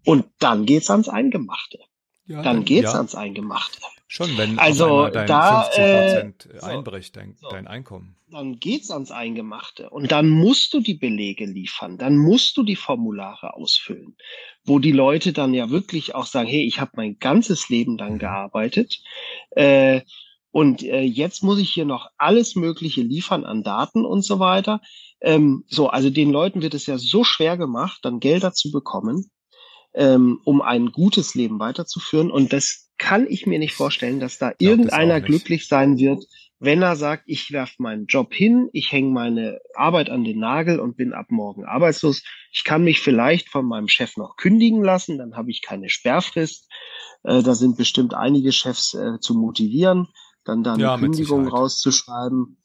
und 0.04 0.26
dann 0.38 0.66
geht's 0.66 0.90
ans 0.90 1.08
Eingemachte. 1.08 1.78
Ja, 2.26 2.42
dann, 2.42 2.56
dann 2.56 2.64
geht's 2.66 2.92
ja. 2.92 2.98
ans 2.98 3.14
Eingemachte. 3.14 3.80
Schon, 4.14 4.36
wenn 4.36 4.58
also 4.58 5.08
dein 5.08 5.26
da, 5.26 5.62
50 5.62 6.54
äh, 6.54 6.60
einbricht, 6.60 7.16
dein, 7.16 7.34
so, 7.40 7.48
dein 7.48 7.66
Einkommen. 7.66 8.14
Dann 8.30 8.58
geht's 8.58 8.90
ans 8.90 9.10
Eingemachte. 9.10 9.88
Und 9.88 10.12
dann 10.12 10.28
musst 10.28 10.74
du 10.74 10.80
die 10.80 10.92
Belege 10.92 11.46
liefern. 11.46 11.96
Dann 11.96 12.18
musst 12.18 12.58
du 12.58 12.62
die 12.62 12.76
Formulare 12.76 13.56
ausfüllen. 13.56 14.18
Wo 14.66 14.78
die 14.78 14.92
Leute 14.92 15.32
dann 15.32 15.54
ja 15.54 15.70
wirklich 15.70 16.14
auch 16.14 16.26
sagen, 16.26 16.46
hey, 16.46 16.60
ich 16.60 16.78
habe 16.78 16.90
mein 16.96 17.18
ganzes 17.20 17.70
Leben 17.70 17.96
dann 17.96 18.14
mhm. 18.14 18.18
gearbeitet. 18.18 19.00
Äh, 19.52 20.02
und 20.50 20.82
äh, 20.82 21.00
jetzt 21.00 21.42
muss 21.42 21.58
ich 21.58 21.70
hier 21.70 21.86
noch 21.86 22.10
alles 22.18 22.54
Mögliche 22.54 23.00
liefern 23.00 23.46
an 23.46 23.62
Daten 23.62 24.04
und 24.04 24.20
so 24.20 24.38
weiter. 24.38 24.82
Ähm, 25.22 25.64
so, 25.68 25.88
also 25.88 26.10
den 26.10 26.30
Leuten 26.30 26.60
wird 26.60 26.74
es 26.74 26.84
ja 26.84 26.98
so 26.98 27.24
schwer 27.24 27.56
gemacht, 27.56 28.00
dann 28.02 28.20
Gelder 28.20 28.52
zu 28.52 28.72
bekommen, 28.72 29.30
ähm, 29.94 30.38
um 30.44 30.60
ein 30.60 30.92
gutes 30.92 31.34
Leben 31.34 31.58
weiterzuführen. 31.60 32.30
Und 32.30 32.52
das 32.52 32.91
kann 33.02 33.26
ich 33.28 33.46
mir 33.46 33.58
nicht 33.58 33.74
vorstellen, 33.74 34.20
dass 34.20 34.38
da 34.38 34.52
irgendeiner 34.58 35.20
glücklich 35.20 35.66
sein 35.66 35.98
wird, 35.98 36.24
wenn 36.60 36.80
er 36.82 36.94
sagt, 36.94 37.24
ich 37.26 37.50
werf 37.50 37.74
meinen 37.78 38.06
Job 38.06 38.32
hin, 38.32 38.68
ich 38.72 38.92
hänge 38.92 39.10
meine 39.10 39.58
Arbeit 39.74 40.08
an 40.08 40.22
den 40.22 40.38
Nagel 40.38 40.78
und 40.78 40.96
bin 40.96 41.12
ab 41.12 41.26
morgen 41.28 41.64
arbeitslos. 41.64 42.22
Ich 42.52 42.62
kann 42.62 42.84
mich 42.84 43.00
vielleicht 43.00 43.48
von 43.48 43.66
meinem 43.66 43.88
Chef 43.88 44.16
noch 44.16 44.36
kündigen 44.36 44.84
lassen, 44.84 45.18
dann 45.18 45.34
habe 45.34 45.50
ich 45.50 45.62
keine 45.62 45.88
Sperrfrist. 45.88 46.70
Äh, 47.24 47.42
da 47.42 47.56
sind 47.56 47.76
bestimmt 47.76 48.14
einige 48.14 48.52
Chefs 48.52 48.94
äh, 48.94 49.18
zu 49.18 49.34
motivieren, 49.34 50.06
dann 50.44 50.62
da 50.62 50.74
eine 50.74 50.82
ja, 50.84 50.96
Kündigung 50.96 51.48
rauszuschreiben. 51.48 52.56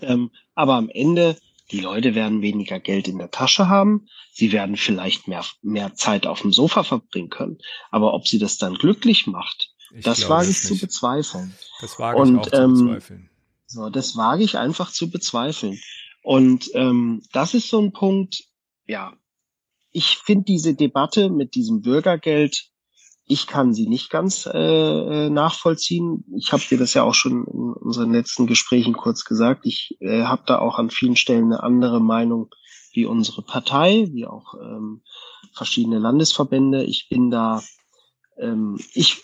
Ähm, 0.00 0.30
aber 0.54 0.76
am 0.76 0.88
Ende 0.88 1.36
die 1.72 1.80
Leute 1.80 2.14
werden 2.14 2.42
weniger 2.42 2.78
Geld 2.78 3.08
in 3.08 3.18
der 3.18 3.30
Tasche 3.30 3.68
haben. 3.68 4.06
Sie 4.32 4.52
werden 4.52 4.76
vielleicht 4.76 5.26
mehr, 5.26 5.44
mehr 5.62 5.94
Zeit 5.94 6.26
auf 6.26 6.42
dem 6.42 6.52
Sofa 6.52 6.84
verbringen 6.84 7.30
können. 7.30 7.58
Aber 7.90 8.14
ob 8.14 8.28
sie 8.28 8.38
das 8.38 8.58
dann 8.58 8.74
glücklich 8.74 9.26
macht, 9.26 9.72
ich 9.94 10.04
das 10.04 10.28
wage 10.28 10.50
ich 10.50 10.60
zu 10.60 10.78
bezweifeln. 10.78 11.54
Das 11.80 11.98
wage 11.98 12.18
Und, 12.18 12.46
ich 12.46 12.52
auch 12.52 12.58
ähm, 12.58 12.76
zu 12.76 12.84
bezweifeln. 12.84 13.30
So, 13.66 13.88
das 13.88 14.16
wage 14.16 14.44
ich 14.44 14.58
einfach 14.58 14.92
zu 14.92 15.10
bezweifeln. 15.10 15.80
Und 16.22 16.70
ähm, 16.74 17.22
das 17.32 17.54
ist 17.54 17.68
so 17.68 17.80
ein 17.80 17.92
Punkt, 17.92 18.44
ja, 18.86 19.14
ich 19.92 20.18
finde 20.18 20.44
diese 20.44 20.74
Debatte 20.74 21.30
mit 21.30 21.54
diesem 21.54 21.82
Bürgergeld 21.82 22.71
ich 23.26 23.46
kann 23.46 23.72
sie 23.72 23.86
nicht 23.86 24.10
ganz 24.10 24.48
äh, 24.52 25.30
nachvollziehen. 25.30 26.24
Ich 26.36 26.52
habe 26.52 26.62
dir 26.68 26.78
das 26.78 26.94
ja 26.94 27.04
auch 27.04 27.14
schon 27.14 27.44
in 27.46 27.72
unseren 27.72 28.12
letzten 28.12 28.46
Gesprächen 28.46 28.94
kurz 28.94 29.24
gesagt. 29.24 29.64
Ich 29.64 29.96
äh, 30.00 30.24
habe 30.24 30.42
da 30.46 30.58
auch 30.58 30.78
an 30.78 30.90
vielen 30.90 31.16
Stellen 31.16 31.52
eine 31.52 31.62
andere 31.62 32.00
Meinung 32.00 32.50
wie 32.92 33.06
unsere 33.06 33.42
Partei, 33.42 34.08
wie 34.12 34.26
auch 34.26 34.54
ähm, 34.60 35.02
verschiedene 35.54 35.98
Landesverbände. 35.98 36.84
Ich 36.84 37.08
bin 37.08 37.30
da, 37.30 37.62
ähm, 38.38 38.78
ich, 38.92 39.18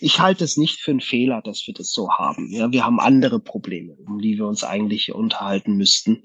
ich 0.00 0.20
halte 0.20 0.44
es 0.44 0.56
nicht 0.56 0.80
für 0.80 0.90
einen 0.90 1.00
Fehler, 1.00 1.40
dass 1.40 1.66
wir 1.66 1.74
das 1.74 1.92
so 1.92 2.10
haben. 2.10 2.50
Ja, 2.50 2.70
wir 2.72 2.84
haben 2.84 3.00
andere 3.00 3.40
Probleme, 3.40 3.96
um 4.06 4.18
die 4.18 4.36
wir 4.36 4.46
uns 4.46 4.64
eigentlich 4.64 5.14
unterhalten 5.14 5.76
müssten 5.76 6.24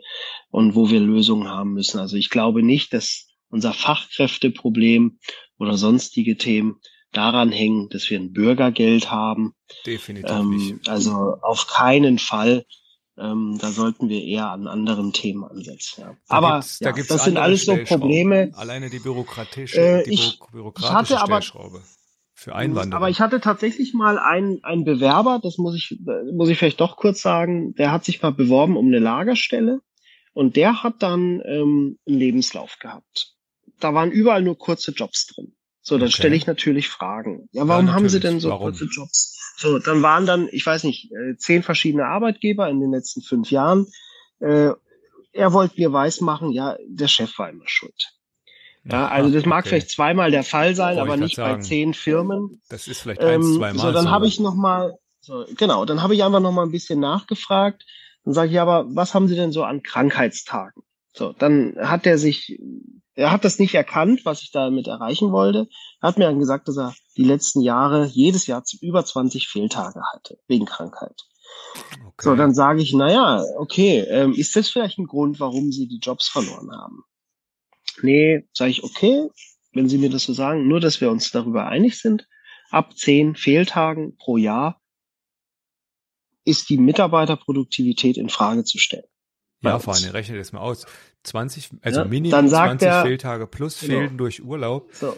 und 0.49 0.75
wo 0.75 0.89
wir 0.89 0.99
Lösungen 0.99 1.47
haben 1.47 1.73
müssen. 1.73 1.99
Also 1.99 2.17
ich 2.17 2.29
glaube 2.29 2.63
nicht, 2.63 2.91
dass 2.91 3.27
unser 3.49 3.73
Fachkräfteproblem 3.73 5.19
oder 5.57 5.77
sonstige 5.77 6.37
Themen 6.37 6.79
daran 7.11 7.51
hängen, 7.51 7.89
dass 7.89 8.09
wir 8.09 8.19
ein 8.19 8.31
Bürgergeld 8.33 9.09
haben. 9.11 9.53
Definitiv 9.85 10.29
Ähm, 10.31 10.49
nicht. 10.49 10.89
also 10.89 11.37
auf 11.41 11.67
keinen 11.67 12.19
Fall. 12.19 12.65
Ähm, 13.17 13.57
da 13.59 13.71
sollten 13.71 14.07
wir 14.07 14.23
eher 14.23 14.49
an 14.49 14.67
anderen 14.67 15.11
Themen 15.11 15.43
ansetzen. 15.43 16.01
Ja. 16.01 16.07
Da 16.29 16.35
Aber 16.35 16.51
gibt's- 16.59 16.79
da 16.79 16.85
ja, 16.85 16.91
gibt's 16.93 17.09
das 17.09 17.25
sind 17.25 17.37
alles 17.37 17.65
so. 17.65 17.75
Probleme. 17.85 18.51
Alleine 18.55 18.89
die 18.89 18.99
bürokratische, 18.99 19.77
Äh, 19.79 20.03
die 20.03 20.13
ich- 20.13 20.21
Bü- 20.21 20.33
ich 20.45 20.51
bürokratische 20.51 20.93
hatte 21.19 21.21
aber- 21.21 21.41
für 22.33 22.55
Einwanderer. 22.55 22.95
Aber 22.95 23.09
ich 23.09 23.19
hatte 23.19 23.41
tatsächlich 23.41 23.93
mal 23.93 24.17
einen, 24.17 24.63
einen 24.63 24.85
Bewerber, 24.85 25.41
das 25.43 25.57
muss 25.57 25.75
ich, 25.75 25.99
muss 26.31 26.47
ich 26.47 26.57
vielleicht 26.57 26.79
doch 26.79 26.95
kurz 26.95 27.21
sagen, 27.21 27.73
der 27.75 27.91
hat 27.91 28.05
sich 28.05 28.21
mal 28.21 28.31
beworben 28.31 28.77
um 28.77 28.87
eine 28.87 28.99
Lagerstelle 28.99 29.81
und 30.31 30.55
der 30.55 30.81
hat 30.83 31.03
dann 31.03 31.41
ähm, 31.45 31.99
einen 32.07 32.17
Lebenslauf 32.19 32.77
gehabt. 32.79 33.33
Da 33.81 33.93
waren 33.93 34.11
überall 34.11 34.41
nur 34.41 34.57
kurze 34.57 34.91
Jobs 34.93 35.27
drin. 35.27 35.53
So, 35.89 35.97
dann 35.97 36.09
Okay. 36.09 36.17
stelle 36.17 36.35
ich 36.35 36.45
natürlich 36.45 36.87
Fragen. 36.87 37.49
Ja, 37.51 37.67
warum 37.67 37.87
Ja, 37.87 37.93
haben 37.93 38.09
Sie 38.09 38.19
denn 38.19 38.39
so 38.39 38.49
Warum? 38.49 38.65
kurze 38.65 38.85
Jobs? 38.85 39.35
So, 39.57 39.79
dann 39.79 40.03
waren 40.03 40.27
dann, 40.27 40.47
ich 40.51 40.63
weiß 40.63 40.83
nicht, 40.83 41.11
äh, 41.11 41.35
zehn 41.35 41.63
verschiedene 41.63 42.05
Arbeitgeber 42.05 42.69
in 42.69 42.79
den 42.79 42.91
letzten 42.91 43.23
fünf 43.23 43.49
Jahren. 43.49 43.87
Äh, 44.39 44.69
er 45.33 45.53
wollte 45.53 45.73
mir 45.81 45.91
weismachen, 45.91 46.51
ja, 46.51 46.77
der 46.87 47.07
Chef 47.07 47.39
war 47.39 47.49
immer 47.49 47.67
schuld. 47.67 48.13
Ja, 48.85 49.07
also 49.07 49.31
das 49.31 49.47
mag 49.47 49.65
okay. 49.65 49.69
vielleicht 49.69 49.89
zweimal 49.89 50.29
der 50.29 50.43
Fall 50.43 50.75
sein, 50.75 50.97
Wollte 50.97 51.01
aber 51.01 51.15
ich 51.15 51.21
nicht 51.21 51.37
bei 51.37 51.53
sagen. 51.53 51.63
zehn 51.63 51.95
Firmen. 51.95 52.61
Das 52.69 52.87
ist 52.87 53.01
vielleicht 53.01 53.21
eins, 53.21 53.47
Ähm, 53.47 53.55
zwei 53.55 53.73
Mal 53.73 53.81
so, 53.87 53.91
dann 53.91 54.11
habe 54.11 54.27
ich 54.27 54.39
noch 54.39 54.53
mal, 54.53 54.93
so, 55.21 55.47
genau, 55.57 55.85
dann 55.85 56.03
habe 56.03 56.13
ich 56.13 56.23
einfach 56.23 56.39
noch 56.39 56.51
mal 56.51 56.67
ein 56.67 56.71
bisschen 56.71 56.99
nachgefragt. 56.99 57.83
Dann 58.25 58.35
sage 58.35 58.49
ich, 58.49 58.53
ja, 58.53 58.61
aber 58.61 58.85
was 58.95 59.15
haben 59.15 59.27
Sie 59.27 59.35
denn 59.35 59.51
so 59.51 59.63
an 59.63 59.81
Krankheitstagen? 59.81 60.83
So, 61.15 61.33
dann 61.33 61.75
hat 61.81 62.05
er 62.05 62.19
sich, 62.19 62.59
er 63.19 63.31
hat 63.31 63.43
das 63.43 63.59
nicht 63.59 63.75
erkannt, 63.75 64.21
was 64.23 64.41
ich 64.41 64.51
damit 64.51 64.87
erreichen 64.87 65.31
wollte. 65.31 65.67
Er 66.01 66.07
hat 66.07 66.17
mir 66.17 66.25
dann 66.25 66.39
gesagt, 66.39 66.69
dass 66.69 66.77
er 66.77 66.95
die 67.17 67.25
letzten 67.25 67.61
Jahre 67.61 68.05
jedes 68.05 68.47
Jahr 68.47 68.63
über 68.81 69.03
20 69.03 69.49
Fehltage 69.49 70.01
hatte, 70.13 70.37
wegen 70.47 70.65
Krankheit. 70.65 71.21
okay. 72.05 72.13
So, 72.21 72.35
dann 72.35 72.53
sage 72.53 72.81
ich, 72.81 72.93
na 72.93 73.11
ja, 73.11 73.43
okay, 73.57 73.99
ähm, 74.09 74.33
ist 74.33 74.55
das 74.55 74.69
vielleicht 74.69 74.97
ein 74.99 75.07
Grund, 75.07 75.39
warum 75.41 75.71
Sie 75.73 75.87
die 75.87 75.99
Jobs 75.99 76.29
verloren 76.29 76.71
haben? 76.71 77.03
Nee, 78.01 78.47
sage 78.53 78.71
ich, 78.71 78.83
okay, 78.83 79.27
wenn 79.73 79.89
Sie 79.89 79.97
mir 79.97 80.09
das 80.09 80.23
so 80.23 80.33
sagen, 80.33 80.69
nur 80.69 80.79
dass 80.79 81.01
wir 81.01 81.11
uns 81.11 81.29
darüber 81.31 81.67
einig 81.67 81.99
sind, 81.99 82.25
ab 82.69 82.95
zehn 82.97 83.35
Fehltagen 83.35 84.15
pro 84.15 84.37
Jahr 84.37 84.81
ist 86.45 86.69
die 86.69 86.77
Mitarbeiterproduktivität 86.77 88.15
in 88.15 88.29
Frage 88.29 88.63
zu 88.63 88.77
stellen. 88.77 89.03
Ja, 89.61 89.77
vor 89.79 89.93
allem, 89.93 90.09
rechne 90.11 90.37
das 90.37 90.53
mal 90.53 90.61
aus. 90.61 90.85
20, 91.23 91.69
also 91.81 91.99
Ja, 92.01 92.05
Minimum 92.05 92.31
dann 92.31 92.49
sagt 92.49 92.81
20 92.81 92.87
er- 92.87 93.01
Fehltage 93.03 93.47
plus 93.47 93.79
Genau. 93.79 93.93
Fehlen 93.99 94.17
durch 94.17 94.41
Urlaub. 94.43 94.89
So, 94.93 95.17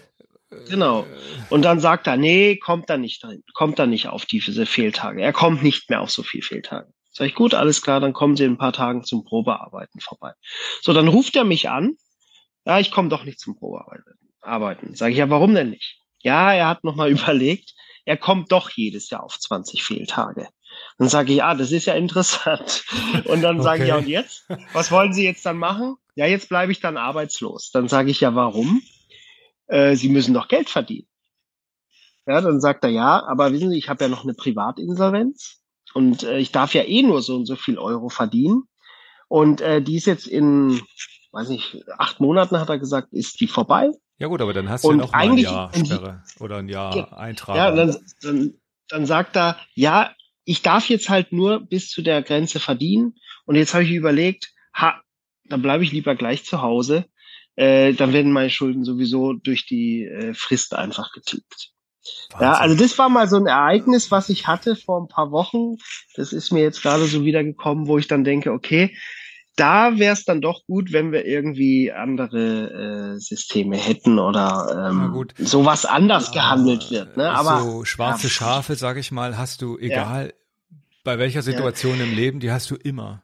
genau. 0.70 1.06
Und 1.50 1.62
dann 1.64 1.80
sagt 1.80 2.08
er, 2.08 2.18
nee, 2.18 2.58
kommt 2.58 2.90
da 2.90 2.98
nicht 2.98 3.24
rein, 3.24 3.44
kommt 3.54 3.80
da 3.80 3.86
nicht 3.86 4.08
auf 4.08 4.26
diese 4.26 4.66
Fehltage. 4.66 5.22
Er 5.22 5.34
kommt 5.34 5.64
nicht 5.64 5.90
mehr 5.90 6.02
auf 6.02 6.12
so 6.12 6.24
viel 6.24 6.42
Fehltage. 6.42 6.92
Sag 7.14 7.28
ich, 7.28 7.36
gut, 7.36 7.54
alles 7.54 7.82
klar, 7.82 8.00
dann 8.00 8.14
kommen 8.14 8.36
Sie 8.38 8.46
in 8.46 8.54
ein 8.54 8.58
paar 8.58 8.74
Tagen 8.74 9.04
zum 9.04 9.24
Probearbeiten 9.26 10.00
vorbei. 10.00 10.32
So, 10.82 10.94
dann 10.94 11.08
ruft 11.10 11.36
er 11.36 11.44
mich 11.44 11.70
an. 11.70 11.96
Ja, 12.66 12.80
ich 12.80 12.92
komme 12.92 13.10
doch 13.10 13.24
nicht 13.26 13.40
zum 13.40 13.56
Probearbeiten. 13.58 14.14
Arbeiten. 14.42 14.96
Sag 14.96 15.12
ich, 15.12 15.18
ja, 15.18 15.30
warum 15.30 15.54
denn 15.54 15.70
nicht? 15.72 16.00
Ja, 16.22 16.54
er 16.54 16.68
hat 16.68 16.84
nochmal 16.84 17.10
überlegt, 17.12 17.74
er 18.06 18.18
kommt 18.18 18.52
doch 18.52 18.70
jedes 18.72 19.10
Jahr 19.10 19.24
auf 19.24 19.38
20 19.40 19.84
Fehltage. 19.84 20.48
Dann 20.98 21.10
sage 21.10 21.32
ich, 21.32 21.38
ja, 21.40 21.56
das 21.56 21.72
ist 21.72 21.86
ja 21.86 21.94
interessant. 21.96 22.84
Und 23.26 23.42
dann 23.42 23.62
sage 23.62 23.84
ich, 23.84 23.90
ja, 23.90 23.96
Okay. 23.96 24.04
und 24.06 24.10
jetzt? 24.10 24.46
Was 24.74 24.92
wollen 24.92 25.14
Sie 25.14 25.24
jetzt 25.24 25.46
dann 25.46 25.58
machen? 25.58 25.96
Ja, 26.16 26.26
jetzt 26.26 26.50
bleibe 26.50 26.72
ich 26.72 26.80
dann 26.80 26.98
arbeitslos. 26.98 27.72
Dann 27.72 27.88
sage 27.88 28.12
ich, 28.12 28.20
ja, 28.22 28.36
warum? 28.36 28.82
Äh, 29.68 29.96
Sie 29.96 30.10
müssen 30.10 30.34
doch 30.34 30.48
Geld 30.48 30.70
verdienen. 30.70 31.08
Ja, 32.28 32.40
dann 32.42 32.62
sagt 32.62 32.84
er, 32.84 32.90
ja, 32.92 33.24
aber 33.26 33.52
wissen 33.52 33.72
Sie, 33.72 33.78
ich 33.78 33.90
habe 33.90 34.04
ja 34.04 34.10
noch 34.10 34.24
eine 34.24 34.34
Privatinsolvenz 34.36 35.62
und 35.94 36.24
äh, 36.24 36.38
ich 36.38 36.52
darf 36.52 36.74
ja 36.74 36.84
eh 36.84 37.02
nur 37.02 37.22
so 37.22 37.36
und 37.36 37.46
so 37.46 37.56
viel 37.56 37.78
Euro 37.80 38.10
verdienen. 38.10 38.64
Und 39.28 39.62
äh, 39.62 39.82
die 39.82 39.96
ist 39.98 40.06
jetzt 40.06 40.28
in, 40.28 40.82
weiß 41.32 41.50
nicht, 41.50 41.78
acht 41.98 42.20
Monaten, 42.20 42.60
hat 42.60 42.70
er 42.70 42.78
gesagt, 42.80 43.12
ist 43.14 43.40
die 43.40 43.48
vorbei. 43.48 43.90
Ja 44.20 44.28
gut, 44.28 44.42
aber 44.42 44.54
dann 44.54 44.70
hast 44.70 44.84
du 44.84 44.90
Und 44.90 45.00
ja 45.00 45.06
noch 45.06 45.12
mal 45.14 45.20
ein 45.20 45.38
Jahr 45.38 45.74
Sperre 45.74 46.24
oder 46.40 46.58
ein 46.58 46.70
Jahr 46.70 46.96
Ja, 46.96 47.04
Eintrag. 47.14 47.56
Ja, 47.56 47.72
dann, 47.72 47.98
dann, 48.22 48.54
dann 48.90 49.06
sagt 49.08 49.36
er, 49.36 49.58
ja, 49.74 50.12
ich 50.46 50.62
darf 50.62 50.90
jetzt 50.90 51.10
halt 51.10 51.32
nur 51.32 51.60
bis 51.60 51.90
zu 51.90 52.02
der 52.02 52.22
Grenze 52.22 52.60
verdienen. 52.60 53.16
Und 53.46 53.56
jetzt 53.56 53.74
habe 53.74 53.84
ich 53.84 53.92
überlegt, 53.92 54.54
ha, 54.74 55.02
dann 55.46 55.62
bleibe 55.62 55.84
ich 55.84 55.92
lieber 55.92 56.16
gleich 56.16 56.46
zu 56.46 56.62
Hause. 56.62 57.06
Äh, 57.56 57.94
dann 57.94 58.14
werden 58.14 58.32
meine 58.32 58.50
Schulden 58.50 58.84
sowieso 58.84 59.34
durch 59.34 59.66
die 59.66 60.06
äh, 60.06 60.34
Frist 60.34 60.74
einfach 60.74 61.12
getilgt. 61.12 61.72
Ja, 62.40 62.54
also 62.54 62.76
das 62.76 62.98
war 62.98 63.10
mal 63.10 63.28
so 63.28 63.38
ein 63.38 63.46
Ereignis, 63.46 64.10
was 64.10 64.30
ich 64.30 64.48
hatte 64.48 64.76
vor 64.76 65.02
ein 65.02 65.08
paar 65.08 65.32
Wochen. 65.32 65.78
Das 66.16 66.34
ist 66.34 66.52
mir 66.52 66.64
jetzt 66.64 66.82
gerade 66.82 67.06
so 67.06 67.26
wiedergekommen, 67.26 67.88
wo 67.88 67.98
ich 67.98 68.08
dann 68.08 68.24
denke, 68.24 68.52
okay, 68.52 68.96
da 69.56 70.00
wäre 70.00 70.14
es 70.14 70.24
dann 70.24 70.42
doch 70.42 70.66
gut, 70.66 70.94
wenn 70.94 71.12
wir 71.12 71.26
irgendwie 71.26 71.92
andere 71.92 73.16
äh, 73.16 73.20
Systeme 73.20 73.78
hätten 73.78 74.18
oder 74.18 74.90
ähm, 74.90 75.28
sowas 75.38 75.86
anders 75.86 76.32
gehandelt 76.32 76.90
wird. 76.90 77.18
Ne? 77.18 77.30
Aber 77.30 77.62
so 77.62 77.86
schwarze 77.86 78.28
ja. 78.28 78.30
Schafe, 78.30 78.76
sag 78.76 78.98
ich 78.98 79.12
mal, 79.12 79.38
hast 79.38 79.62
du 79.62 79.78
egal 79.78 80.34
bei 81.04 81.18
welcher 81.20 81.42
Situation 81.42 82.00
im 82.00 82.16
Leben, 82.16 82.40
die 82.40 82.52
hast 82.52 82.70
du 82.72 82.76
immer. 82.76 83.24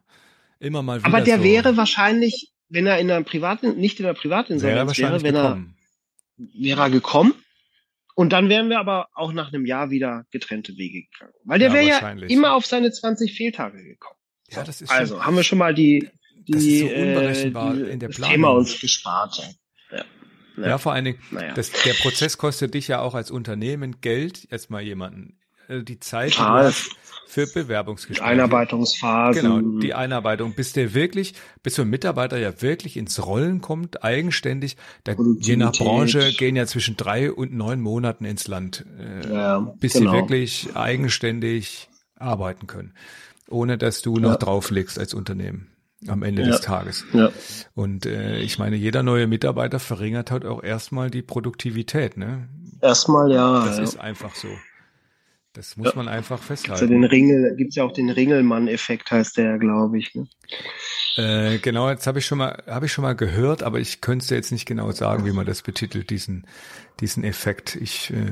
Immer 0.60 0.82
mal 0.82 0.98
wieder. 0.98 1.06
Aber 1.06 1.20
der 1.20 1.38
so. 1.38 1.44
wäre 1.44 1.76
wahrscheinlich, 1.76 2.52
wenn 2.68 2.86
er 2.86 2.98
in 2.98 3.10
einer 3.10 3.22
privaten, 3.24 3.76
nicht 3.76 4.00
in 4.00 4.06
einer 4.06 4.14
wäre 4.14 4.20
Privatinsolvenz 4.20 4.76
wäre, 4.76 4.86
wahrscheinlich 4.86 5.22
wenn 5.22 5.34
er, 5.34 5.42
gekommen. 5.42 5.76
wäre 6.36 6.80
er 6.80 6.90
gekommen. 6.90 7.34
Und 8.14 8.32
dann 8.32 8.48
wären 8.48 8.68
wir 8.68 8.80
aber 8.80 9.08
auch 9.14 9.32
nach 9.32 9.52
einem 9.52 9.64
Jahr 9.64 9.90
wieder 9.90 10.24
getrennte 10.32 10.76
Wege 10.76 11.04
gegangen. 11.04 11.34
Weil 11.44 11.60
der 11.60 11.68
Ja, 11.68 11.74
wäre 11.74 11.86
ja 11.86 12.26
immer 12.26 12.54
auf 12.54 12.66
seine 12.66 12.90
20 12.90 13.36
Fehltage 13.36 13.82
gekommen. 13.82 14.18
Ja, 14.50 14.64
das 14.64 14.80
ist 14.80 14.90
also 14.90 15.14
schon, 15.14 15.26
haben 15.26 15.36
wir 15.36 15.44
schon 15.44 15.58
mal 15.58 15.74
die, 15.74 16.08
die, 16.46 16.52
Das 16.52 16.62
ist 16.62 16.80
so 16.80 16.86
äh, 16.86 17.02
unberechenbar 17.08 17.74
die 17.74 17.82
in 17.82 17.98
der 18.00 18.08
das 18.08 18.16
Planung. 18.16 18.34
Thema 18.34 18.48
uns 18.50 18.80
gespart. 18.80 19.42
Ja. 19.90 20.04
ja, 20.66 20.78
vor 20.78 20.92
allen 20.92 21.04
Dingen, 21.04 21.18
Naja. 21.30 21.54
das, 21.54 21.70
der 21.70 21.94
Prozess 21.94 22.36
kostet 22.38 22.74
dich 22.74 22.88
ja 22.88 23.00
auch 23.00 23.14
als 23.14 23.30
Unternehmen 23.30 24.00
Geld, 24.00 24.48
jetzt 24.50 24.70
mal 24.70 24.82
jemanden, 24.82 25.38
äh, 25.68 25.82
die 25.82 26.00
Zeit 26.00 26.38
hast 26.38 26.90
für 27.28 27.44
Die 27.46 27.52
Bewerbungsgespräche. 27.52 28.24
Einarbeitungsphasen. 28.28 29.42
Genau, 29.42 29.80
die 29.80 29.92
Einarbeitung, 29.92 30.54
bis 30.54 30.72
der 30.72 30.94
wirklich, 30.94 31.34
bis 31.62 31.74
so 31.74 31.82
ein 31.82 31.88
Mitarbeiter 31.90 32.38
ja 32.38 32.62
wirklich 32.62 32.96
ins 32.96 33.24
Rollen 33.24 33.60
kommt, 33.60 34.02
eigenständig. 34.02 34.76
Da, 35.04 35.14
je 35.38 35.56
nach. 35.56 35.72
Branche 35.72 36.32
gehen 36.32 36.56
ja 36.56 36.66
zwischen 36.66 36.96
drei 36.96 37.30
und 37.30 37.52
neun 37.52 37.80
Monaten 37.82 38.24
ins 38.24 38.48
Land, 38.48 38.86
äh, 38.98 39.30
ja, 39.32 39.58
bis 39.78 39.92
genau. 39.92 40.10
sie 40.10 40.16
wirklich 40.16 40.68
eigenständig 40.74 41.88
arbeiten 42.16 42.66
können, 42.66 42.94
ohne 43.48 43.78
dass 43.78 44.00
du 44.02 44.16
noch 44.16 44.30
Ja. 44.32 44.36
drauflegst 44.38 44.98
als 44.98 45.12
Unternehmen 45.14 45.70
am 46.06 46.22
Ende 46.22 46.42
Ja. 46.42 46.48
des 46.48 46.60
Tages. 46.60 47.04
Ja. 47.12 47.30
Und 47.74 48.06
äh, 48.06 48.38
ich 48.38 48.58
meine, 48.58 48.76
jeder 48.76 49.02
neue 49.02 49.26
Mitarbeiter 49.26 49.80
verringert 49.80 50.30
halt 50.30 50.44
auch 50.44 50.62
erstmal 50.62 51.10
die 51.10 51.22
Produktivität. 51.22 52.16
Ne? 52.16 52.48
Erstmal 52.80 53.32
ja. 53.32 53.64
Das 53.64 53.78
ja. 53.78 53.82
ist 53.82 53.96
einfach 53.98 54.34
so. 54.34 54.48
Das 55.54 55.76
muss 55.76 55.96
man 55.96 56.06
einfach 56.06 56.36
Gibt's 56.36 56.62
ja 56.66 56.74
festhalten. 56.76 56.92
den 56.92 57.04
Ringel, 57.04 57.56
gibt's 57.56 57.74
ja 57.74 57.82
auch 57.82 57.90
den 57.92 58.10
Ringelmann-Effekt, 58.10 59.10
heißt 59.10 59.38
der 59.38 59.44
ja, 59.44 59.56
glaube 59.56 59.98
ich. 59.98 60.14
Ne? 60.14 60.28
Äh, 61.16 61.58
genau, 61.58 61.90
jetzt 61.90 62.06
habe 62.06 62.20
ich 62.20 62.26
schon 62.26 62.38
mal, 62.38 62.62
habe 62.68 62.86
ich 62.86 62.92
schon 62.92 63.02
mal 63.02 63.16
gehört, 63.16 63.64
aber 63.64 63.80
ich 63.80 64.00
könnte 64.00 64.22
es 64.22 64.30
jetzt 64.30 64.52
nicht 64.52 64.66
genau 64.66 64.92
sagen, 64.92 65.24
wie 65.24 65.32
man 65.32 65.46
das 65.46 65.62
betitelt, 65.62 66.10
diesen, 66.10 66.46
diesen 67.00 67.24
Effekt. 67.24 67.74
Ich 67.74 68.12
äh, 68.12 68.30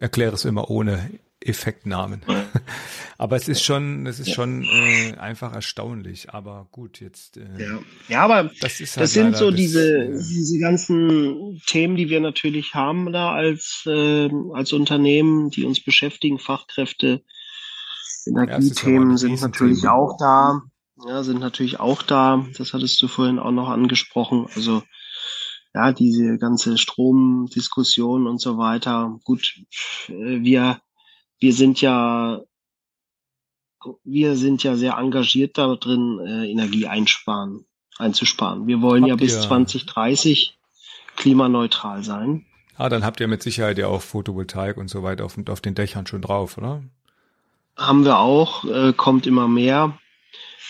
erkläre 0.00 0.34
es 0.34 0.46
immer 0.46 0.70
ohne 0.70 1.10
Effektnamen. 1.46 2.22
aber 3.18 3.36
es 3.36 3.48
ist 3.48 3.62
schon, 3.62 4.06
es 4.06 4.20
ist 4.20 4.32
schon 4.32 4.64
äh, 4.64 5.14
einfach 5.18 5.52
erstaunlich. 5.54 6.32
Aber 6.32 6.68
gut, 6.72 7.00
jetzt. 7.00 7.36
Äh, 7.36 7.46
Ja. 7.58 7.78
ja, 8.08 8.24
aber 8.24 8.50
Das 8.60 8.78
halt 8.78 8.96
das 8.96 9.12
sind 9.12 9.36
so 9.36 9.50
das, 9.50 9.58
diese, 9.58 10.04
äh, 10.04 10.10
diese 10.12 10.58
ganzen 10.58 11.60
Themen, 11.66 11.96
die 11.96 12.08
wir 12.08 12.20
natürlich 12.20 12.74
haben 12.74 13.12
da 13.12 13.32
als, 13.32 13.82
äh, 13.86 14.30
als 14.54 14.72
Unternehmen, 14.72 15.50
die 15.50 15.64
uns 15.64 15.82
beschäftigen, 15.82 16.38
Fachkräfte, 16.38 17.22
Ja, 17.98 18.08
es 18.12 18.26
ist 18.26 18.28
aber 18.28 18.40
ein 18.40 18.48
Energiethemen 18.48 19.16
sind 19.16 19.40
natürlich 19.40 19.86
auch 19.88 20.16
da. 20.18 20.62
Ja, 21.06 21.22
sind 21.24 21.40
natürlich 21.40 21.80
auch 21.80 22.02
da. 22.02 22.46
Das 22.56 22.72
hattest 22.72 23.00
du 23.02 23.08
vorhin 23.08 23.38
auch 23.38 23.50
noch 23.50 23.68
angesprochen. 23.68 24.46
Also 24.54 24.82
ja, 25.74 25.92
diese 25.92 26.38
ganze 26.38 26.76
Stromdiskussion 26.78 28.26
und 28.26 28.40
so 28.40 28.58
weiter. 28.58 29.18
Gut, 29.24 29.54
äh, 30.08 30.42
wir, 30.42 30.80
wir 31.42 31.52
sind 31.52 31.80
ja, 31.80 32.40
wir 34.04 34.36
sind 34.36 34.62
ja 34.62 34.76
sehr 34.76 34.96
engagiert 34.96 35.58
da 35.58 35.74
drin, 35.74 36.20
äh, 36.24 36.48
Energie 36.48 36.86
einsparen, 36.86 37.66
einzusparen. 37.98 38.68
Wir 38.68 38.80
wollen 38.80 39.02
habt 39.02 39.10
ja 39.10 39.16
bis 39.16 39.42
2030 39.42 40.56
klimaneutral 41.16 42.04
sein. 42.04 42.46
Ah, 42.76 42.88
dann 42.88 43.04
habt 43.04 43.20
ihr 43.20 43.28
mit 43.28 43.42
Sicherheit 43.42 43.76
ja 43.76 43.88
auch 43.88 44.02
Photovoltaik 44.02 44.76
und 44.76 44.88
so 44.88 45.02
weiter 45.02 45.24
auf, 45.24 45.36
auf 45.48 45.60
den 45.60 45.74
Dächern 45.74 46.06
schon 46.06 46.22
drauf, 46.22 46.56
oder? 46.56 46.82
Haben 47.76 48.04
wir 48.04 48.18
auch, 48.18 48.64
äh, 48.64 48.92
kommt 48.92 49.26
immer 49.26 49.48
mehr. 49.48 49.98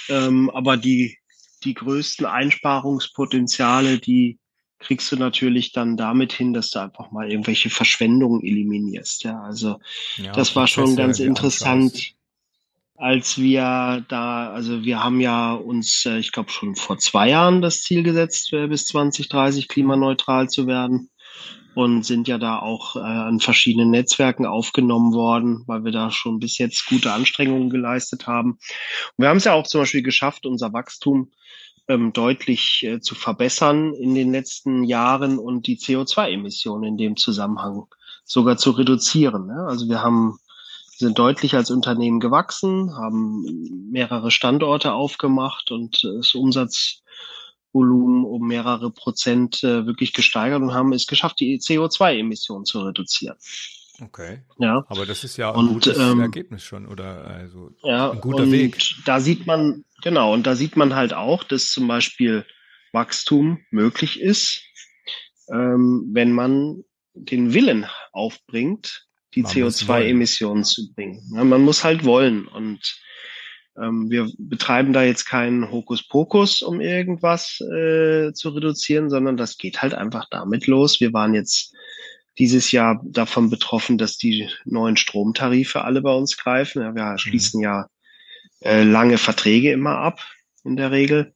Ähm, 0.08 0.50
aber 0.50 0.78
die, 0.78 1.18
die 1.64 1.74
größten 1.74 2.26
Einsparungspotenziale, 2.26 3.98
die 3.98 4.38
kriegst 4.82 5.10
du 5.12 5.16
natürlich 5.16 5.72
dann 5.72 5.96
damit 5.96 6.32
hin, 6.32 6.52
dass 6.52 6.70
du 6.70 6.80
einfach 6.80 7.10
mal 7.10 7.30
irgendwelche 7.30 7.70
Verschwendungen 7.70 8.42
eliminierst. 8.42 9.24
Ja, 9.24 9.40
also 9.42 9.78
ja, 10.16 10.32
das 10.32 10.54
war 10.56 10.66
schon 10.66 10.96
ganz 10.96 11.18
interessant, 11.20 11.92
anschaust. 11.92 12.14
als 12.96 13.38
wir 13.38 14.04
da, 14.08 14.50
also 14.50 14.84
wir 14.84 15.02
haben 15.02 15.20
ja 15.20 15.54
uns, 15.54 16.04
äh, 16.06 16.18
ich 16.18 16.32
glaube 16.32 16.50
schon 16.50 16.76
vor 16.76 16.98
zwei 16.98 17.30
Jahren 17.30 17.62
das 17.62 17.82
Ziel 17.82 18.02
gesetzt, 18.02 18.52
äh, 18.52 18.66
bis 18.66 18.84
2030 18.86 19.68
klimaneutral 19.68 20.48
zu 20.48 20.66
werden 20.66 21.08
und 21.74 22.04
sind 22.04 22.28
ja 22.28 22.38
da 22.38 22.58
auch 22.58 22.96
äh, 22.96 23.00
an 23.00 23.40
verschiedenen 23.40 23.90
Netzwerken 23.90 24.46
aufgenommen 24.46 25.14
worden, 25.14 25.64
weil 25.66 25.84
wir 25.84 25.92
da 25.92 26.10
schon 26.10 26.38
bis 26.38 26.58
jetzt 26.58 26.86
gute 26.86 27.12
Anstrengungen 27.12 27.70
geleistet 27.70 28.26
haben. 28.26 28.52
Und 28.52 29.18
wir 29.18 29.28
haben 29.28 29.38
es 29.38 29.44
ja 29.44 29.54
auch 29.54 29.66
zum 29.66 29.82
Beispiel 29.82 30.02
geschafft, 30.02 30.44
unser 30.44 30.72
Wachstum 30.72 31.30
ähm, 31.92 32.12
deutlich 32.12 32.82
äh, 32.82 33.00
zu 33.00 33.14
verbessern 33.14 33.94
in 33.94 34.14
den 34.14 34.32
letzten 34.32 34.84
Jahren 34.84 35.38
und 35.38 35.66
die 35.66 35.78
CO2-Emissionen 35.78 36.84
in 36.84 36.96
dem 36.96 37.16
Zusammenhang 37.16 37.86
sogar 38.24 38.56
zu 38.56 38.70
reduzieren. 38.70 39.46
Ne? 39.46 39.66
Also 39.66 39.88
wir 39.88 40.02
haben 40.02 40.38
sind 41.02 41.18
deutlich 41.18 41.54
als 41.54 41.70
Unternehmen 41.70 42.20
gewachsen, 42.20 42.94
haben 42.96 43.90
mehrere 43.90 44.30
Standorte 44.30 44.92
aufgemacht 44.92 45.70
und 45.70 46.02
äh, 46.04 46.16
das 46.16 46.34
Umsatzvolumen 46.34 48.24
um 48.24 48.46
mehrere 48.46 48.90
Prozent 48.90 49.62
äh, 49.64 49.84
wirklich 49.86 50.12
gesteigert 50.12 50.62
und 50.62 50.74
haben 50.74 50.92
es 50.92 51.06
geschafft, 51.06 51.40
die 51.40 51.58
CO2-Emissionen 51.58 52.64
zu 52.64 52.80
reduzieren. 52.80 53.36
Okay. 54.00 54.42
Ja. 54.58 54.84
Aber 54.88 55.06
das 55.06 55.22
ist 55.22 55.36
ja 55.36 55.50
ein 55.50 55.58
und, 55.58 55.68
gutes 55.74 55.98
ähm, 55.98 56.20
Ergebnis 56.20 56.62
schon 56.62 56.86
oder 56.86 57.26
also 57.26 57.70
ja, 57.82 58.10
ein 58.10 58.20
guter 58.20 58.44
und 58.44 58.52
Weg. 58.52 58.78
Da 59.04 59.20
sieht 59.20 59.46
man, 59.46 59.84
genau, 60.02 60.32
und 60.32 60.46
da 60.46 60.54
sieht 60.54 60.76
man 60.76 60.94
halt 60.94 61.14
auch, 61.14 61.44
dass 61.44 61.70
zum 61.70 61.88
Beispiel 61.88 62.44
Wachstum 62.92 63.64
möglich 63.70 64.20
ist, 64.20 64.62
ähm, 65.50 66.10
wenn 66.12 66.32
man 66.32 66.84
den 67.14 67.52
Willen 67.54 67.86
aufbringt, 68.12 69.06
die 69.34 69.44
CO2-Emissionen 69.44 70.64
zu 70.64 70.92
bringen. 70.94 71.22
Ja, 71.34 71.44
man 71.44 71.62
muss 71.62 71.84
halt 71.84 72.04
wollen. 72.04 72.46
Und 72.46 73.00
ähm, 73.80 74.10
wir 74.10 74.30
betreiben 74.38 74.92
da 74.92 75.02
jetzt 75.02 75.24
keinen 75.24 75.70
Hokuspokus, 75.70 76.62
um 76.62 76.80
irgendwas 76.80 77.60
äh, 77.60 78.32
zu 78.34 78.50
reduzieren, 78.50 79.08
sondern 79.08 79.36
das 79.36 79.56
geht 79.56 79.80
halt 79.80 79.94
einfach 79.94 80.26
damit 80.30 80.66
los. 80.66 81.00
Wir 81.00 81.12
waren 81.12 81.34
jetzt 81.34 81.74
dieses 82.38 82.72
Jahr 82.72 83.02
davon 83.04 83.50
betroffen, 83.50 83.98
dass 83.98 84.16
die 84.16 84.48
neuen 84.64 84.96
Stromtarife 84.96 85.82
alle 85.82 86.02
bei 86.02 86.12
uns 86.12 86.36
greifen. 86.36 86.82
Ja, 86.82 86.94
wir 86.94 87.12
mhm. 87.12 87.18
schließen 87.18 87.58
mhm. 87.58 87.64
ja 87.64 87.86
äh, 88.62 88.82
lange 88.82 89.18
Verträge 89.18 89.72
immer 89.72 89.98
ab 89.98 90.20
in 90.64 90.76
der 90.76 90.90
Regel. 90.90 91.34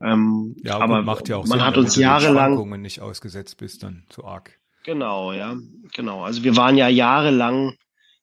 Ähm, 0.00 0.56
ja, 0.62 0.78
aber 0.78 1.02
macht 1.02 1.28
ja 1.28 1.36
auch 1.36 1.46
man 1.46 1.58
Sinn, 1.58 1.66
hat 1.66 1.78
uns 1.78 1.96
jahrelang 1.96 2.80
nicht 2.80 3.00
ausgesetzt 3.00 3.58
bist 3.58 3.82
dann 3.82 4.04
zu 4.08 4.24
arg. 4.24 4.58
Genau, 4.84 5.32
ja, 5.32 5.56
genau. 5.94 6.24
Also 6.24 6.42
wir 6.42 6.56
waren 6.56 6.76
ja 6.76 6.88
jahrelang 6.88 7.76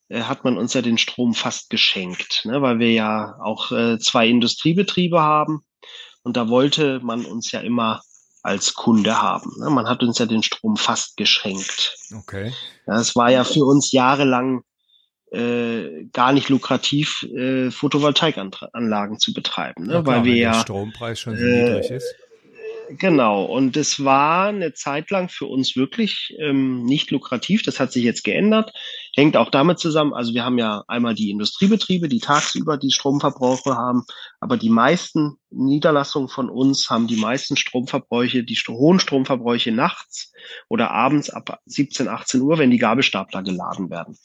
äh, 0.09 0.23
hat 0.23 0.43
man 0.43 0.57
uns 0.57 0.73
ja 0.73 0.81
den 0.81 0.97
Strom 0.97 1.33
fast 1.33 1.69
geschenkt, 1.69 2.45
ne, 2.45 2.61
weil 2.61 2.79
wir 2.79 2.91
ja 2.91 3.35
auch 3.41 3.71
äh, 3.71 3.97
zwei 3.97 4.27
Industriebetriebe 4.27 5.21
haben 5.21 5.63
und 6.23 6.37
da 6.37 6.49
wollte 6.49 6.99
man 7.01 7.25
uns 7.25 7.51
ja 7.51 7.61
immer 7.61 8.01
als 8.43 8.73
Kunde 8.73 9.21
haben. 9.21 9.53
Ne? 9.59 9.69
Man 9.69 9.87
hat 9.87 10.03
uns 10.03 10.17
ja 10.17 10.25
den 10.25 10.43
Strom 10.43 10.75
fast 10.75 11.17
geschenkt. 11.17 11.95
Okay. 12.15 12.53
Das 12.85 13.15
war 13.15 13.31
ja 13.31 13.43
für 13.43 13.63
uns 13.63 13.91
jahrelang 13.91 14.63
äh, 15.31 16.05
gar 16.11 16.33
nicht 16.33 16.49
lukrativ, 16.49 17.23
äh, 17.23 17.71
Photovoltaikanlagen 17.71 19.19
zu 19.19 19.33
betreiben, 19.33 19.85
ne? 19.85 19.93
Ja, 19.93 20.01
klar, 20.01 20.17
weil 20.17 20.25
wir 20.25 20.35
ja 20.35 20.51
der 20.51 20.59
Strompreis 20.59 21.19
schon 21.19 21.37
so 21.37 21.43
äh, 21.43 21.63
niedrig 21.63 21.91
ist. 21.91 22.15
Genau, 22.97 23.45
und 23.45 23.77
es 23.77 24.03
war 24.03 24.47
eine 24.47 24.73
Zeit 24.73 25.11
lang 25.11 25.29
für 25.29 25.45
uns 25.45 25.75
wirklich 25.75 26.35
ähm, 26.39 26.83
nicht 26.83 27.11
lukrativ. 27.11 27.63
Das 27.63 27.79
hat 27.79 27.93
sich 27.93 28.03
jetzt 28.03 28.23
geändert. 28.23 28.73
Hängt 29.15 29.35
auch 29.35 29.49
damit 29.49 29.79
zusammen, 29.79 30.13
also 30.13 30.33
wir 30.33 30.45
haben 30.45 30.57
ja 30.57 30.83
einmal 30.87 31.15
die 31.15 31.31
Industriebetriebe, 31.31 32.07
die 32.07 32.19
tagsüber 32.19 32.77
die 32.77 32.91
Stromverbrauche 32.91 33.75
haben, 33.75 34.05
aber 34.39 34.55
die 34.55 34.69
meisten 34.69 35.37
Niederlassungen 35.49 36.29
von 36.29 36.49
uns 36.49 36.89
haben 36.89 37.07
die 37.07 37.17
meisten 37.17 37.57
Stromverbräuche, 37.57 38.43
die 38.43 38.55
hohen 38.69 38.99
Stromverbräuche 38.99 39.71
nachts 39.71 40.31
oder 40.69 40.91
abends 40.91 41.29
ab 41.29 41.59
17, 41.65 42.07
18 42.07 42.41
Uhr, 42.41 42.57
wenn 42.57 42.71
die 42.71 42.77
Gabelstapler 42.77 43.43
geladen 43.43 43.89
werden. 43.89 44.17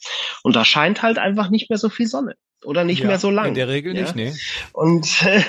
Und 0.43 0.55
da 0.55 0.63
scheint 0.63 1.01
halt 1.01 1.17
einfach 1.17 1.49
nicht 1.49 1.69
mehr 1.69 1.79
so 1.79 1.89
viel 1.89 2.07
Sonne 2.07 2.35
oder 2.63 2.83
nicht 2.83 3.01
ja, 3.01 3.07
mehr 3.07 3.19
so 3.19 3.29
lang. 3.29 3.49
In 3.49 3.53
der 3.53 3.67
Regel 3.67 3.95
ja? 3.95 4.01
nicht, 4.01 4.15
nee. 4.15 4.33
Und, 4.73 5.23
äh, 5.25 5.41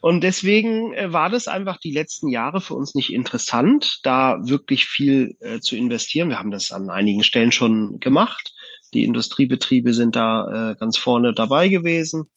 und 0.00 0.22
deswegen 0.22 0.92
äh, 0.94 1.12
war 1.12 1.30
das 1.30 1.48
einfach 1.48 1.78
die 1.78 1.92
letzten 1.92 2.28
Jahre 2.28 2.60
für 2.60 2.74
uns 2.74 2.94
nicht 2.94 3.12
interessant, 3.12 4.00
da 4.02 4.38
wirklich 4.42 4.86
viel 4.86 5.36
äh, 5.40 5.60
zu 5.60 5.76
investieren. 5.76 6.28
Wir 6.28 6.38
haben 6.38 6.50
das 6.50 6.72
an 6.72 6.90
einigen 6.90 7.22
Stellen 7.22 7.52
schon 7.52 8.00
gemacht. 8.00 8.52
Die 8.94 9.04
Industriebetriebe 9.04 9.94
sind 9.94 10.16
da 10.16 10.70
äh, 10.70 10.76
ganz 10.76 10.96
vorne 10.96 11.34
dabei 11.34 11.68
gewesen. 11.68 12.30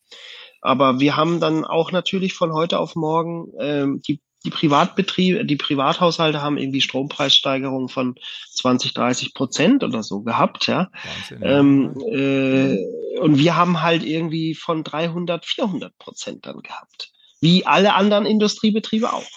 Aber 0.61 0.99
wir 0.99 1.15
haben 1.15 1.39
dann 1.39 1.63
auch 1.63 1.91
natürlich 1.91 2.33
von 2.33 2.53
heute 2.53 2.79
auf 2.79 2.95
morgen 2.95 3.53
äh, 3.57 3.87
die 4.07 4.21
die 4.45 4.51
Privatbetriebe, 4.51 5.45
die 5.45 5.57
Privathaushalte 5.57 6.41
haben 6.41 6.57
irgendwie 6.57 6.81
Strompreissteigerungen 6.81 7.89
von 7.89 8.15
20, 8.53 8.93
30 8.93 9.33
Prozent 9.33 9.83
oder 9.83 10.01
so 10.01 10.21
gehabt, 10.21 10.67
ja. 10.67 10.89
Wahnsinn, 11.29 11.39
ähm, 11.41 11.93
äh, 12.09 13.19
und 13.19 13.37
wir 13.37 13.57
haben 13.57 13.81
halt 13.81 14.03
irgendwie 14.03 14.55
von 14.55 14.83
300, 14.83 15.45
400 15.45 15.97
Prozent 15.97 16.45
dann 16.45 16.61
gehabt. 16.61 17.11
Wie 17.41 17.65
alle 17.65 17.95
anderen 17.95 18.25
Industriebetriebe 18.25 19.11
auch. 19.11 19.27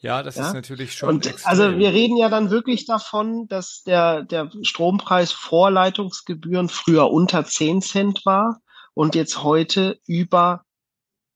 Ja, 0.00 0.22
das 0.22 0.36
ja? 0.36 0.48
ist 0.48 0.54
natürlich 0.54 0.94
schon. 0.94 1.08
Und 1.08 1.26
extrem. 1.26 1.50
also 1.50 1.78
wir 1.78 1.92
reden 1.92 2.16
ja 2.16 2.28
dann 2.28 2.50
wirklich 2.50 2.86
davon, 2.86 3.48
dass 3.48 3.82
der, 3.82 4.22
der 4.22 4.50
Strompreis 4.62 5.32
vor 5.32 5.70
Leitungsgebühren 5.70 6.68
früher 6.68 7.10
unter 7.10 7.44
10 7.44 7.82
Cent 7.82 8.24
war 8.24 8.60
und 8.94 9.14
jetzt 9.14 9.42
heute 9.42 9.98
über 10.06 10.62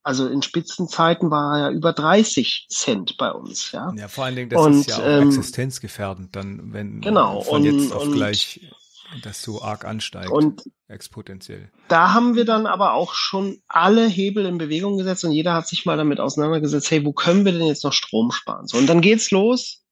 also 0.04 0.26
in 0.26 0.42
Spitzenzeiten 0.42 1.30
war 1.30 1.56
er 1.56 1.64
ja 1.64 1.70
über 1.70 1.92
30 1.92 2.66
Cent 2.68 3.16
bei 3.18 3.30
uns, 3.30 3.70
ja. 3.72 3.92
Ja, 3.96 4.08
vor 4.08 4.24
allen 4.24 4.34
Dingen, 4.34 4.50
das 4.50 4.60
und, 4.60 4.80
ist 4.80 4.88
ja 4.88 4.96
auch 4.96 5.06
ähm, 5.06 5.28
existenzgefährdend, 5.28 6.34
dann, 6.34 6.72
wenn 6.72 7.00
genau, 7.00 7.42
von 7.42 7.62
und, 7.62 7.64
jetzt 7.64 7.92
auf 7.92 8.06
und, 8.06 8.12
gleich 8.12 8.68
das 9.22 9.42
so 9.42 9.62
arg 9.62 9.84
ansteigt, 9.84 10.30
und 10.30 10.62
exponentiell. 10.88 11.70
Da 11.88 12.14
haben 12.14 12.34
wir 12.34 12.44
dann 12.44 12.66
aber 12.66 12.94
auch 12.94 13.14
schon 13.14 13.62
alle 13.68 14.06
Hebel 14.06 14.46
in 14.46 14.58
Bewegung 14.58 14.96
gesetzt 14.96 15.24
und 15.24 15.32
jeder 15.32 15.54
hat 15.54 15.68
sich 15.68 15.84
mal 15.84 15.96
damit 15.96 16.20
auseinandergesetzt, 16.20 16.90
hey, 16.90 17.04
wo 17.04 17.12
können 17.12 17.44
wir 17.44 17.52
denn 17.52 17.66
jetzt 17.66 17.84
noch 17.84 17.92
Strom 17.92 18.30
sparen? 18.30 18.66
So, 18.66 18.78
und 18.78 18.86
dann 18.86 19.00
geht's 19.00 19.30
los, 19.30 19.84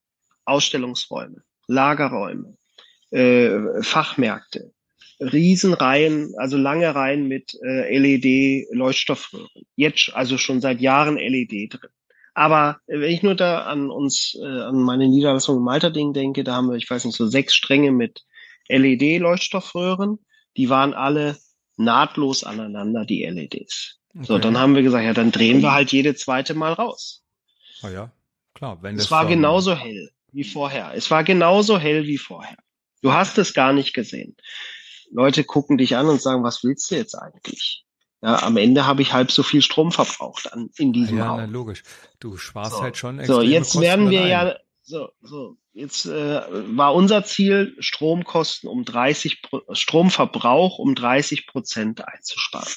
Ausstellungsräume, 0.44 1.42
Lagerräume, 1.66 2.56
äh, 3.10 3.82
Fachmärkte, 3.82 4.72
Riesenreihen, 5.20 6.32
also 6.38 6.56
lange 6.56 6.94
Reihen 6.94 7.28
mit 7.28 7.54
äh, 7.62 7.96
LED-Leuchtstoffröhren. 7.98 9.48
Jetzt 9.76 10.12
also 10.14 10.38
schon 10.38 10.60
seit 10.60 10.80
Jahren 10.80 11.16
LED 11.16 11.74
drin. 11.74 11.90
Aber 12.34 12.78
äh, 12.86 13.00
wenn 13.00 13.10
ich 13.10 13.22
nur 13.22 13.34
da 13.34 13.64
an 13.64 13.90
uns, 13.90 14.36
äh, 14.40 14.46
an 14.46 14.80
meine 14.82 15.08
Niederlassung 15.08 15.58
im 15.58 15.64
Malterding 15.64 16.12
denke, 16.12 16.44
da 16.44 16.56
haben 16.56 16.70
wir, 16.70 16.76
ich 16.76 16.88
weiß 16.88 17.04
nicht, 17.04 17.16
so 17.16 17.26
sechs 17.26 17.54
Stränge 17.54 17.92
mit 17.92 18.24
LED-Leuchtstoffröhren. 18.70 20.18
Die 20.56 20.68
waren 20.68 20.94
alle 20.94 21.38
nahtlos 21.76 22.44
aneinander, 22.44 23.04
die 23.04 23.24
LEDs. 23.24 23.98
Okay. 24.14 24.26
So, 24.26 24.38
dann 24.38 24.58
haben 24.58 24.74
wir 24.74 24.82
gesagt, 24.82 25.04
ja, 25.04 25.14
dann 25.14 25.30
drehen 25.30 25.62
wir 25.62 25.72
halt 25.72 25.92
jede 25.92 26.14
zweite 26.14 26.54
Mal 26.54 26.72
raus. 26.72 27.22
Ah 27.82 27.90
ja, 27.90 28.12
klar. 28.54 28.78
Wenn 28.82 28.96
es 28.96 29.10
war 29.10 29.26
genauso 29.26 29.74
hell 29.74 30.10
wie 30.32 30.44
vorher. 30.44 30.92
Es 30.94 31.10
war 31.10 31.24
genauso 31.24 31.78
hell 31.78 32.06
wie 32.06 32.18
vorher. 32.18 32.56
Du 33.02 33.12
hast 33.12 33.38
es 33.38 33.54
gar 33.54 33.72
nicht 33.72 33.94
gesehen. 33.94 34.36
Leute 35.10 35.44
gucken 35.44 35.78
dich 35.78 35.96
an 35.96 36.08
und 36.08 36.20
sagen, 36.20 36.44
was 36.44 36.62
willst 36.62 36.90
du 36.90 36.96
jetzt 36.96 37.14
eigentlich? 37.14 37.84
Ja, 38.22 38.42
am 38.42 38.56
Ende 38.58 38.86
habe 38.86 39.00
ich 39.00 39.12
halb 39.12 39.30
so 39.30 39.42
viel 39.42 39.62
Strom 39.62 39.92
verbraucht 39.92 40.52
an, 40.52 40.68
in 40.76 40.92
diesem 40.92 41.18
ja, 41.18 41.28
Raum. 41.30 41.38
Ja, 41.40 41.44
logisch. 41.46 41.82
Du 42.18 42.36
sparst 42.36 42.72
so. 42.72 42.82
halt 42.82 42.96
schon 42.96 43.24
So, 43.24 43.40
jetzt 43.40 43.80
werden 43.80 44.10
wir 44.10 44.26
ja, 44.26 44.56
so, 44.82 45.08
so, 45.22 45.56
jetzt 45.72 46.06
äh, 46.06 46.42
war 46.76 46.94
unser 46.94 47.24
Ziel, 47.24 47.76
Stromkosten 47.78 48.68
um 48.68 48.82
30%, 48.82 49.74
Stromverbrauch 49.74 50.78
um 50.78 50.94
30 50.94 51.46
Prozent 51.46 52.06
einzusparen. 52.06 52.72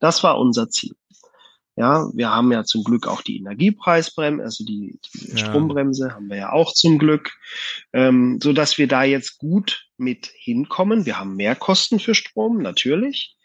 Das 0.00 0.22
war 0.22 0.38
unser 0.38 0.68
Ziel. 0.68 0.94
Ja, 1.76 2.08
wir 2.14 2.30
haben 2.30 2.52
ja 2.52 2.62
zum 2.62 2.84
Glück 2.84 3.08
auch 3.08 3.22
die 3.22 3.38
Energiepreisbremse, 3.38 4.44
also 4.44 4.64
die, 4.64 5.00
die 5.14 5.30
Ja. 5.30 5.38
Strombremse 5.38 6.14
haben 6.14 6.28
wir 6.28 6.36
ja 6.36 6.52
auch 6.52 6.72
zum 6.72 6.98
Glück, 6.98 7.32
ähm, 7.92 8.38
so 8.40 8.52
dass 8.52 8.78
wir 8.78 8.86
da 8.86 9.02
jetzt 9.02 9.38
gut 9.38 9.88
mit 9.96 10.30
hinkommen. 10.36 11.04
Wir 11.04 11.18
haben 11.18 11.34
mehr 11.34 11.56
Kosten 11.56 11.98
für 11.98 12.14
Strom, 12.14 12.58
natürlich, 12.62 13.36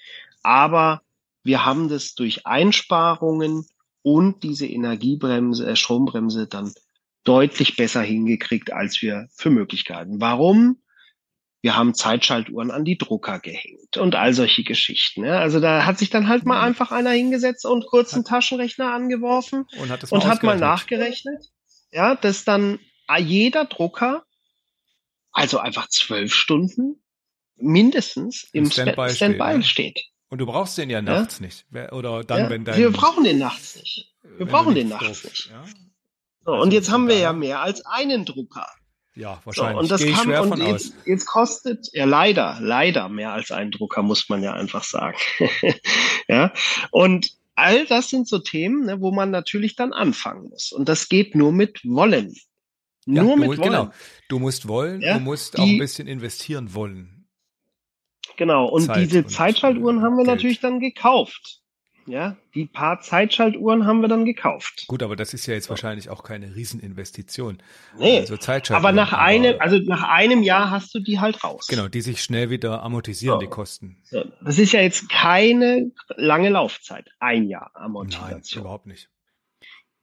aber 0.44 1.02
wir 1.44 1.66
haben 1.66 1.90
das 1.90 2.14
durch 2.14 2.46
Einsparungen 2.46 3.66
und 4.04 4.44
diese 4.44 4.68
Energiebremse, 4.68 5.66
äh, 5.66 5.76
Strombremse 5.76 6.46
dann 6.46 6.72
deutlich 7.24 7.76
besser 7.76 8.02
hingekriegt, 8.02 8.72
als 8.74 9.02
wir 9.02 9.28
für 9.36 9.50
möglich 9.50 9.86
gehalten. 9.86 10.20
Warum? 10.22 10.82
Wir 11.62 11.76
haben 11.76 11.94
Zeitschaltuhren 11.94 12.72
an 12.72 12.86
die 12.86 12.98
Drucker 12.98 13.40
gehängt 13.40 13.98
und 13.98 14.16
all 14.16 14.34
solche 14.34 14.64
Geschichten. 14.64 15.26
Ja. 15.26 15.40
Also 15.40 15.60
da 15.60 15.86
hat 15.86 15.98
sich 16.00 16.10
dann 16.10 16.30
halt 16.30 16.46
mal 16.46 16.58
Mhm. 16.60 16.64
einfach 16.68 16.92
einer 16.92 17.12
hingesetzt 17.12 17.66
und 17.66 17.86
kurz 17.86 18.14
einen 18.14 18.24
Taschenrechner 18.24 18.94
angeworfen 18.94 19.66
Und 19.78 19.90
hat 19.90 20.02
das 20.04 20.12
und 20.14 20.26
hat 20.26 20.42
mal 20.44 20.58
nachgerechnet, 20.58 21.46
ja, 21.92 22.16
dass 22.16 22.46
dann 22.46 22.80
jeder 23.20 23.66
Drucker, 23.66 24.24
also 25.32 25.58
einfach 25.60 25.90
zwölf 25.90 26.34
Stunden 26.34 27.02
mindestens 27.58 28.46
Im 28.54 28.66
im 28.66 28.72
Standby, 28.72 29.10
Standby 29.10 29.16
Standby 29.16 29.64
steht, 29.64 29.98
steht. 29.98 30.06
Und 30.30 30.38
du 30.38 30.46
brauchst 30.46 30.78
den 30.78 30.90
ja 30.90 31.02
nachts 31.02 31.40
nicht. 31.42 31.66
Wer- 31.70 31.92
Oder 31.92 32.24
dann, 32.24 32.40
ja. 32.44 32.50
wenn 32.50 32.64
dein, 32.64 32.78
wir 32.78 32.92
brauchen 32.92 33.24
den 33.26 33.38
nachts 33.40 33.76
nicht. 33.76 34.14
wir 34.38 34.46
brauchen 34.46 34.76
den 34.76 34.88
nachts 34.90 35.24
nicht. 35.26 35.48
Ja, 35.50 35.66
So, 36.50 36.54
Also 36.56 36.64
und 36.64 36.74
jetzt 36.74 36.92
haben 36.92 37.08
wir 37.08 37.18
ja 37.18 37.34
mehr 37.34 37.62
als 37.62 37.86
einen 37.86 38.26
Drucker. 38.26 38.68
ja 39.16 39.36
So, 39.42 39.46
wahrscheinlich. 39.48 39.78
und 39.84 39.92
das 39.92 40.02
Gehe 40.02 40.14
kann 40.14 40.24
schwer 40.26 40.42
und 40.44 40.50
von 40.50 40.62
aus. 40.62 40.68
jetzt, 40.70 40.94
jetzt 41.06 41.26
kostet 41.26 41.88
ja 41.94 42.06
leider, 42.06 42.58
leider 42.62 43.10
mehr 43.10 43.34
als 43.34 43.52
ein 43.52 43.72
Drucker, 43.72 44.02
muss 44.02 44.30
man 44.30 44.42
ja 44.44 44.54
einfach 44.54 44.84
sagen. 44.84 45.18
ja. 46.28 46.52
Und 46.92 47.32
all 47.56 47.86
das 47.86 48.10
sind 48.10 48.28
so 48.28 48.40
Themen, 48.40 48.86
ne, 48.86 49.02
wo 49.02 49.12
man 49.12 49.32
natürlich 49.32 49.76
dann 49.76 49.94
anfangen 49.94 50.50
muss. 50.50 50.72
Und 50.72 50.88
das 50.90 51.10
geht 51.10 51.36
nur 51.36 51.52
mit 51.52 51.82
Wollen. 51.84 52.34
Ja, 53.06 53.24
Nur 53.24 53.36
du, 53.36 53.40
mit 53.42 53.48
Wollen. 53.50 53.62
Genau. 53.62 53.90
Du 54.28 54.40
musst 54.40 54.68
wollen, 54.68 55.02
Ja, 55.02 55.16
du 55.16 55.20
musst 55.22 55.58
die- 55.58 55.62
auch 55.62 55.66
ein 55.68 55.78
bisschen 55.80 56.08
investieren 56.08 56.74
wollen. 56.74 57.28
Genau, 58.38 58.68
und 58.68 58.84
Zeit 58.86 58.98
diese 59.04 59.20
und, 59.24 59.30
Zeitschaltuhren 59.32 60.00
äh, 60.00 60.02
haben 60.02 60.14
wir 60.18 60.24
Geld. 60.24 60.38
natürlich 60.38 60.60
dann 60.62 60.80
gekauft. 60.80 61.59
Ja, 62.10 62.36
die 62.56 62.66
paar 62.66 63.02
Zeitschaltuhren 63.02 63.86
haben 63.86 64.02
wir 64.02 64.08
dann 64.08 64.26
gekauft. 64.26 64.86
Gut, 64.88 65.04
aber 65.04 65.16
das 65.16 65.34
ist 65.34 65.46
ja 65.46 65.54
jetzt 65.54 65.70
wahrscheinlich 65.70 66.10
auch 66.10 66.24
keine 66.24 66.56
Rieseninvestition. 66.56 67.62
Nee, 67.98 68.20
Also 68.20 68.36
Zeitschaltuhren, 68.38 68.78
aber 68.86 68.92
nach 68.96 69.14
einem, 69.14 69.56
also 69.60 69.78
nach 69.78 70.04
einem 70.04 70.42
Jahr 70.44 70.72
hast 70.72 70.94
du 70.96 71.00
die 71.00 71.20
halt 71.20 71.44
raus. 71.44 71.68
Genau, 71.70 71.88
die 71.88 72.02
sich 72.02 72.24
schnell 72.24 72.50
wieder 72.50 72.82
amortisieren, 72.84 73.36
So. 73.36 73.40
die 73.42 73.48
Kosten. 73.48 73.98
So, 74.04 74.24
Das 74.44 74.58
ist 74.58 74.72
ja 74.74 74.82
jetzt 74.82 75.08
keine 75.10 75.92
lange 76.18 76.50
Laufzeit. 76.50 77.10
Ein 77.20 77.48
Jahr 77.48 77.72
Nein, 77.76 77.84
Amortisation. 77.86 78.62
überhaupt 78.62 78.88
nicht. 78.88 79.10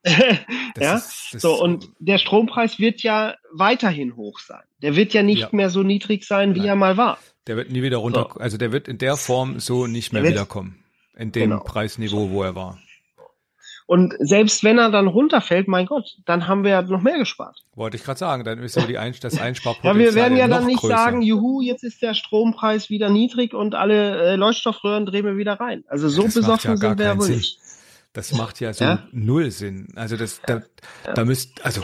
Ja, 0.79 0.97
ist- 0.97 1.41
so 1.41 1.61
und 1.61 1.89
der 1.99 2.19
Strompreis 2.19 2.79
wird 2.79 3.03
ja 3.03 3.35
weiterhin 3.53 4.15
hoch 4.17 4.39
sein. 4.39 4.63
Der 4.83 4.95
wird 4.95 5.13
ja 5.15 5.23
nicht 5.23 5.41
Ja. 5.41 5.49
mehr 5.53 5.71
so 5.71 5.83
niedrig 5.83 6.25
sein, 6.25 6.55
wie 6.55 6.61
Nein. 6.61 6.69
er 6.69 6.77
mal 6.77 6.97
war. 6.97 7.19
Der 7.47 7.57
wird 7.57 7.71
nie 7.71 7.83
wieder 7.83 7.97
runter, 7.99 8.41
also 8.41 8.57
der 8.59 8.73
wird 8.73 8.89
in 8.89 8.99
der 8.99 9.17
Form 9.17 9.59
so 9.61 9.87
nicht 9.87 10.13
mehr 10.13 10.23
wiederkommen. 10.25 10.83
In 11.17 11.33
dem 11.33 11.51
Genau. 11.51 11.63
Preisniveau, 11.63 12.31
wo 12.31 12.43
er 12.43 12.55
war. 12.55 12.79
Und 13.89 14.15
selbst 14.19 14.65
wenn 14.65 14.79
er 14.79 14.91
dann 14.91 15.07
runterfällt, 15.07 15.69
mein 15.69 15.87
Gott, 15.87 16.17
dann 16.27 16.49
haben 16.49 16.65
wir 16.65 16.73
ja 16.73 16.83
noch 16.83 17.01
mehr 17.03 17.19
gespart. 17.19 17.63
Wollte 17.77 17.97
ich 17.97 18.03
gerade 18.03 18.19
sagen, 18.19 18.43
dann 18.43 18.59
ist 18.59 18.75
ja 18.75 18.85
die 18.85 18.99
Ein 18.99 19.15
das 19.21 19.35
Ja, 19.37 19.43
Einsparpotenzial 19.43 19.97
wir 19.99 20.15
werden 20.17 20.37
ja 20.37 20.49
dann 20.49 20.67
nicht 20.67 20.81
größer. 20.81 20.97
sagen, 20.97 21.23
juhu, 21.23 21.61
jetzt 21.63 21.85
ist 21.85 22.03
der 22.03 22.15
Strompreis 22.15 22.91
wieder 22.91 23.11
niedrig 23.11 23.55
und 23.55 23.77
alle 23.77 24.33
äh, 24.33 24.35
Leuchtstoffröhren 24.35 25.07
drehen 25.07 25.25
wir 25.25 25.37
wieder 25.37 25.55
rein. 25.61 25.85
Also 25.87 26.09
so 26.09 26.25
Das 26.25 26.35
besoffen 26.35 26.73
ja 26.73 26.77
sind 26.77 26.99
wir 26.99 27.05
ja 27.07 27.19
wohl 27.19 27.29
nicht. 27.29 27.61
Das 28.13 28.33
macht 28.33 28.61
ja 28.61 28.73
so 28.75 28.85
Ja? 28.85 29.07
null 29.13 29.53
Sinn. 29.53 29.89
Also 29.95 30.17
das, 30.17 30.41
da, 30.45 30.63
da 31.15 31.25
müsst, 31.25 31.65
also 31.65 31.83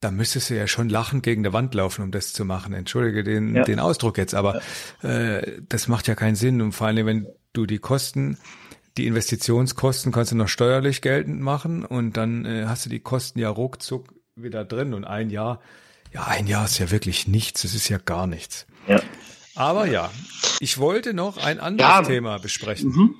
da 0.00 0.10
müsstest 0.10 0.48
du 0.48 0.56
ja 0.56 0.66
schon 0.66 0.88
lachend 0.88 1.24
gegen 1.24 1.42
die 1.42 1.52
Wand 1.52 1.74
laufen, 1.74 2.02
um 2.04 2.10
das 2.10 2.32
zu 2.32 2.46
machen. 2.46 2.72
Entschuldige 2.72 3.22
den, 3.22 3.54
Ja. 3.54 3.64
den 3.64 3.80
Ausdruck 3.80 4.16
jetzt, 4.16 4.34
aber 4.34 4.62
äh, 5.02 5.60
das 5.68 5.88
macht 5.88 6.06
ja 6.08 6.14
keinen 6.14 6.36
Sinn. 6.36 6.62
Und 6.62 6.72
vor 6.72 6.86
allem, 6.86 7.04
wenn 7.06 7.26
du 7.52 7.66
die 7.66 7.78
Kosten, 7.78 8.38
die 8.96 9.06
Investitionskosten 9.06 10.12
kannst 10.12 10.32
du 10.32 10.36
noch 10.36 10.48
steuerlich 10.48 11.00
geltend 11.02 11.40
machen 11.40 11.84
und 11.84 12.16
dann 12.16 12.44
äh, 12.44 12.64
hast 12.66 12.84
du 12.86 12.90
die 12.90 13.00
Kosten 13.00 13.38
ja 13.38 13.48
ruckzuck 13.48 14.12
wieder 14.36 14.64
drin 14.64 14.94
und 14.94 15.04
ein 15.04 15.30
Jahr, 15.30 15.60
ja, 16.12 16.24
ein 16.24 16.46
Jahr 16.46 16.64
ist 16.64 16.78
ja 16.78 16.90
wirklich 16.90 17.28
nichts, 17.28 17.64
es 17.64 17.74
ist 17.74 17.88
ja 17.88 17.98
gar 17.98 18.26
nichts. 18.26 18.66
Ja. 18.86 19.00
Aber 19.54 19.86
ja, 19.86 20.10
ich 20.60 20.78
wollte 20.78 21.14
noch 21.14 21.36
ein 21.36 21.58
anderes 21.60 21.90
Ja. 21.90 22.02
Thema 22.02 22.38
besprechen 22.38 22.90
Mhm. 22.90 23.14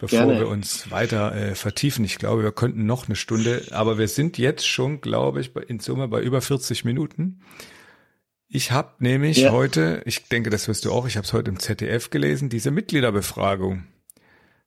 bevor 0.00 0.20
Gerne. 0.20 0.38
wir 0.40 0.48
uns 0.48 0.90
weiter 0.90 1.34
äh, 1.34 1.54
vertiefen. 1.54 2.04
Ich 2.04 2.16
glaube, 2.18 2.42
wir 2.42 2.52
könnten 2.52 2.86
noch 2.86 3.06
eine 3.06 3.16
Stunde, 3.16 3.66
aber 3.72 3.98
wir 3.98 4.08
sind 4.08 4.38
jetzt 4.38 4.66
schon, 4.66 5.00
glaube 5.00 5.40
ich, 5.40 5.54
in 5.68 5.80
Summe 5.80 6.08
bei 6.08 6.20
über 6.20 6.40
40 6.40 6.84
Minuten. 6.84 7.40
Ich 8.54 8.70
habe 8.70 8.92
nämlich 8.98 9.38
Ja. 9.38 9.50
heute, 9.52 10.02
ich 10.04 10.24
denke, 10.28 10.50
das 10.50 10.68
wirst 10.68 10.84
du 10.84 10.92
auch, 10.92 11.06
ich 11.06 11.16
habe 11.16 11.24
es 11.24 11.32
heute 11.32 11.50
im 11.50 11.58
ZDF 11.58 12.10
gelesen, 12.10 12.50
diese 12.50 12.70
Mitgliederbefragung 12.70 13.84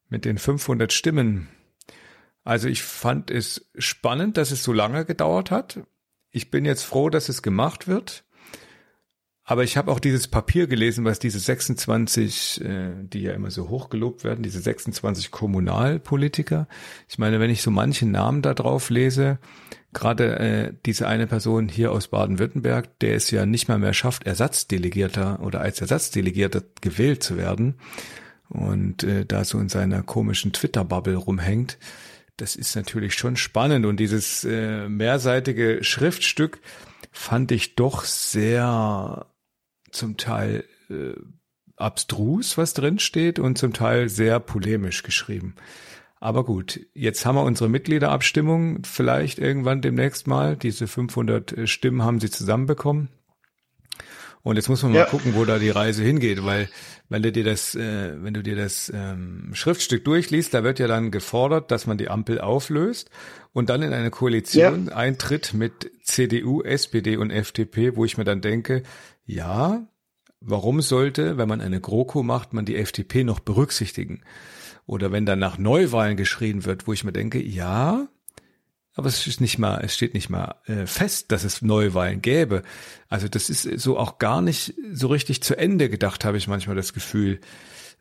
mit 0.10 0.26
den 0.26 0.40
500 0.40 0.92
Stimmen. 0.92 1.50
Also 2.44 2.68
ich 2.68 2.82
fand 2.82 3.30
es 3.30 3.70
spannend, 3.78 4.38
dass 4.38 4.50
es 4.50 4.64
so 4.64 4.74
lange 4.74 5.06
gedauert 5.06 5.52
hat. 5.52 5.82
Ich 6.32 6.50
bin 6.50 6.66
jetzt 6.66 6.82
froh, 6.82 7.12
dass 7.12 7.30
es 7.30 7.44
gemacht 7.44 7.88
wird. 7.88 8.24
Aber 9.44 9.64
ich 9.64 9.78
habe 9.78 9.92
auch 9.92 10.00
dieses 10.00 10.28
Papier 10.28 10.66
gelesen, 10.66 11.06
was 11.06 11.20
diese 11.20 11.38
26, 11.40 12.62
äh, 12.66 12.94
die 13.04 13.22
ja 13.22 13.34
immer 13.34 13.52
so 13.52 13.70
hochgelobt 13.70 14.24
werden, 14.24 14.42
diese 14.42 14.60
26 14.62 15.30
Kommunalpolitiker. 15.30 16.68
Ich 17.08 17.20
meine, 17.20 17.40
wenn 17.40 17.52
ich 17.52 17.62
so 17.62 17.70
manche 17.70 18.08
Namen 18.08 18.42
da 18.42 18.56
drauf 18.56 18.90
lese, 18.90 19.38
gerade 19.96 20.40
äh, 20.40 20.74
diese 20.86 21.08
eine 21.08 21.26
Person 21.26 21.68
hier 21.68 21.92
aus 21.92 22.10
Baden-Württemberg, 22.10 23.00
der 23.00 23.16
es 23.16 23.32
ja 23.32 23.48
nicht 23.48 23.68
mal 23.68 23.80
mehr 23.80 23.94
schafft, 23.94 24.28
Ersatzdelegierter 24.28 25.40
oder 25.42 25.62
als 25.62 25.82
Ersatzdelegierter 25.82 26.62
gewählt 26.82 27.24
zu 27.24 27.38
werden 27.38 27.76
und 28.50 29.04
äh, 29.04 29.26
da 29.26 29.44
so 29.44 29.58
in 29.58 29.70
seiner 29.70 30.04
komischen 30.04 30.54
Twitter-Bubble 30.54 31.16
rumhängt, 31.16 31.80
das 32.38 32.56
ist 32.56 32.76
natürlich 32.76 33.16
schon 33.16 33.38
spannend 33.38 33.86
und 33.86 33.98
dieses 33.98 34.44
äh, 34.44 34.88
mehrseitige 34.90 35.80
Schriftstück 35.82 36.60
fand 37.12 37.52
ich 37.52 37.76
doch 37.76 38.04
sehr 38.04 39.26
zum 39.92 40.18
Teil 40.18 40.66
äh, 40.90 41.14
abstrus, 41.78 42.58
was 42.58 42.74
drin 42.74 43.00
steht 43.00 43.40
und 43.40 43.58
zum 43.58 43.74
Teil 43.74 44.10
sehr 44.10 44.40
polemisch 44.40 45.04
geschrieben. 45.04 45.56
Aber 46.20 46.44
gut, 46.46 46.80
jetzt 46.94 47.26
haben 47.26 47.36
wir 47.36 47.44
unsere 47.44 47.70
Mitgliederabstimmung 47.70 48.84
vielleicht 48.84 49.38
irgendwann 49.40 49.82
demnächst 49.82 50.28
mal. 50.28 50.56
Diese 50.56 50.88
500 50.88 51.68
Stimmen 51.70 52.04
haben 52.04 52.20
sie 52.20 52.30
zusammenbekommen. 52.32 53.10
Und 54.42 54.58
jetzt 54.58 54.70
muss 54.70 54.84
man 54.84 54.92
mal 54.92 55.00
Ja. 55.00 55.06
gucken, 55.06 55.34
wo 55.34 55.44
da 55.44 55.58
die 55.58 55.72
Reise 55.72 56.04
hingeht, 56.04 56.46
weil 56.46 56.70
wenn 57.10 57.24
du 57.24 57.32
dir 57.32 57.44
das, 57.44 57.74
äh, 57.74 58.14
wenn 58.24 58.34
du 58.36 58.44
dir 58.44 58.56
das 58.56 58.92
ähm, 58.94 59.50
Schriftstück 59.54 60.06
durchliest, 60.06 60.54
da 60.54 60.64
wird 60.64 60.78
ja 60.78 60.88
dann 60.88 61.10
gefordert, 61.10 61.72
dass 61.72 61.88
man 61.88 61.98
die 61.98 62.10
Ampel 62.10 62.40
auflöst 62.40 63.10
und 63.54 63.70
dann 63.72 63.82
in 63.82 63.92
eine 63.92 64.12
Koalition 64.12 64.90
eintritt 64.90 65.56
mit 65.56 65.90
CDU, 66.04 66.62
SPD 66.62 67.18
und 67.18 67.32
FDP, 67.32 67.96
wo 67.96 68.06
ich 68.06 68.20
mir 68.20 68.24
dann 68.24 68.42
denke, 68.42 68.84
ja, 69.26 69.88
warum 70.42 70.80
sollte, 70.82 71.38
wenn 71.38 71.50
man 71.50 71.60
eine 71.62 71.82
GroKo 71.82 72.22
macht, 72.22 72.54
man 72.54 72.66
die 72.66 72.76
FDP 72.76 73.24
noch 73.24 73.40
berücksichtigen? 73.40 74.22
Oder 74.86 75.12
wenn 75.12 75.26
dann 75.26 75.40
nach 75.40 75.58
Neuwahlen 75.58 76.18
geschrien 76.18 76.66
wird, 76.66 76.88
wo 76.88 76.94
ich 76.94 77.04
mir 77.04 77.12
denke, 77.12 77.42
ja, 77.42 78.08
aber 78.94 79.08
es 79.08 79.28
ist 79.28 79.42
nicht 79.42 79.60
mal, 79.60 79.82
es 79.84 79.94
steht 79.94 80.14
nicht 80.14 80.30
mal 80.30 80.56
äh, 80.66 80.86
fest, 80.86 81.32
dass 81.32 81.44
es 81.44 81.62
Neuwahlen 81.62 82.22
gäbe. 82.22 82.64
Also 83.10 83.28
das 83.28 83.50
ist 83.50 83.64
so 83.64 83.98
auch 83.98 84.20
gar 84.20 84.42
nicht 84.42 84.74
so 84.92 85.08
richtig 85.08 85.44
zu 85.44 85.58
Ende 85.58 85.90
gedacht, 85.90 86.24
habe 86.24 86.38
ich 86.38 86.48
manchmal 86.48 86.78
das 86.78 86.94
Gefühl. 86.94 87.42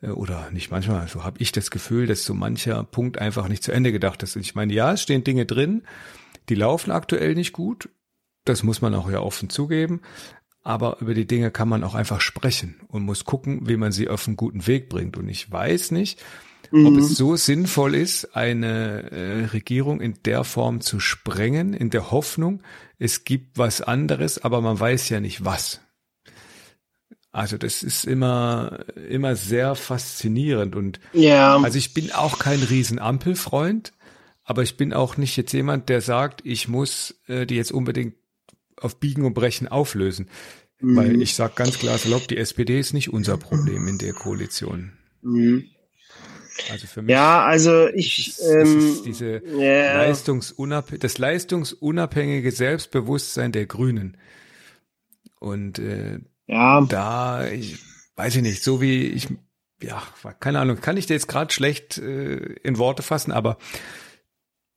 Äh, 0.03 0.11
Oder 0.11 0.51
nicht 0.53 0.71
manchmal, 0.71 1.09
so 1.09 1.25
habe 1.25 1.41
ich 1.41 1.51
das 1.51 1.71
Gefühl, 1.73 2.07
dass 2.07 2.25
so 2.25 2.33
mancher 2.35 2.85
Punkt 2.85 3.19
einfach 3.19 3.49
nicht 3.49 3.65
zu 3.65 3.73
Ende 3.73 3.91
gedacht 3.91 4.23
ist. 4.23 4.37
Und 4.37 4.43
ich 4.43 4.55
meine, 4.55 4.73
ja, 4.73 4.93
es 4.93 5.03
stehen 5.03 5.25
Dinge 5.25 5.47
drin, 5.47 5.83
die 6.49 6.55
laufen 6.55 6.93
aktuell 6.93 7.35
nicht 7.35 7.53
gut. 7.53 7.89
Das 8.45 8.63
muss 8.63 8.81
man 8.81 8.95
auch 8.95 9.11
ja 9.11 9.21
offen 9.21 9.51
zugeben. 9.51 10.01
Aber 10.63 10.99
über 11.01 11.15
die 11.15 11.27
Dinge 11.27 11.51
kann 11.51 11.69
man 11.69 11.83
auch 11.83 11.95
einfach 11.95 12.21
sprechen 12.21 12.81
und 12.89 13.03
muss 13.03 13.25
gucken, 13.25 13.69
wie 13.69 13.77
man 13.77 13.93
sie 13.93 14.09
auf 14.09 14.27
einen 14.27 14.37
guten 14.37 14.67
Weg 14.67 14.89
bringt. 14.89 15.17
Und 15.17 15.29
ich 15.29 15.51
weiß 15.51 15.91
nicht, 15.91 16.23
ob 16.75 16.97
es 16.97 17.17
so 17.17 17.37
sinnvoll 17.37 17.95
ist, 17.95 18.37
eine 18.37 19.11
äh, 19.11 19.45
Regierung 19.47 20.01
in 20.01 20.15
der 20.25 20.45
Form 20.45 20.81
zu 20.81 20.99
sprengen, 20.99 21.73
in 21.73 21.91
der 21.91 22.11
Hoffnung, 22.11 22.63
es 22.99 23.25
gibt 23.25 23.59
was 23.59 23.81
anderes, 23.81 24.43
aber 24.43 24.61
man 24.61 24.79
weiß 24.79 25.09
ja 25.09 25.21
nicht 25.21 25.45
was. 25.45 25.81
Also 27.33 27.59
das 27.59 27.83
ist 27.83 28.05
immer, 28.05 28.85
immer 29.09 29.35
sehr 29.35 29.75
faszinierend 29.75 30.77
und 30.77 31.01
Ja, 31.13 31.59
also 31.59 31.79
ich 31.79 31.93
bin 31.93 32.13
auch 32.13 32.39
kein 32.39 32.63
Riesenampelfreund, 32.63 33.93
aber 34.45 34.63
ich 34.63 34.77
bin 34.77 34.93
auch 34.93 35.17
nicht 35.17 35.37
jetzt 35.37 35.53
jemand, 35.53 35.89
der 35.89 36.01
sagt, 36.01 36.43
ich 36.45 36.69
muss 36.69 37.17
äh, 37.27 37.47
die 37.47 37.57
jetzt 37.57 37.73
unbedingt 37.73 38.15
auf 38.77 39.01
Biegen 39.01 39.25
und 39.25 39.35
Brechen 39.35 39.69
auflösen. 39.69 40.29
Weil 40.81 41.23
ich 41.23 41.35
sag 41.35 41.57
ganz 41.57 41.79
klar 41.79 41.97
salopp, 41.97 42.29
die 42.29 42.37
SPD 42.37 42.79
ist 42.79 42.93
nicht 42.93 43.11
unser 43.11 43.39
Problem 43.39 43.89
in 43.89 43.97
der 43.97 44.13
Koalition. 44.13 44.93
Mhm. 45.23 45.65
Also 46.71 46.87
für 46.87 47.03
mich. 47.03 47.13
Ja, 47.13 47.45
also 47.45 47.89
ich, 47.89 48.29
ist, 48.29 48.41
ähm, 48.41 48.79
ist 48.79 49.05
diese 49.05 49.43
ja. 49.45 49.97
Leistungsunabhängige, 49.97 51.01
das 51.01 51.19
leistungsunabhängige 51.19 52.51
Selbstbewusstsein 52.53 53.53
der 53.53 53.67
Grünen. 53.67 54.17
Und 55.41 55.79
äh, 55.79 56.21
ja, 56.47 56.81
da, 56.83 57.47
ich, 57.49 57.79
weiß 58.17 58.37
ich 58.37 58.43
nicht, 58.43 58.63
so 58.63 58.81
wie 58.81 59.07
ich, 59.07 59.29
ja, 59.83 60.03
keine 60.41 60.61
Ahnung, 60.61 60.81
kann 60.81 60.97
ich 60.97 61.07
dir 61.07 61.15
jetzt 61.15 61.29
gerade 61.29 61.53
schlecht 61.53 61.99
äh, 61.99 62.37
in 62.37 62.79
Worte 62.79 63.03
fassen, 63.03 63.33
aber 63.33 63.59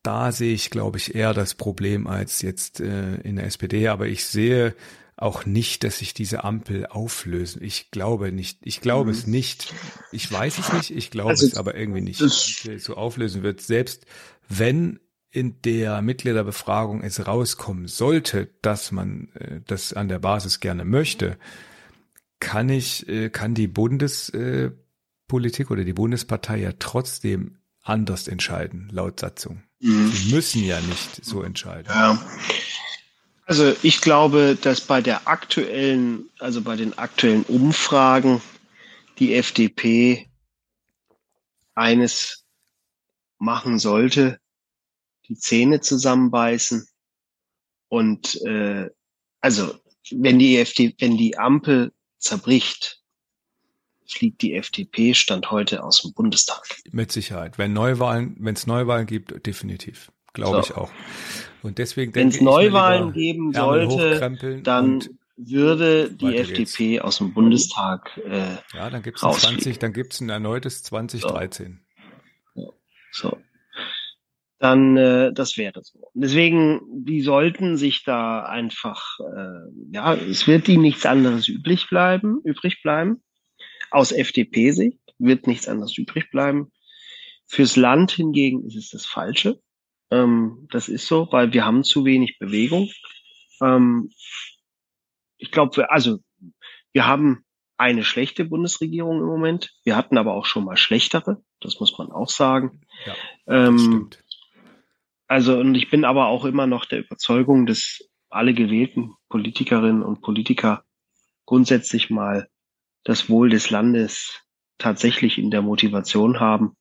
da 0.04 0.32
sehe 0.32 0.54
ich, 0.54 0.70
glaube 0.70 0.98
ich, 0.98 1.16
eher 1.16 1.34
das 1.34 1.56
Problem 1.56 2.08
als 2.08 2.42
jetzt 2.42 2.80
äh, 2.80 3.16
in 3.16 3.36
der 3.36 3.46
SPD. 3.46 3.90
Aber 3.90 4.08
ich 4.08 4.26
sehe 4.26 4.74
auch 5.18 5.46
nicht, 5.46 5.84
dass 5.84 5.98
sich 5.98 6.14
diese 6.14 6.44
Ampel 6.44 6.86
auflösen. 6.86 7.62
Ich 7.64 7.92
glaube 7.92 8.32
nicht. 8.32 8.60
Ich 8.64 8.82
glaube 8.82 9.12
es 9.12 9.26
nicht. 9.28 9.74
Ich 10.12 10.32
weiß 10.32 10.60
es 10.60 10.74
nicht. 10.74 10.92
Ich 10.92 11.12
glaube 11.12 11.32
Also, 11.32 11.48
es 11.48 11.58
aber 11.58 11.76
irgendwie 11.76 12.02
nicht, 12.02 12.22
das- 12.22 12.62
dass 12.64 12.74
es 12.76 12.84
so 12.84 12.96
auflösen 12.96 13.42
wird. 13.44 13.62
Selbst 13.62 14.06
wenn 14.48 15.00
in 15.32 15.62
der 15.64 16.02
Mitgliederbefragung 16.02 17.02
es 17.02 17.26
rauskommen 17.28 17.88
sollte, 17.88 18.50
dass 18.62 18.92
man 18.92 19.30
äh, 19.34 19.62
das 19.66 19.94
an 19.94 20.08
der 20.08 20.20
Basis 20.20 20.60
gerne 20.60 20.86
möchte, 20.86 21.38
kann 22.40 22.70
ich, 22.70 23.08
äh, 23.10 23.30
kann 23.30 23.56
die 23.56 23.68
Bundespolitik 23.68 25.70
äh, 25.70 25.74
oder 25.74 25.84
die 25.84 25.94
Bundespartei 25.94 26.60
ja 26.60 26.72
trotzdem 26.78 27.58
anders 27.82 28.28
entscheiden, 28.28 28.90
laut 28.92 29.20
Satzung. 29.20 29.64
Mhm. 29.80 30.12
Sie 30.12 30.34
müssen 30.34 30.64
ja 30.64 30.80
nicht 30.82 31.26
so 31.26 31.42
entscheiden. 31.42 31.88
Ja. 31.90 32.22
Also 33.48 33.74
ich 33.82 34.02
glaube, 34.02 34.58
dass 34.62 34.82
bei 34.82 35.02
der 35.02 35.26
aktuellen, 35.26 36.30
also 36.38 36.62
bei 36.62 36.76
den 36.76 36.98
aktuellen 36.98 37.44
Umfragen 37.44 38.42
die 39.20 39.36
FDP 39.36 40.28
eines 41.74 42.46
machen 43.38 43.80
sollte, 43.80 44.40
die 45.30 45.36
Zähne 45.36 45.80
zusammenbeißen 45.80 46.90
und 47.88 48.42
äh, 48.42 48.90
also 49.40 49.80
wenn 50.12 50.40
die 50.40 50.58
FD, 50.58 50.96
wenn 51.00 51.16
die 51.16 51.38
Ampel 51.38 51.94
zerbricht, 52.18 53.02
fliegt 54.10 54.42
die 54.42 54.56
FDP 54.56 55.14
stand 55.14 55.52
heute 55.52 55.86
aus 55.86 56.02
dem 56.02 56.14
Bundestag. 56.14 56.64
Mit 56.92 57.14
Sicherheit. 57.14 57.58
Wenn 57.58 57.72
Neuwahlen, 57.72 58.36
wenn 58.40 58.56
es 58.56 58.68
Neuwahlen 58.68 59.06
gibt, 59.06 59.46
definitiv. 59.46 60.12
Glaube 60.38 60.58
So. 60.58 60.64
ich 60.64 60.78
auch. 60.78 60.92
Und 61.64 61.80
deswegen 61.80 62.14
Wenn 62.14 62.30
denke 62.30 62.36
es 62.36 62.36
ich 62.36 62.42
mir 62.42 62.52
Neuwahlen 62.52 63.14
lieber 63.14 63.14
geben 63.14 63.54
sollte, 63.54 64.62
dann 64.64 65.04
würde 65.36 66.12
die 66.12 66.26
weiter 66.26 66.44
geht's. 66.44 66.74
FDP 66.74 67.02
aus 67.02 67.18
dem 67.18 67.34
Bundestag 67.34 68.16
äh, 68.24 68.56
ja, 68.74 68.90
dann 68.90 69.04
ein 69.04 69.24
rausfliegen. 69.24 69.62
20, 69.62 69.80
dann 69.80 69.94
gibt's 69.94 70.22
ein 70.22 70.30
erneutes 70.30 70.84
2013. 70.84 71.80
so. 73.12 73.38
Dann 74.60 74.98
äh, 74.98 75.34
das 75.34 75.58
wäre 75.58 75.82
so. 75.84 76.12
Deswegen, 76.14 76.82
die 77.04 77.22
sollten 77.22 77.78
sich 77.78 78.04
da 78.04 78.44
einfach, 78.44 79.20
äh, 79.20 79.70
ja, 79.92 80.14
es 80.16 80.48
wird 80.48 80.68
ihnen 80.68 80.82
nichts 80.84 81.06
anderes 81.06 81.48
übrig 81.48 81.88
bleiben, 81.90 82.42
übrig 82.44 82.82
bleiben. 82.82 83.22
Aus 83.92 84.12
FDP-Sicht 84.12 85.00
wird 85.20 85.48
nichts 85.48 85.68
anderes 85.68 85.98
übrig 85.98 86.30
bleiben. 86.32 86.72
Fürs 87.48 87.76
Land 87.76 88.12
hingegen 88.12 88.66
ist 88.66 88.76
es 88.76 88.90
das 88.90 89.06
Falsche. 89.06 89.60
Ähm, 90.12 90.68
das 90.72 90.90
ist 90.90 91.08
so, 91.08 91.28
weil 91.32 91.54
wir 91.54 91.66
haben 91.66 91.84
zu 91.84 92.06
wenig 92.06 92.40
Bewegung. 92.40 92.90
Ähm, 93.62 94.10
ich 95.38 95.52
glaube, 95.52 95.78
wir, 95.78 95.92
also 95.92 96.20
wir 96.94 97.06
haben 97.08 97.46
eine 97.78 98.04
schlechte 98.04 98.46
Bundesregierung 98.46 99.20
im 99.20 99.28
Moment. 99.28 99.72
Wir 99.84 99.96
hatten 99.96 100.18
aber 100.18 100.34
auch 100.34 100.46
schon 100.46 100.66
mal 100.66 100.78
schlechtere. 100.78 101.44
Das 101.62 101.80
muss 101.80 101.98
man 101.98 102.12
auch 102.12 102.30
sagen. 102.30 102.82
Ja, 103.06 103.16
Ähm, 103.48 104.10
also, 105.28 105.60
und 105.60 105.76
ich 105.76 105.90
bin 105.90 106.06
aber 106.06 106.28
auch 106.28 106.46
immer 106.46 106.68
noch 106.68 106.86
der 106.86 107.00
Überzeugung, 107.00 107.66
dass 107.66 108.00
alle 108.30 108.54
gewählten 108.54 109.14
Politikerinnen 109.30 110.02
und 110.02 110.22
Politiker 110.22 110.84
grundsätzlich 111.46 112.10
mal 112.10 112.50
das 113.04 113.30
Wohl 113.30 113.50
des 113.50 113.70
Landes 113.70 114.42
tatsächlich 114.78 115.38
in 115.38 115.52
der 115.52 115.62
Motivation 115.62 116.40
haben 116.40 116.76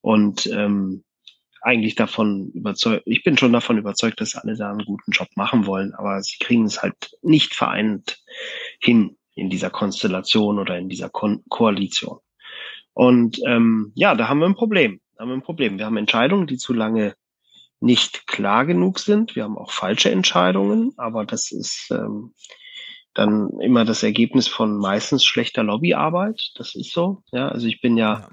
und 0.00 0.46
ähm, 0.46 1.04
eigentlich 1.66 1.96
davon 1.96 2.50
überzeugt, 2.54 3.02
ich 3.06 3.24
bin 3.24 3.36
schon 3.36 3.52
davon 3.52 3.76
überzeugt, 3.76 4.20
dass 4.20 4.36
alle 4.36 4.56
da 4.56 4.70
einen 4.70 4.84
guten 4.86 5.10
Job 5.10 5.28
machen 5.34 5.66
wollen, 5.66 5.94
aber 5.94 6.22
sie 6.22 6.38
kriegen 6.38 6.64
es 6.64 6.82
halt 6.82 7.10
nicht 7.22 7.54
vereint 7.54 8.18
hin 8.80 9.16
in 9.34 9.50
dieser 9.50 9.70
Konstellation 9.70 10.58
oder 10.58 10.78
in 10.78 10.88
dieser 10.88 11.10
Kon 11.10 11.42
Koalition. 11.48 12.18
Und 12.94 13.40
ähm, 13.46 13.92
ja, 13.94 14.14
da 14.14 14.28
haben 14.28 14.38
wir 14.38 14.46
ein 14.46 14.54
Problem. 14.54 15.00
Da 15.16 15.22
haben 15.22 15.30
wir 15.30 15.36
ein 15.36 15.42
Problem. 15.42 15.78
Wir 15.78 15.86
haben 15.86 15.96
Entscheidungen, 15.98 16.46
die 16.46 16.56
zu 16.56 16.72
lange 16.72 17.14
nicht 17.80 18.26
klar 18.26 18.64
genug 18.64 18.98
sind. 18.98 19.36
Wir 19.36 19.44
haben 19.44 19.58
auch 19.58 19.70
falsche 19.72 20.10
Entscheidungen, 20.10 20.92
aber 20.96 21.26
das 21.26 21.50
ist 21.52 21.88
ähm, 21.90 22.32
dann 23.12 23.50
immer 23.60 23.84
das 23.84 24.02
Ergebnis 24.02 24.48
von 24.48 24.76
meistens 24.78 25.24
schlechter 25.24 25.62
Lobbyarbeit. 25.64 26.52
Das 26.56 26.74
ist 26.74 26.92
so. 26.92 27.22
Ja, 27.32 27.48
also 27.48 27.66
ich 27.66 27.80
bin 27.80 27.96
ja, 27.96 28.20
Ja. 28.20 28.28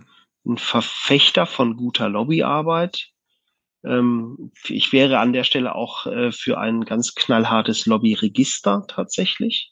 ein 0.46 0.58
Verfechter 0.58 1.46
von 1.46 1.76
guter 1.78 2.10
Lobbyarbeit. 2.10 3.10
Ähm, 3.86 4.52
ich 4.68 4.92
wäre 4.94 5.20
an 5.20 5.34
der 5.34 5.44
Stelle 5.44 5.76
auch 5.76 6.06
äh, 6.08 6.32
für 6.32 6.58
ein 6.58 6.86
ganz 6.86 7.16
knallhartes 7.16 7.86
Lobbyregister 7.86 8.86
tatsächlich. 8.88 9.72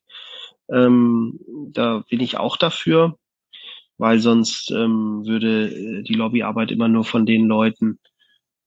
Ähm, 0.69 1.39
da 1.71 2.03
bin 2.09 2.19
ich 2.19 2.37
auch 2.37 2.57
dafür, 2.57 3.17
weil 3.97 4.19
sonst 4.19 4.71
ähm, 4.71 5.25
würde 5.25 5.67
äh, 5.69 6.03
die 6.03 6.13
Lobbyarbeit 6.13 6.71
immer 6.71 6.87
nur 6.87 7.03
von 7.05 7.25
den 7.25 7.45
Leuten 7.45 7.99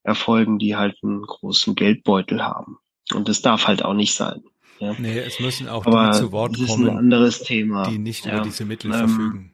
erfolgen, 0.02 0.58
die 0.58 0.76
halt 0.76 0.96
einen 1.02 1.22
großen 1.22 1.74
Geldbeutel 1.74 2.42
haben. 2.42 2.78
Und 3.14 3.28
das 3.28 3.42
darf 3.42 3.66
halt 3.66 3.84
auch 3.84 3.94
nicht 3.94 4.14
sein. 4.14 4.42
Ja. 4.80 4.94
Nee, 4.98 5.18
es 5.18 5.40
müssen 5.40 5.68
auch 5.68 5.86
Aber 5.86 6.10
die 6.10 6.18
zu 6.18 6.32
Wort 6.32 6.54
das 6.54 6.60
ist 6.62 6.70
ein 6.70 6.84
kommen, 6.86 6.98
anderes 6.98 7.42
Thema. 7.42 7.88
die 7.88 7.98
nicht 7.98 8.26
Ja. 8.26 8.34
über 8.34 8.42
diese 8.44 8.64
Mittel 8.64 8.92
Ähm, 8.92 8.98
verfügen. 8.98 9.52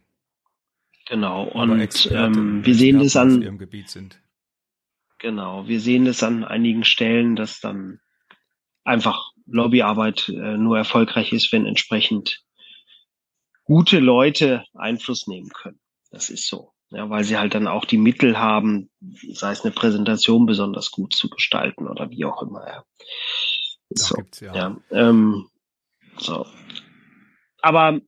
Genau. 1.07 1.45
Und 1.45 2.09
ähm, 2.13 2.65
wir 2.65 2.75
sehen 2.75 2.99
das 3.01 3.17
an, 3.17 3.43
ihrem 3.43 3.59
Gebiet 3.59 3.91
sind. 3.91 4.21
Genau, 5.21 5.69
wir 5.69 5.81
sehen 5.81 6.07
das 6.07 6.23
an 6.23 6.45
einigen 6.45 6.83
Stellen, 6.83 7.37
dass 7.37 7.61
dann 7.61 8.01
einfach 8.85 9.33
Lobbyarbeit 9.47 10.31
äh, 10.31 10.57
nur 10.57 10.79
erfolgreich 10.79 11.33
ist, 11.33 11.53
wenn 11.53 11.67
entsprechend 11.67 12.43
gute 13.65 13.99
Leute 13.99 14.65
Einfluss 14.75 15.27
nehmen 15.27 15.51
können. 15.51 15.79
Das 16.11 16.31
ist 16.31 16.49
so. 16.49 16.73
Ja, 16.89 17.09
weil 17.11 17.23
sie 17.25 17.37
halt 17.37 17.55
dann 17.55 17.69
auch 17.69 17.85
die 17.85 17.99
Mittel 17.99 18.39
haben, 18.39 18.91
sei 19.33 19.53
es 19.53 19.63
eine 19.63 19.73
Präsentation 19.73 20.47
besonders 20.47 20.91
gut 20.91 21.15
zu 21.15 21.29
gestalten 21.29 21.87
oder 21.87 22.11
wie 22.11 22.25
auch 22.25 22.43
immer. 22.43 22.67
Ja. 22.67 22.85
So. 23.91 24.17
gibt's 24.17 24.41
ja. 24.41 24.55
Ja, 24.55 24.77
ähm, 24.91 25.49
so. 26.17 26.47
Aber 27.61 28.01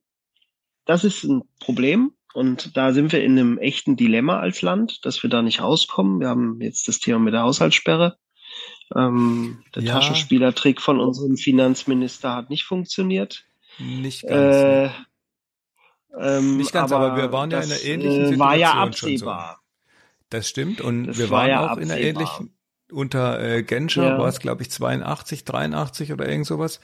das 0.85 1.03
ist 1.03 1.23
ein 1.23 1.43
Problem 1.59 2.13
und 2.33 2.75
da 2.77 2.93
sind 2.93 3.11
wir 3.11 3.23
in 3.23 3.37
einem 3.37 3.57
echten 3.57 3.95
Dilemma 3.95 4.39
als 4.39 4.61
Land, 4.61 5.05
dass 5.05 5.23
wir 5.23 5.29
da 5.29 5.41
nicht 5.41 5.61
rauskommen. 5.61 6.19
Wir 6.19 6.29
haben 6.29 6.59
jetzt 6.61 6.87
das 6.87 6.99
Thema 6.99 7.19
mit 7.19 7.33
der 7.33 7.43
Haushaltssperre. 7.43 8.17
Ähm, 8.95 9.63
der 9.75 9.83
Ja. 9.83 9.93
Taschenspielertrick 9.93 10.81
von 10.81 10.99
unserem 10.99 11.37
Finanzminister 11.37 12.35
hat 12.35 12.49
nicht 12.49 12.63
funktioniert. 12.65 13.43
Nicht 13.79 14.23
ganz. 14.27 14.55
Äh, 14.55 14.87
nee. 14.87 14.91
ähm, 16.19 16.57
Nicht 16.57 16.71
ganz, 16.73 16.91
aber 16.91 17.15
wir 17.15 17.31
waren 17.31 17.49
ja 17.51 17.59
in 17.59 17.71
einer 17.71 17.81
ähnlichen 17.83 18.33
äh, 18.35 18.39
war 18.39 18.55
ja 18.55 18.67
Situation 18.69 18.93
schon 18.93 19.17
so. 19.17 19.25
absehbar. 19.29 19.59
Das 20.29 20.49
stimmt. 20.49 20.81
Und 20.81 21.07
Das 21.07 21.17
wir 21.17 21.29
war 21.29 21.41
waren 21.41 21.49
ja 21.49 21.59
auch 21.71 21.77
in 21.77 21.83
einer 21.85 21.93
absehbar. 21.93 22.21
ähnlichen, 22.23 22.57
unter 22.91 23.39
äh, 23.41 23.63
Genscher 23.63 24.03
Ja. 24.09 24.17
war 24.19 24.27
es, 24.27 24.39
glaube 24.39 24.61
ich, 24.61 24.69
82, 24.69 25.43
83 25.45 26.11
oder 26.13 26.27
irgend 26.29 26.45
sowas, 26.45 26.79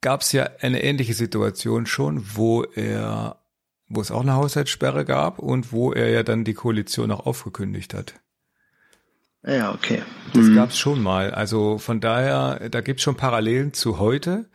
gab 0.00 0.20
es 0.20 0.30
ja 0.32 0.48
eine 0.60 0.82
ähnliche 0.84 1.14
Situation 1.14 1.86
schon, 1.86 2.24
wo 2.36 2.62
er, 2.62 3.40
wo 3.88 4.00
es 4.00 4.10
auch 4.10 4.20
eine 4.22 4.34
Haushaltssperre 4.34 5.04
gab 5.04 5.38
und 5.38 5.72
wo 5.72 5.92
er 5.92 6.08
ja 6.10 6.22
dann 6.22 6.44
die 6.44 6.54
Koalition 6.54 7.10
auch 7.10 7.26
aufgekündigt 7.26 7.94
hat. 7.94 8.14
Ja, 9.44 9.72
okay. 9.72 10.02
Das 10.34 10.46
Hm. 10.46 10.54
gab's 10.54 10.78
schon 10.78 11.02
mal. 11.02 11.30
Also 11.32 11.78
von 11.78 12.00
daher, 12.00 12.68
da 12.70 12.80
gibt's 12.80 13.02
schon 13.02 13.16
Parallelen 13.16 13.72
zu 13.72 13.98
heute. 13.98 14.50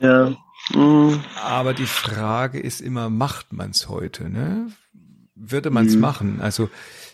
Ja. 0.00 0.36
Hm. 0.72 1.20
Aber 1.42 1.74
die 1.74 1.86
Frage 1.86 2.60
ist 2.60 2.80
immer, 2.80 3.08
macht 3.10 3.52
man's 3.52 3.88
heute? 3.88 4.28
Ne? 4.28 4.70
Würde 5.34 5.70
man's 5.70 5.94
Mhm. 5.94 6.00
machen? 6.00 6.40
Also 6.40 6.68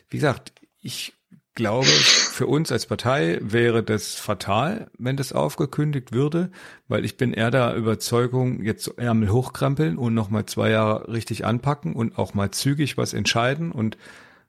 wie 0.09 0.17
gesagt, 0.17 0.53
ich 0.81 1.15
glaube, 1.55 1.87
für 1.87 2.47
uns 2.47 2.73
als 2.73 2.87
Partei 2.87 3.39
wäre 3.43 3.83
das 3.83 4.15
fatal, 4.15 4.91
wenn 4.99 5.17
das 5.17 5.33
aufgekündigt 5.33 6.13
würde, 6.13 6.51
weil 6.89 7.05
ich 7.05 7.17
bin 7.17 7.33
eher 7.33 7.51
der 7.51 7.75
Überzeugung, 7.75 8.63
jetzt 8.63 8.89
Ärmel 8.99 9.31
hochkrempeln 9.31 9.99
und 9.99 10.15
nochmal 10.15 10.47
zwei 10.47 10.71
Jahre 10.71 11.13
richtig 11.13 11.45
anpacken 11.45 11.95
und 11.95 12.19
auch 12.19 12.35
mal 12.35 12.51
zügig 12.51 12.97
was 12.97 13.13
entscheiden 13.13 13.73
und 13.73 13.99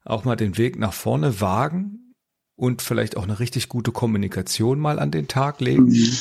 auch 0.06 0.24
mal 0.24 0.36
den 0.36 0.58
Weg 0.58 0.78
nach 0.78 0.94
vorne 0.94 1.42
wagen 1.42 2.14
und 2.56 2.82
vielleicht 2.82 3.18
auch 3.18 3.24
eine 3.24 3.40
richtig 3.40 3.70
gute 3.70 3.92
Kommunikation 3.92 4.80
mal 4.80 5.00
an 5.00 5.12
den 5.12 5.28
Tag 5.28 5.60
legen. 5.62 5.86
Mhm. 5.86 6.18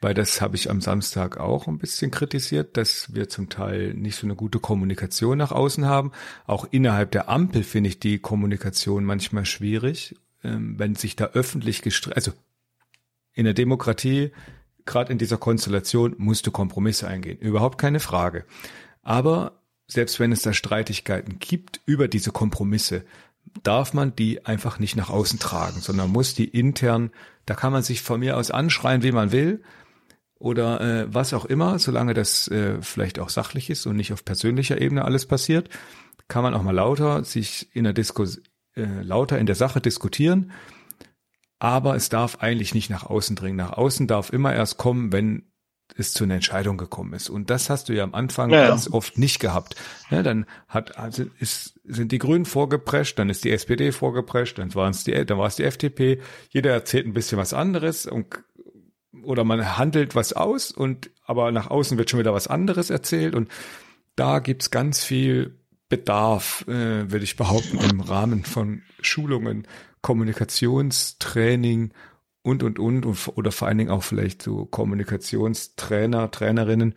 Weil 0.00 0.14
das 0.14 0.40
habe 0.40 0.56
ich 0.56 0.70
am 0.70 0.80
Samstag 0.80 1.38
auch 1.38 1.66
ein 1.66 1.78
bisschen 1.78 2.10
kritisiert, 2.10 2.76
dass 2.76 3.14
wir 3.14 3.28
zum 3.28 3.48
Teil 3.48 3.94
nicht 3.94 4.16
so 4.16 4.26
eine 4.26 4.36
gute 4.36 4.60
Kommunikation 4.60 5.38
nach 5.38 5.52
außen 5.52 5.86
haben. 5.86 6.12
Auch 6.46 6.66
innerhalb 6.70 7.10
der 7.10 7.28
Ampel 7.28 7.64
finde 7.64 7.88
ich 7.88 8.00
die 8.00 8.18
Kommunikation 8.18 9.04
manchmal 9.04 9.44
schwierig, 9.44 10.16
ähm, 10.44 10.78
wenn 10.78 10.94
sich 10.94 11.16
da 11.16 11.26
öffentlich 11.26 11.82
gestritten, 11.82 12.16
also 12.16 12.32
in 13.34 13.44
der 13.44 13.54
Demokratie, 13.54 14.32
gerade 14.84 15.12
in 15.12 15.18
dieser 15.18 15.36
Konstellation, 15.36 16.14
musst 16.18 16.46
du 16.46 16.50
Kompromisse 16.50 17.06
eingehen. 17.06 17.38
Überhaupt 17.38 17.78
keine 17.78 18.00
Frage. 18.00 18.44
Aber 19.02 19.62
selbst 19.86 20.20
wenn 20.20 20.32
es 20.32 20.42
da 20.42 20.52
Streitigkeiten 20.52 21.38
gibt 21.38 21.80
über 21.86 22.08
diese 22.08 22.30
Kompromisse, 22.30 23.04
darf 23.62 23.94
man 23.94 24.14
die 24.14 24.44
einfach 24.46 24.78
nicht 24.78 24.96
nach 24.96 25.10
außen 25.10 25.38
tragen, 25.38 25.80
sondern 25.80 26.10
muss 26.10 26.34
die 26.34 26.44
intern, 26.48 27.10
da 27.46 27.54
kann 27.54 27.72
man 27.72 27.82
sich 27.82 28.02
von 28.02 28.20
mir 28.20 28.36
aus 28.36 28.50
anschreien, 28.50 29.02
wie 29.02 29.12
man 29.12 29.32
will, 29.32 29.62
oder 30.38 30.80
äh, 30.80 31.06
was 31.12 31.34
auch 31.34 31.44
immer, 31.44 31.78
solange 31.78 32.14
das 32.14 32.48
äh, 32.48 32.80
vielleicht 32.80 33.18
auch 33.18 33.28
sachlich 33.28 33.70
ist 33.70 33.86
und 33.86 33.96
nicht 33.96 34.12
auf 34.12 34.24
persönlicher 34.24 34.80
Ebene 34.80 35.04
alles 35.04 35.26
passiert, 35.26 35.68
kann 36.28 36.42
man 36.42 36.54
auch 36.54 36.62
mal 36.62 36.74
lauter 36.74 37.24
sich 37.24 37.68
in 37.74 37.84
der 37.84 37.92
Diskus 37.92 38.40
äh, 38.76 39.02
lauter 39.02 39.38
in 39.38 39.46
der 39.46 39.56
Sache 39.56 39.80
diskutieren. 39.80 40.52
Aber 41.58 41.96
es 41.96 42.08
darf 42.08 42.36
eigentlich 42.36 42.74
nicht 42.74 42.88
nach 42.88 43.04
außen 43.04 43.34
dringen. 43.34 43.56
Nach 43.56 43.72
außen 43.72 44.06
darf 44.06 44.32
immer 44.32 44.54
erst 44.54 44.76
kommen, 44.76 45.10
wenn 45.12 45.48
es 45.96 46.12
zu 46.12 46.24
einer 46.24 46.34
Entscheidung 46.34 46.76
gekommen 46.76 47.14
ist. 47.14 47.30
Und 47.30 47.50
das 47.50 47.70
hast 47.70 47.88
du 47.88 47.94
ja 47.94 48.04
am 48.04 48.14
Anfang 48.14 48.50
ja, 48.50 48.68
ganz 48.68 48.88
oft 48.88 49.18
nicht 49.18 49.40
gehabt. 49.40 49.74
Ja, 50.10 50.22
dann 50.22 50.46
hat, 50.68 50.96
also 50.98 51.24
ist, 51.40 51.80
sind 51.84 52.12
die 52.12 52.18
Grünen 52.18 52.44
vorgeprescht, 52.44 53.18
dann 53.18 53.30
ist 53.30 53.42
die 53.44 53.50
SPD 53.50 53.90
vorgeprescht, 53.90 54.58
dann 54.58 54.74
waren 54.74 54.90
es 54.90 55.04
die, 55.04 55.24
dann 55.24 55.38
war 55.38 55.46
es 55.46 55.56
die 55.56 55.64
FDP. 55.64 56.20
Jeder 56.50 56.72
erzählt 56.72 57.06
ein 57.06 57.14
bisschen 57.14 57.38
was 57.38 57.54
anderes 57.54 58.06
und 58.06 58.44
oder 59.22 59.44
man 59.44 59.76
handelt 59.76 60.14
was 60.14 60.32
aus 60.32 60.70
und 60.70 61.10
aber 61.24 61.50
nach 61.52 61.68
außen 61.68 61.98
wird 61.98 62.10
schon 62.10 62.20
wieder 62.20 62.34
was 62.34 62.46
anderes 62.46 62.90
erzählt 62.90 63.34
und 63.34 63.48
da 64.16 64.40
gibt's 64.40 64.70
ganz 64.70 65.04
viel 65.04 65.58
Bedarf, 65.88 66.64
äh, 66.68 67.10
würde 67.10 67.24
ich 67.24 67.36
behaupten, 67.36 67.78
im 67.78 68.00
Rahmen 68.00 68.44
von 68.44 68.82
Schulungen, 69.00 69.66
Kommunikationstraining 70.02 71.92
und 72.42 72.62
und 72.62 72.78
und 72.78 73.06
oder 73.36 73.52
vor 73.52 73.68
allen 73.68 73.78
Dingen 73.78 73.90
auch 73.90 74.02
vielleicht 74.02 74.42
so 74.42 74.66
Kommunikationstrainer, 74.66 76.30
Trainerinnen, 76.30 76.94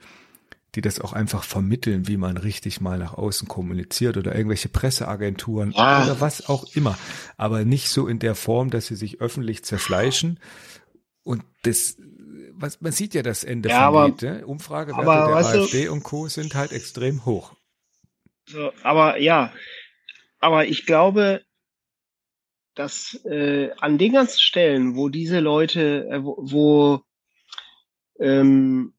die 0.75 0.81
das 0.81 0.99
auch 0.99 1.13
einfach 1.13 1.43
vermitteln, 1.43 2.07
wie 2.07 2.17
man 2.17 2.37
richtig 2.37 2.81
mal 2.81 2.97
nach 2.97 3.13
außen 3.13 3.47
kommuniziert 3.47 4.17
oder 4.17 4.35
irgendwelche 4.35 4.69
Presseagenturen 4.69 5.71
ja. 5.71 6.03
oder 6.03 6.21
was 6.21 6.47
auch 6.47 6.65
immer, 6.75 6.97
aber 7.37 7.65
nicht 7.65 7.89
so 7.89 8.07
in 8.07 8.19
der 8.19 8.35
Form, 8.35 8.69
dass 8.69 8.87
sie 8.87 8.95
sich 8.95 9.21
öffentlich 9.21 9.63
zerfleischen 9.63 10.39
und 11.23 11.43
das 11.63 11.97
was, 12.61 12.79
man 12.81 12.91
sieht 12.91 13.13
ja 13.13 13.23
das 13.23 13.43
Ende 13.43 13.69
ja, 13.69 13.91
vom 13.91 14.05
Lied. 14.05 14.21
Ne? 14.21 14.45
Umfragewerte 14.45 15.05
der 15.05 15.61
AfD 15.61 15.85
du, 15.85 15.91
und 15.91 16.03
Co. 16.03 16.27
sind 16.27 16.55
halt 16.55 16.71
extrem 16.71 17.25
hoch. 17.25 17.53
So, 18.45 18.71
aber 18.83 19.17
ja, 19.19 19.53
aber 20.39 20.65
ich 20.65 20.85
glaube, 20.85 21.43
dass 22.75 23.19
äh, 23.25 23.71
an 23.79 23.97
den 23.97 24.13
ganzen 24.13 24.39
Stellen, 24.39 24.95
wo 24.95 25.09
diese 25.09 25.39
Leute, 25.39 26.07
äh, 26.09 26.23
wo, 26.23 26.37
wo 26.39 27.01
ähm, 28.19 28.93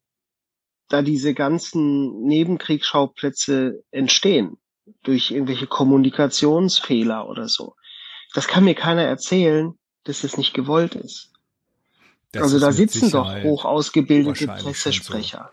da 0.88 1.02
diese 1.02 1.34
ganzen 1.34 2.22
Nebenkriegsschauplätze 2.24 3.82
entstehen, 3.90 4.58
durch 5.02 5.30
irgendwelche 5.30 5.66
Kommunikationsfehler 5.66 7.28
oder 7.28 7.48
so, 7.48 7.74
das 8.34 8.48
kann 8.48 8.64
mir 8.64 8.74
keiner 8.74 9.04
erzählen, 9.04 9.78
dass 10.04 10.24
es 10.24 10.36
nicht 10.36 10.54
gewollt 10.54 10.94
ist. 10.94 11.31
Das 12.32 12.44
also 12.44 12.58
da 12.58 12.72
sitzen 12.72 13.10
doch 13.10 13.42
hoch 13.42 13.64
ausgebildete 13.64 14.46
Pressesprecher. 14.46 15.50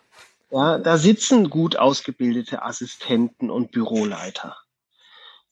So. 0.49 0.57
Ja, 0.57 0.79
da 0.79 0.97
sitzen 0.97 1.49
gut 1.49 1.75
ausgebildete 1.75 2.63
Assistenten 2.63 3.51
und 3.51 3.71
Büroleiter. 3.71 4.57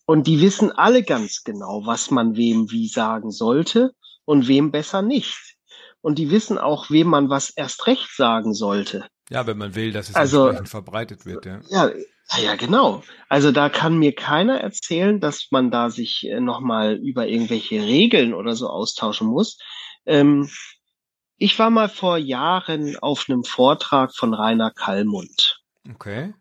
Und 0.06 0.26
die 0.26 0.42
wissen 0.42 0.72
alle 0.72 1.04
ganz 1.04 1.44
genau, 1.44 1.86
was 1.86 2.12
man 2.12 2.36
wem 2.38 2.72
wie 2.72 2.88
sagen 2.88 3.30
sollte 3.30 3.94
und 4.26 4.48
wem 4.48 4.72
besser 4.72 5.02
nicht. 5.02 5.58
Und 6.02 6.18
die 6.18 6.32
wissen 6.32 6.58
auch, 6.58 6.90
wem 6.90 7.08
man 7.08 7.30
was 7.30 7.50
erst 7.50 7.86
recht 7.88 8.16
sagen 8.16 8.54
sollte. 8.54 9.06
Ja, 9.30 9.46
wenn 9.46 9.58
man 9.58 9.76
will, 9.76 9.92
dass 9.92 10.10
es 10.10 10.16
also, 10.16 10.46
entsprechend 10.46 10.70
verbreitet 10.70 11.26
wird, 11.26 11.46
ja. 11.46 11.60
Ja, 11.70 11.92
ja, 12.42 12.56
genau. 12.56 13.04
Also 13.28 13.52
da 13.52 13.70
kann 13.70 13.98
mir 13.98 14.16
keiner 14.16 14.62
erzählen, 14.62 15.20
dass 15.20 15.48
man 15.52 15.72
da 15.72 15.90
sich 15.90 16.26
äh, 16.26 16.40
nochmal 16.40 16.96
über 16.96 17.28
irgendwelche 17.28 17.82
Regeln 17.82 18.34
oder 18.34 18.56
so 18.56 18.70
austauschen 18.70 19.28
muss. 19.28 19.58
Ähm, 20.06 20.50
ich 21.38 21.58
war 21.60 21.70
mal 21.70 21.88
vor 21.88 22.18
Jahren 22.18 22.98
auf 22.98 23.26
einem 23.28 23.44
Vortrag 23.44 24.16
von 24.16 24.34
Rainer 24.34 24.72
Kallmund. 24.72 25.64
Okay. 25.90 26.34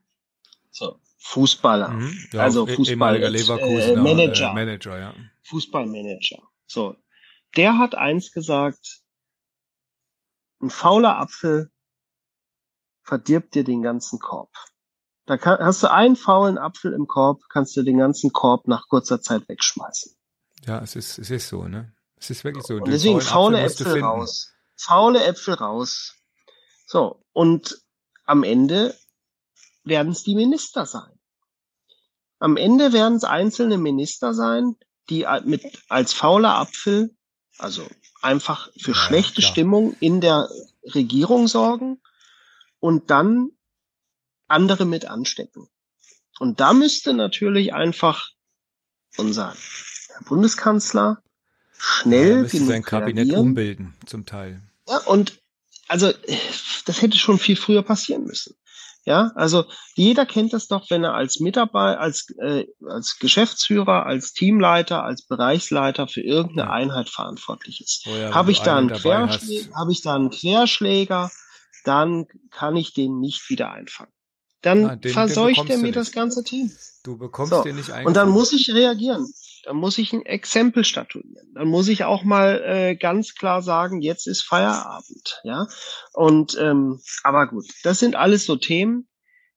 So, 0.70 0.98
Fußballer. 1.18 1.90
Mhm, 1.90 2.18
ja, 2.32 2.42
also 2.42 2.66
e- 2.66 2.74
Fußball 2.74 3.22
äh, 3.22 3.26
äh, 3.26 3.96
Manager. 3.96 4.50
Äh, 4.50 4.54
Manager, 4.54 4.98
ja. 4.98 5.14
Fußballmanager. 5.44 6.42
So. 6.66 6.96
Der 7.56 7.78
hat 7.78 7.94
eins 7.94 8.32
gesagt, 8.32 9.00
ein 10.60 10.70
fauler 10.70 11.18
Apfel 11.18 11.70
verdirbt 13.02 13.54
dir 13.54 13.64
den 13.64 13.82
ganzen 13.82 14.18
Korb. 14.18 14.50
Da 15.26 15.36
kann, 15.36 15.58
hast 15.58 15.82
du 15.82 15.90
einen 15.90 16.16
faulen 16.16 16.58
Apfel 16.58 16.92
im 16.92 17.06
Korb, 17.06 17.42
kannst 17.50 17.76
du 17.76 17.82
den 17.82 17.98
ganzen 17.98 18.32
Korb 18.32 18.66
nach 18.68 18.88
kurzer 18.88 19.20
Zeit 19.20 19.48
wegschmeißen. 19.48 20.16
Ja, 20.66 20.80
es 20.80 20.96
ist, 20.96 21.18
es 21.18 21.30
ist 21.30 21.48
so, 21.48 21.68
ne? 21.68 21.92
Es 22.16 22.30
ist 22.30 22.44
wirklich 22.44 22.64
so. 22.64 22.76
Und 22.76 22.88
deswegen 22.88 23.20
faule 23.20 23.60
Äpfel, 23.60 23.86
Äpfel 23.86 24.02
raus 24.02 24.55
faule 24.76 25.24
Äpfel 25.24 25.54
raus. 25.54 26.14
So, 26.86 27.24
und 27.32 27.80
am 28.24 28.42
Ende 28.42 28.96
werden 29.84 30.12
es 30.12 30.22
die 30.22 30.34
Minister 30.34 30.86
sein. 30.86 31.18
Am 32.38 32.56
Ende 32.56 32.92
werden 32.92 33.16
es 33.16 33.24
einzelne 33.24 33.78
Minister 33.78 34.34
sein, 34.34 34.76
die 35.08 35.26
mit 35.44 35.64
als 35.88 36.12
fauler 36.12 36.56
Apfel, 36.56 37.16
also 37.58 37.86
einfach 38.20 38.70
für 38.78 38.92
ja, 38.92 38.96
schlechte 38.96 39.40
klar. 39.40 39.52
Stimmung 39.52 39.96
in 40.00 40.20
der 40.20 40.48
Regierung 40.94 41.48
sorgen 41.48 42.02
und 42.80 43.10
dann 43.10 43.50
andere 44.48 44.84
mit 44.84 45.06
anstecken. 45.06 45.68
Und 46.38 46.60
da 46.60 46.72
müsste 46.72 47.14
natürlich 47.14 47.72
einfach 47.72 48.30
unser 49.16 49.56
Bundeskanzler 50.26 51.22
schnell 51.78 52.48
ja, 52.50 52.64
sein 52.64 52.82
Kabinett 52.82 53.32
umbilden, 53.32 53.94
zum 54.06 54.26
Teil. 54.26 54.62
Ja, 54.88 54.98
und 55.06 55.40
also 55.88 56.12
das 56.84 57.02
hätte 57.02 57.18
schon 57.18 57.38
viel 57.38 57.56
früher 57.56 57.82
passieren 57.82 58.24
müssen. 58.24 58.54
Ja, 59.04 59.30
also 59.36 59.66
jeder 59.94 60.26
kennt 60.26 60.52
das 60.52 60.66
doch, 60.66 60.90
wenn 60.90 61.04
er 61.04 61.14
als 61.14 61.38
Mitarbeiter, 61.38 62.00
als, 62.00 62.28
äh, 62.40 62.66
als 62.88 63.20
Geschäftsführer, 63.20 64.04
als 64.04 64.32
Teamleiter, 64.32 65.04
als 65.04 65.22
Bereichsleiter 65.22 66.08
für 66.08 66.22
irgendeine 66.22 66.72
Einheit 66.72 67.08
verantwortlich 67.08 67.80
ist. 67.80 68.04
Oh 68.08 68.16
ja, 68.16 68.34
habe 68.34 68.50
ich, 68.50 68.62
da 68.62 68.76
einen 68.76 68.90
Querschläger, 68.90 69.76
habe 69.76 69.92
ich 69.92 70.02
da 70.02 70.16
einen 70.16 70.30
Querschläger, 70.30 71.30
dann 71.84 72.26
kann 72.50 72.74
ich 72.74 72.94
den 72.94 73.20
nicht 73.20 73.48
wieder 73.48 73.70
einfangen. 73.70 74.10
Dann 74.62 74.82
Nein, 74.82 75.00
den, 75.00 75.12
verseucht 75.12 75.68
er 75.70 75.78
mir 75.78 75.92
das 75.92 76.12
ganze 76.12 76.42
Team. 76.42 76.70
Du 77.04 77.16
bekommst 77.16 77.52
so. 77.52 77.62
den 77.62 77.76
nicht 77.76 77.90
eingefangen. 77.90 78.06
Und 78.06 78.16
dann 78.16 78.30
muss 78.30 78.52
ich 78.52 78.72
reagieren 78.72 79.26
dann 79.66 79.76
muss 79.76 79.98
ich 79.98 80.12
ein 80.12 80.24
Exempel 80.24 80.84
statuieren. 80.84 81.52
Dann 81.54 81.68
muss 81.68 81.88
ich 81.88 82.04
auch 82.04 82.22
mal 82.22 82.62
äh, 82.64 82.94
ganz 82.94 83.34
klar 83.34 83.62
sagen, 83.62 84.00
jetzt 84.00 84.28
ist 84.28 84.42
Feierabend, 84.42 85.40
ja. 85.42 85.66
Und 86.12 86.56
ähm, 86.60 87.00
aber 87.24 87.48
gut, 87.48 87.66
das 87.82 87.98
sind 87.98 88.14
alles 88.14 88.44
so 88.44 88.56
Themen. 88.56 89.08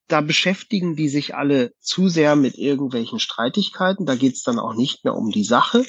Da 0.10 0.22
beschäftigen 0.22 0.96
die 0.96 1.08
sich 1.08 1.36
alle 1.36 1.72
zu 1.80 2.10
sehr 2.10 2.36
mit 2.36 2.58
irgendwelchen 2.58 3.20
Streitigkeiten. 3.20 4.06
Da 4.06 4.16
geht's 4.16 4.44
dann 4.44 4.60
auch 4.60 4.74
nicht 4.74 5.06
mehr 5.06 5.16
um 5.16 5.30
die 5.30 5.44
Sache, 5.44 5.86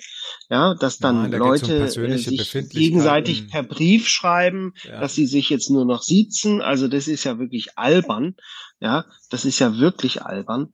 ja, 0.48 0.74
dass 0.74 0.98
dann 0.98 1.22
Nein, 1.22 1.30
da 1.32 1.38
Leute 1.38 1.90
um 1.96 2.04
äh, 2.04 2.18
sich 2.18 2.70
gegenseitig 2.70 3.48
per 3.48 3.62
Brief 3.62 4.06
schreiben, 4.06 4.74
ja. 4.84 5.00
dass 5.00 5.14
sie 5.14 5.26
sich 5.26 5.50
jetzt 5.50 5.70
nur 5.70 5.84
noch 5.84 6.02
siezen. 6.02 6.60
Also 6.60 6.86
das 6.86 7.08
ist 7.08 7.24
ja 7.24 7.38
wirklich 7.38 7.78
albern, 7.78 8.36
ja, 8.78 9.06
das 9.30 9.44
ist 9.44 9.58
ja 9.58 9.78
wirklich 9.78 10.22
albern. 10.22 10.68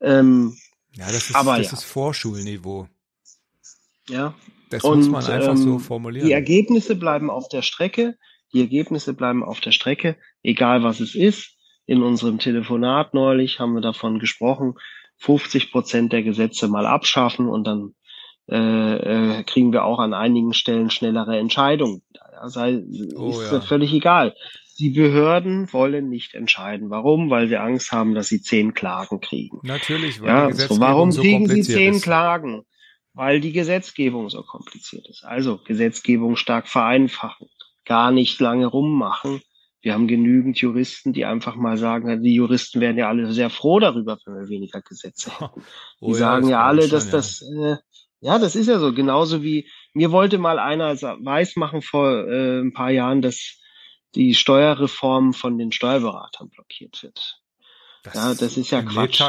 Ähm, 0.00 0.56
ja, 0.92 1.06
das 1.06 1.30
ist, 1.30 1.36
Aber 1.36 1.56
das 1.56 1.68
ja. 1.68 1.72
ist 1.74 1.84
Vorschulniveau. 1.84 2.88
Ja. 4.08 4.34
Das 4.70 4.84
und, 4.84 4.98
muss 4.98 5.08
man 5.08 5.24
einfach 5.24 5.50
ähm, 5.50 5.56
so 5.56 5.78
formulieren. 5.78 6.26
Die 6.26 6.32
Ergebnisse 6.32 6.96
bleiben 6.96 7.30
auf 7.30 7.48
der 7.48 7.62
Strecke. 7.62 8.18
Die 8.52 8.60
Ergebnisse 8.60 9.14
bleiben 9.14 9.44
auf 9.44 9.60
der 9.60 9.72
Strecke, 9.72 10.16
egal 10.42 10.82
was 10.82 11.00
es 11.00 11.14
ist. 11.14 11.57
In 11.88 12.02
unserem 12.02 12.38
Telefonat 12.38 13.14
neulich 13.14 13.60
haben 13.60 13.72
wir 13.72 13.80
davon 13.80 14.18
gesprochen, 14.18 14.74
50 15.20 15.72
Prozent 15.72 16.12
der 16.12 16.22
Gesetze 16.22 16.68
mal 16.68 16.84
abschaffen 16.84 17.48
und 17.48 17.66
dann 17.66 17.94
äh, 18.50 19.38
äh, 19.38 19.42
kriegen 19.44 19.72
wir 19.72 19.84
auch 19.84 19.98
an 19.98 20.12
einigen 20.12 20.52
Stellen 20.52 20.90
schnellere 20.90 21.38
Entscheidungen. 21.38 22.02
Sei, 22.44 22.84
oh, 23.16 23.30
ist 23.30 23.50
ja. 23.50 23.62
völlig 23.62 23.94
egal. 23.94 24.34
Die 24.78 24.90
Behörden 24.90 25.72
wollen 25.72 26.10
nicht 26.10 26.34
entscheiden. 26.34 26.90
Warum? 26.90 27.30
Weil 27.30 27.48
sie 27.48 27.56
Angst 27.56 27.90
haben, 27.90 28.14
dass 28.14 28.28
sie 28.28 28.42
zehn 28.42 28.74
Klagen 28.74 29.20
kriegen. 29.20 29.58
Natürlich, 29.62 30.20
weil 30.20 30.28
ja, 30.28 30.52
so, 30.52 30.78
warum 30.78 31.10
so 31.10 31.22
kriegen 31.22 31.48
sie 31.48 31.62
zehn 31.62 31.94
ist. 31.94 32.02
Klagen? 32.02 32.66
Weil 33.14 33.40
die 33.40 33.52
Gesetzgebung 33.52 34.28
so 34.28 34.42
kompliziert 34.42 35.08
ist. 35.08 35.24
Also 35.24 35.58
Gesetzgebung 35.64 36.36
stark 36.36 36.68
vereinfachen, 36.68 37.48
gar 37.86 38.10
nicht 38.10 38.38
lange 38.40 38.66
rummachen, 38.66 39.40
Wir 39.80 39.94
haben 39.94 40.08
genügend 40.08 40.58
Juristen, 40.58 41.12
die 41.12 41.24
einfach 41.24 41.54
mal 41.54 41.76
sagen, 41.76 42.22
die 42.22 42.34
Juristen 42.34 42.80
wären 42.80 42.98
ja 42.98 43.08
alle 43.08 43.32
sehr 43.32 43.48
froh 43.48 43.78
darüber, 43.78 44.18
wenn 44.24 44.34
wir 44.34 44.48
weniger 44.48 44.82
Gesetze 44.82 45.30
hätten. 45.40 45.60
Die 46.00 46.04
oh 46.04 46.12
ja, 46.12 46.16
sagen 46.16 46.48
ja 46.48 46.64
alle, 46.64 46.88
dass 46.88 47.04
schon, 47.04 47.12
das, 47.12 47.42
äh, 47.42 47.76
ja, 48.20 48.38
das 48.38 48.56
ist 48.56 48.66
ja 48.66 48.78
so. 48.78 48.92
Genauso 48.92 49.42
wie 49.42 49.68
mir 49.94 50.10
wollte 50.10 50.38
mal 50.38 50.58
einer 50.58 50.94
weismachen 51.00 51.82
vor 51.82 52.26
äh, 52.26 52.60
ein 52.60 52.72
paar 52.72 52.90
Jahren, 52.90 53.22
dass 53.22 53.60
die 54.14 54.34
Steuerreform 54.34 55.32
von 55.32 55.58
den 55.58 55.70
Steuerberatern 55.70 56.48
blockiert 56.48 57.02
wird. 57.02 57.37
Das 58.04 58.14
ja, 58.14 58.34
das 58.34 58.56
ist 58.56 58.70
ja 58.70 58.82
Quatsch. 58.82 59.22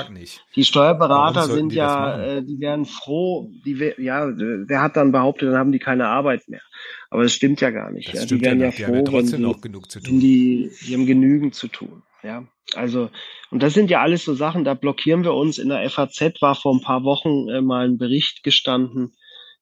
Die 0.55 0.63
Steuerberater 0.63 1.45
sind 1.47 1.73
ja, 1.73 2.19
äh, 2.21 2.43
die 2.43 2.59
wären 2.59 2.85
froh, 2.85 3.49
die 3.65 3.93
ja, 3.97 4.27
wer 4.27 4.81
hat 4.81 4.95
dann 4.95 5.11
behauptet, 5.11 5.49
dann 5.49 5.57
haben 5.57 5.71
die 5.71 5.79
keine 5.79 6.07
Arbeit 6.07 6.47
mehr. 6.47 6.61
Aber 7.09 7.23
das 7.23 7.33
stimmt 7.33 7.61
ja 7.61 7.71
gar 7.71 7.91
nicht. 7.91 8.13
Ja. 8.13 8.25
Die 8.25 8.41
wären 8.41 8.59
ja, 8.59 8.69
ja 8.69 8.87
froh, 8.87 9.03
wenn 9.11 9.25
sie, 9.25 9.37
wenn 9.41 10.19
die, 10.19 10.71
die 10.85 10.93
haben 10.93 11.05
genügend 11.05 11.55
zu 11.55 11.67
tun. 11.67 12.03
Ja, 12.21 12.45
also, 12.75 13.09
und 13.49 13.63
das 13.63 13.73
sind 13.73 13.89
ja 13.89 14.01
alles 14.01 14.25
so 14.25 14.33
Sachen, 14.33 14.63
da 14.63 14.73
blockieren 14.73 15.23
wir 15.23 15.33
uns. 15.33 15.57
In 15.57 15.69
der 15.69 15.89
FAZ 15.89 16.41
war 16.41 16.55
vor 16.55 16.75
ein 16.75 16.81
paar 16.81 17.03
Wochen 17.03 17.49
äh, 17.49 17.61
mal 17.61 17.87
ein 17.87 17.97
Bericht 17.97 18.43
gestanden, 18.43 19.13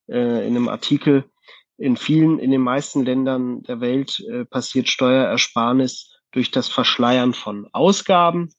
äh, 0.07 0.47
in 0.47 0.55
einem 0.55 0.67
Artikel. 0.67 1.25
In 1.77 1.95
vielen, 1.95 2.39
in 2.39 2.49
den 2.49 2.61
meisten 2.61 3.05
Ländern 3.05 3.61
der 3.63 3.79
Welt 3.79 4.19
äh, 4.31 4.45
passiert 4.45 4.89
Steuerersparnis 4.89 6.11
durch 6.31 6.49
das 6.49 6.67
Verschleiern 6.67 7.33
von 7.33 7.67
Ausgaben. 7.71 8.49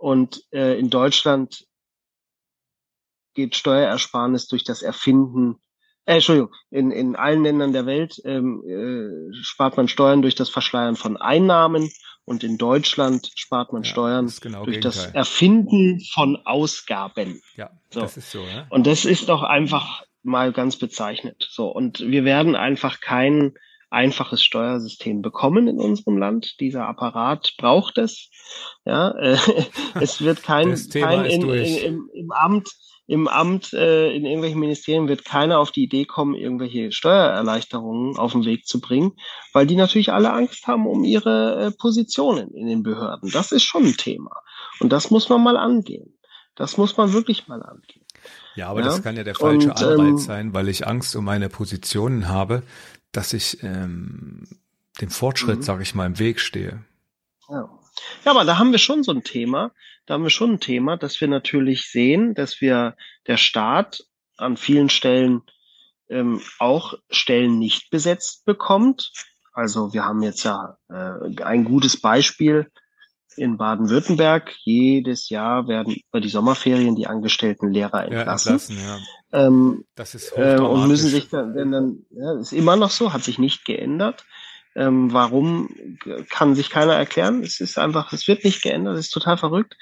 Und 0.00 0.42
äh, 0.50 0.78
in 0.78 0.88
Deutschland 0.88 1.66
geht 3.34 3.54
Steuerersparnis 3.54 4.48
durch 4.48 4.64
das 4.64 4.80
Erfinden, 4.80 5.56
äh, 6.06 6.14
Entschuldigung, 6.14 6.54
in, 6.70 6.90
in 6.90 7.16
allen 7.16 7.44
Ländern 7.44 7.74
der 7.74 7.84
Welt 7.84 8.18
ähm, 8.24 8.64
äh, 8.66 9.34
spart 9.42 9.76
man 9.76 9.88
Steuern 9.88 10.22
durch 10.22 10.34
das 10.34 10.48
Verschleiern 10.48 10.96
von 10.96 11.18
Einnahmen 11.18 11.90
und 12.24 12.42
in 12.42 12.56
Deutschland 12.56 13.30
spart 13.34 13.74
man 13.74 13.82
ja, 13.82 13.90
Steuern 13.90 14.32
genau 14.40 14.64
durch 14.64 14.80
Gegenteil. 14.80 15.04
das 15.04 15.14
Erfinden 15.14 16.00
von 16.14 16.36
Ausgaben. 16.46 17.42
Ja, 17.56 17.70
so. 17.90 18.00
das 18.00 18.16
ist 18.16 18.30
so. 18.30 18.40
Ja? 18.40 18.66
Und 18.70 18.86
das 18.86 19.04
ist 19.04 19.28
doch 19.28 19.42
einfach 19.42 20.02
mal 20.22 20.52
ganz 20.52 20.76
bezeichnet. 20.76 21.46
So 21.50 21.68
und 21.68 22.00
wir 22.00 22.24
werden 22.24 22.56
einfach 22.56 23.00
kein 23.00 23.52
einfaches 23.90 24.42
Steuersystem 24.42 25.20
bekommen 25.22 25.68
in 25.68 25.78
unserem 25.78 26.16
Land. 26.16 26.58
Dieser 26.60 26.86
Apparat 26.86 27.54
braucht 27.58 27.98
es. 27.98 28.30
Ja, 28.84 29.10
äh, 29.10 29.36
es 30.00 30.22
wird 30.22 30.42
kein, 30.42 30.74
kein 30.92 31.24
in, 31.26 31.48
in, 31.48 31.76
im, 31.76 32.10
im 32.14 32.32
Amt 32.32 32.68
im 33.10 33.26
Amt, 33.26 33.72
äh, 33.72 34.12
in 34.12 34.24
irgendwelchen 34.24 34.60
Ministerien 34.60 35.08
wird 35.08 35.24
keiner 35.24 35.58
auf 35.58 35.72
die 35.72 35.82
Idee 35.82 36.04
kommen, 36.04 36.36
irgendwelche 36.36 36.92
Steuererleichterungen 36.92 38.16
auf 38.16 38.30
den 38.30 38.44
Weg 38.44 38.68
zu 38.68 38.80
bringen, 38.80 39.16
weil 39.52 39.66
die 39.66 39.74
natürlich 39.74 40.12
alle 40.12 40.32
Angst 40.32 40.68
haben 40.68 40.86
um 40.86 41.02
ihre 41.02 41.56
äh, 41.56 41.70
Positionen 41.72 42.54
in 42.54 42.68
den 42.68 42.84
Behörden. 42.84 43.28
Das 43.32 43.50
ist 43.50 43.64
schon 43.64 43.84
ein 43.84 43.96
Thema. 43.96 44.30
Und 44.78 44.92
das 44.92 45.10
muss 45.10 45.28
man 45.28 45.42
mal 45.42 45.56
angehen. 45.56 46.20
Das 46.54 46.76
muss 46.76 46.96
man 46.96 47.12
wirklich 47.12 47.48
mal 47.48 47.64
angehen. 47.64 48.06
Ja, 48.54 48.68
aber 48.68 48.78
ja? 48.78 48.86
das 48.86 49.02
kann 49.02 49.16
ja 49.16 49.24
der 49.24 49.34
falsche 49.34 49.70
Und, 49.70 49.82
Anreiz 49.82 50.10
ähm, 50.10 50.18
sein, 50.18 50.54
weil 50.54 50.68
ich 50.68 50.86
Angst 50.86 51.16
um 51.16 51.24
meine 51.24 51.48
Positionen 51.48 52.28
habe, 52.28 52.62
dass 53.12 53.32
ich 53.32 53.62
ähm, 53.62 54.46
dem 55.00 55.10
Fortschritt, 55.10 55.58
mhm. 55.58 55.62
sage 55.62 55.82
ich 55.82 55.94
mal, 55.94 56.06
im 56.06 56.18
Weg 56.18 56.40
stehe. 56.40 56.84
Ja. 57.48 57.68
ja, 58.24 58.30
aber 58.30 58.44
da 58.44 58.58
haben 58.58 58.72
wir 58.72 58.78
schon 58.78 59.02
so 59.02 59.12
ein 59.12 59.24
Thema. 59.24 59.72
Da 60.06 60.14
haben 60.14 60.22
wir 60.22 60.30
schon 60.30 60.52
ein 60.52 60.60
Thema, 60.60 60.96
dass 60.96 61.20
wir 61.20 61.28
natürlich 61.28 61.90
sehen, 61.90 62.34
dass 62.34 62.60
wir 62.60 62.96
der 63.26 63.36
Staat 63.36 64.04
an 64.36 64.56
vielen 64.56 64.88
Stellen 64.88 65.42
ähm, 66.08 66.40
auch 66.58 66.94
Stellen 67.10 67.58
nicht 67.58 67.90
besetzt 67.90 68.44
bekommt. 68.44 69.12
Also 69.52 69.92
wir 69.92 70.04
haben 70.04 70.22
jetzt 70.22 70.44
ja 70.44 70.78
äh, 70.88 71.42
ein 71.42 71.64
gutes 71.64 72.00
Beispiel 72.00 72.70
in 73.40 73.56
Baden-Württemberg. 73.56 74.54
Jedes 74.64 75.30
Jahr 75.30 75.66
werden 75.66 75.96
über 76.08 76.20
die 76.20 76.28
Sommerferien 76.28 76.94
die 76.94 77.06
angestellten 77.06 77.72
Lehrer 77.72 78.04
entlassen. 78.04 78.50
Ja, 78.50 78.54
entlassen 78.54 78.78
ja. 79.32 79.46
Ähm, 79.46 79.84
das 79.94 80.14
ist 80.14 80.36
äh, 80.36 80.58
und 80.58 80.88
müssen 80.88 81.08
sich 81.08 81.28
dann, 81.28 81.54
wenn 81.54 81.72
dann, 81.72 82.04
ja, 82.10 82.38
ist 82.38 82.52
immer 82.52 82.76
noch 82.76 82.90
so, 82.90 83.12
hat 83.12 83.22
sich 83.22 83.38
nicht 83.38 83.64
geändert. 83.64 84.24
Ähm, 84.76 85.12
warum 85.12 85.68
kann 86.28 86.54
sich 86.54 86.70
keiner 86.70 86.94
erklären? 86.94 87.42
Es 87.42 87.60
ist 87.60 87.78
einfach, 87.78 88.12
es 88.12 88.28
wird 88.28 88.44
nicht 88.44 88.62
geändert, 88.62 88.96
es 88.96 89.06
ist 89.06 89.12
total 89.12 89.36
verrückt. 89.36 89.76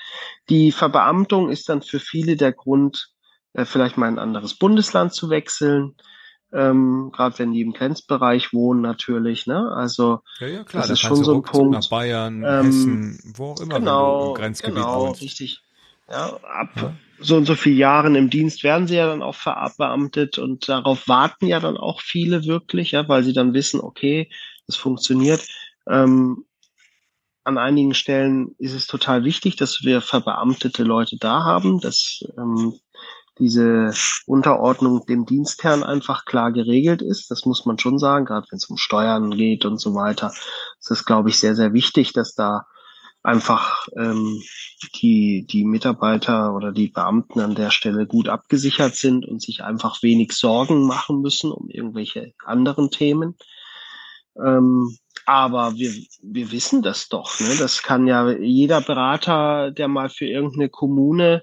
Die 0.49 0.73
Verbeamtung 0.73 1.51
ist 1.51 1.69
dann 1.69 1.83
für 1.83 2.01
viele 2.01 2.37
der 2.37 2.53
Grund, 2.53 3.09
äh, 3.53 3.65
vielleicht 3.65 3.99
mal 3.99 4.07
ein 4.07 4.19
anderes 4.19 4.55
Bundesland 4.55 5.13
zu 5.13 5.29
wechseln 5.31 5.97
ähm, 6.53 7.11
gerade 7.13 7.39
wenn 7.39 7.53
die 7.53 7.61
im 7.61 7.73
Grenzbereich 7.73 8.53
wohnen 8.53 8.81
natürlich, 8.81 9.47
ne? 9.47 9.71
Also 9.73 10.21
ja, 10.41 10.47
ja, 10.47 10.65
klar, 10.65 10.83
das 10.83 10.91
ist 10.91 11.01
schon 11.01 11.23
so 11.25 11.35
ein 11.35 11.43
Punkt. 11.43 11.73
Nach 11.73 11.89
Bayern, 11.89 12.43
ähm, 12.45 12.67
Hessen, 12.67 13.35
wo 13.37 13.53
auch 13.53 13.61
immer 13.61 13.79
genau, 13.79 14.29
im 14.29 14.35
Grenzgebiet 14.35 14.77
genau, 14.77 15.09
wohnst. 15.09 15.23
richtig. 15.23 15.63
Ja, 16.11 16.39
ab 16.43 16.71
ja. 16.77 16.95
so 17.21 17.37
und 17.37 17.45
so 17.45 17.55
vielen 17.55 17.77
Jahren 17.77 18.15
im 18.15 18.31
Dienst 18.31 18.65
werden 18.65 18.87
sie 18.87 18.97
ja 18.97 19.07
dann 19.07 19.23
auch 19.23 19.35
verbeamtet 19.35 20.39
und 20.39 20.69
darauf 20.69 21.07
warten 21.07 21.47
ja 21.47 21.61
dann 21.61 21.77
auch 21.77 22.01
viele 22.01 22.47
wirklich, 22.47 22.93
ja, 22.93 23.07
weil 23.09 23.25
sie 23.25 23.35
dann 23.35 23.53
wissen, 23.53 23.81
okay, 23.81 24.31
das 24.67 24.77
funktioniert. 24.77 25.47
Ähm, 25.87 26.45
an 27.45 27.59
einigen 27.59 27.95
Stellen 27.95 28.55
ist 28.59 28.75
es 28.75 28.87
total 28.87 29.25
wichtig, 29.25 29.57
dass 29.57 29.83
wir 29.83 30.01
verbeamtete 30.01 30.83
Leute 30.83 31.17
da 31.19 31.45
haben. 31.45 31.81
Das 31.81 32.21
ähm, 32.37 32.75
diese 33.39 33.93
Unterordnung 34.27 35.07
dem 35.07 35.27
Dienstherrn 35.27 35.83
einfach 35.83 36.25
klar 36.25 36.53
geregelt 36.53 37.03
ist. 37.03 37.31
Das 37.31 37.45
muss 37.45 37.65
man 37.67 37.79
schon 37.79 37.99
sagen, 37.99 38.25
gerade 38.25 38.47
wenn 38.51 38.57
es 38.57 38.67
um 38.67 38.77
Steuern 38.77 39.31
geht 39.31 39.65
und 39.65 39.79
so 39.79 39.95
weiter. 39.95 40.33
Es 40.81 40.91
ist, 40.91 41.05
glaube 41.05 41.31
ich, 41.31 41.39
sehr, 41.39 41.55
sehr 41.55 41.73
wichtig, 41.73 42.13
dass 42.13 42.35
da 42.35 42.67
einfach 43.23 43.87
ähm, 43.97 44.41
die, 44.95 45.47
die 45.49 45.65
Mitarbeiter 45.65 46.55
oder 46.55 46.73
die 46.73 46.89
Beamten 46.89 47.41
an 47.41 47.55
der 47.55 47.71
Stelle 47.71 48.07
gut 48.07 48.29
abgesichert 48.29 48.95
sind 48.95 49.27
und 49.27 49.43
sich 49.43 49.63
einfach 49.63 50.03
wenig 50.03 50.33
Sorgen 50.33 50.87
machen 50.87 51.21
müssen 51.21 51.51
um 51.51 51.69
irgendwelche 51.69 52.33
anderen 52.45 52.91
Themen. 52.91 53.37
Ähm, 54.37 54.97
aber 55.27 55.75
wir, 55.75 55.93
wir 56.23 56.53
wissen 56.53 56.81
das 56.81 57.09
doch. 57.09 57.39
Ne? 57.41 57.57
Das 57.59 57.83
kann 57.83 58.07
ja 58.07 58.31
jeder 58.31 58.81
Berater, 58.81 59.73
der 59.73 59.89
mal 59.89 60.09
für 60.09 60.27
irgendeine 60.27 60.69
Kommune 60.71 61.43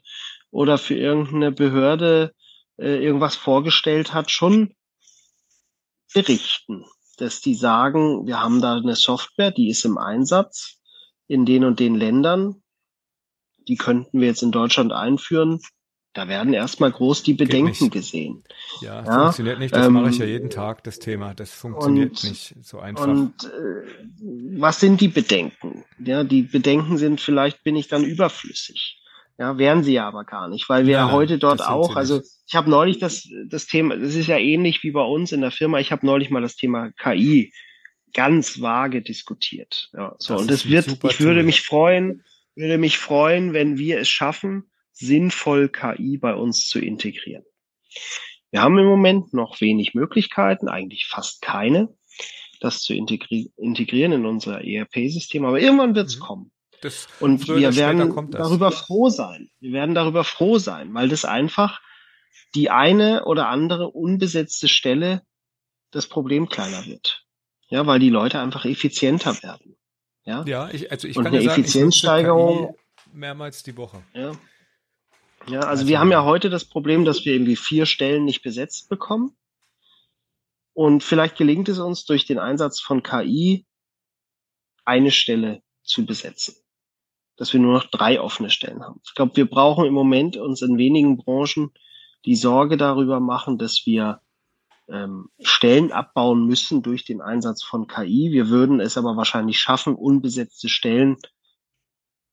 oder 0.55 0.77
für 0.77 0.95
irgendeine 0.95 1.51
Behörde 1.51 2.33
äh, 2.77 3.03
irgendwas 3.03 3.35
vorgestellt 3.35 4.13
hat, 4.13 4.31
schon 4.31 4.73
berichten. 6.13 6.85
Dass 7.17 7.41
die 7.41 7.55
sagen, 7.55 8.25
wir 8.25 8.39
haben 8.39 8.61
da 8.61 8.77
eine 8.77 8.95
Software, 8.95 9.51
die 9.51 9.69
ist 9.69 9.83
im 9.83 9.97
Einsatz 9.97 10.79
in 11.27 11.45
den 11.45 11.65
und 11.65 11.81
den 11.81 11.95
Ländern. 11.95 12.63
Die 13.67 13.75
könnten 13.75 14.21
wir 14.21 14.27
jetzt 14.27 14.43
in 14.43 14.51
Deutschland 14.51 14.93
einführen. 14.93 15.59
Da 16.13 16.29
werden 16.29 16.53
erstmal 16.53 16.91
groß 16.91 17.23
die 17.23 17.33
Bedenken 17.33 17.89
gesehen. 17.89 18.45
Ja, 18.79 19.03
ja, 19.03 19.23
funktioniert 19.23 19.59
nicht. 19.59 19.75
Das 19.75 19.87
ähm, 19.87 19.93
mache 19.93 20.11
ich 20.11 20.19
ja 20.19 20.25
jeden 20.25 20.49
Tag, 20.49 20.85
das 20.85 20.99
Thema. 20.99 21.33
Das 21.33 21.51
funktioniert 21.51 22.11
und, 22.11 22.29
nicht 22.29 22.55
so 22.61 22.79
einfach. 22.79 23.07
Und 23.07 23.43
äh, 23.43 24.57
was 24.57 24.79
sind 24.79 25.01
die 25.01 25.09
Bedenken? 25.09 25.83
Ja, 25.99 26.23
die 26.23 26.43
Bedenken 26.43 26.97
sind, 26.97 27.19
vielleicht 27.19 27.61
bin 27.63 27.75
ich 27.75 27.89
dann 27.89 28.05
überflüssig. 28.05 29.01
Ja, 29.37 29.57
wären 29.57 29.83
sie 29.83 29.93
ja 29.93 30.07
aber 30.07 30.23
gar 30.23 30.47
nicht, 30.47 30.69
weil 30.69 30.85
wir 30.85 30.93
ja, 30.93 31.11
heute 31.11 31.37
dort 31.37 31.61
auch, 31.61 31.97
also 31.97 32.21
ich 32.47 32.55
habe 32.55 32.69
neulich 32.69 32.99
das, 32.99 33.27
das 33.47 33.65
Thema, 33.65 33.97
das 33.97 34.15
ist 34.15 34.27
ja 34.27 34.37
ähnlich 34.37 34.81
wie 34.83 34.91
bei 34.91 35.03
uns 35.03 35.33
in 35.33 35.41
der 35.41 35.51
Firma, 35.51 35.79
ich 35.79 35.91
habe 35.91 36.05
neulich 36.05 36.29
mal 36.29 36.41
das 36.41 36.55
Thema 36.55 36.91
KI 36.91 37.51
ganz 38.13 38.61
vage 38.61 39.01
diskutiert. 39.01 39.89
Ja, 39.93 40.15
so, 40.19 40.33
das 40.33 40.41
und 40.41 40.51
das 40.51 40.69
wird, 40.69 40.87
ich 41.03 41.19
würde 41.19 41.43
mich 41.43 41.63
freuen, 41.63 42.23
würde 42.55 42.77
mich 42.77 42.97
freuen, 42.97 43.51
wenn 43.51 43.77
wir 43.77 43.99
es 43.99 44.07
schaffen, 44.07 44.71
sinnvoll 44.93 45.67
KI 45.67 46.17
bei 46.17 46.33
uns 46.33 46.69
zu 46.69 46.79
integrieren. 46.79 47.43
Wir 48.51 48.61
haben 48.61 48.77
im 48.77 48.85
Moment 48.85 49.33
noch 49.33 49.59
wenig 49.59 49.93
Möglichkeiten, 49.93 50.69
eigentlich 50.69 51.07
fast 51.07 51.41
keine, 51.41 51.93
das 52.61 52.81
zu 52.81 52.93
integri 52.93 53.51
integrieren 53.57 54.13
in 54.13 54.25
unser 54.25 54.63
ERP-System, 54.63 55.43
aber 55.43 55.59
irgendwann 55.59 55.93
wird 55.93 56.07
es 56.07 56.19
mhm. 56.19 56.21
kommen. 56.21 56.51
Das 56.81 57.07
und 57.19 57.47
wir 57.47 57.75
werden 57.75 58.31
darüber 58.31 58.71
froh 58.71 59.09
sein. 59.09 59.49
Wir 59.59 59.73
werden 59.73 59.95
darüber 59.95 60.23
froh 60.23 60.57
sein, 60.57 60.93
weil 60.93 61.09
das 61.09 61.25
einfach 61.25 61.81
die 62.53 62.69
eine 62.69 63.25
oder 63.25 63.49
andere 63.49 63.89
unbesetzte 63.89 64.67
Stelle 64.67 65.21
das 65.91 66.07
Problem 66.07 66.49
kleiner 66.49 66.85
wird. 66.85 67.23
Ja, 67.69 67.87
weil 67.87 67.99
die 67.99 68.09
Leute 68.09 68.39
einfach 68.39 68.65
effizienter 68.65 69.41
werden. 69.41 69.75
Ja, 70.23 70.43
ja 70.45 70.69
ich, 70.69 70.91
also 70.91 71.07
ich 71.07 71.17
und 71.17 71.23
kann 71.23 71.33
eine 71.33 71.43
ja 71.43 71.49
sagen, 71.49 71.61
Effizienzsteigerung 71.61 72.75
mehrmals 73.11 73.63
die 73.63 73.75
Woche. 73.77 74.03
Ja. 74.13 74.33
Ja, 75.47 75.59
also, 75.59 75.69
also 75.69 75.87
wir 75.87 75.99
haben 75.99 76.11
ja 76.11 76.23
heute 76.23 76.49
das 76.49 76.65
Problem, 76.65 77.05
dass 77.05 77.23
wir 77.25 77.33
irgendwie 77.33 77.55
vier 77.55 77.85
Stellen 77.85 78.25
nicht 78.25 78.41
besetzt 78.41 78.89
bekommen. 78.89 79.35
Und 80.73 81.03
vielleicht 81.03 81.37
gelingt 81.37 81.69
es 81.69 81.79
uns 81.79 82.05
durch 82.05 82.25
den 82.25 82.39
Einsatz 82.39 82.81
von 82.81 83.03
KI 83.03 83.65
eine 84.83 85.11
Stelle 85.11 85.61
zu 85.83 86.05
besetzen 86.05 86.55
dass 87.37 87.53
wir 87.53 87.59
nur 87.59 87.73
noch 87.73 87.85
drei 87.85 88.19
offene 88.19 88.49
Stellen 88.49 88.83
haben. 88.83 89.01
Ich 89.05 89.13
glaube, 89.13 89.35
wir 89.35 89.49
brauchen 89.49 89.85
im 89.85 89.93
Moment 89.93 90.37
uns 90.37 90.61
in 90.61 90.77
wenigen 90.77 91.17
Branchen 91.17 91.71
die 92.25 92.35
Sorge 92.35 92.77
darüber 92.77 93.19
machen, 93.19 93.57
dass 93.57 93.85
wir 93.85 94.21
ähm, 94.87 95.29
Stellen 95.41 95.91
abbauen 95.91 96.45
müssen 96.45 96.81
durch 96.81 97.05
den 97.05 97.21
Einsatz 97.21 97.63
von 97.63 97.87
KI. 97.87 98.31
Wir 98.31 98.49
würden 98.49 98.79
es 98.79 98.97
aber 98.97 99.17
wahrscheinlich 99.17 99.59
schaffen, 99.59 99.95
unbesetzte 99.95 100.69
Stellen 100.69 101.17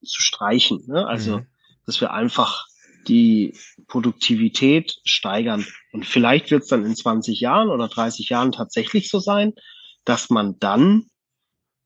zu 0.03 0.20
streichen. 0.20 0.84
Ne? 0.86 1.07
Also, 1.07 1.38
mhm. 1.38 1.46
dass 1.86 2.00
wir 2.00 2.12
einfach 2.12 2.66
die 3.09 3.57
Produktivität 3.88 5.00
steigern. 5.05 5.66
Und 5.92 6.07
vielleicht 6.07 6.50
wird 6.50 6.62
es 6.62 6.68
dann 6.68 6.84
in 6.84 6.94
20 6.94 7.40
Jahren 7.40 7.68
oder 7.68 7.88
30 7.88 8.28
Jahren 8.28 8.53
tatsächlich 8.53 9.09
so 9.09 9.18
sein, 9.18 9.55
dass 10.05 10.30
man 10.30 10.59
dann 10.59 11.07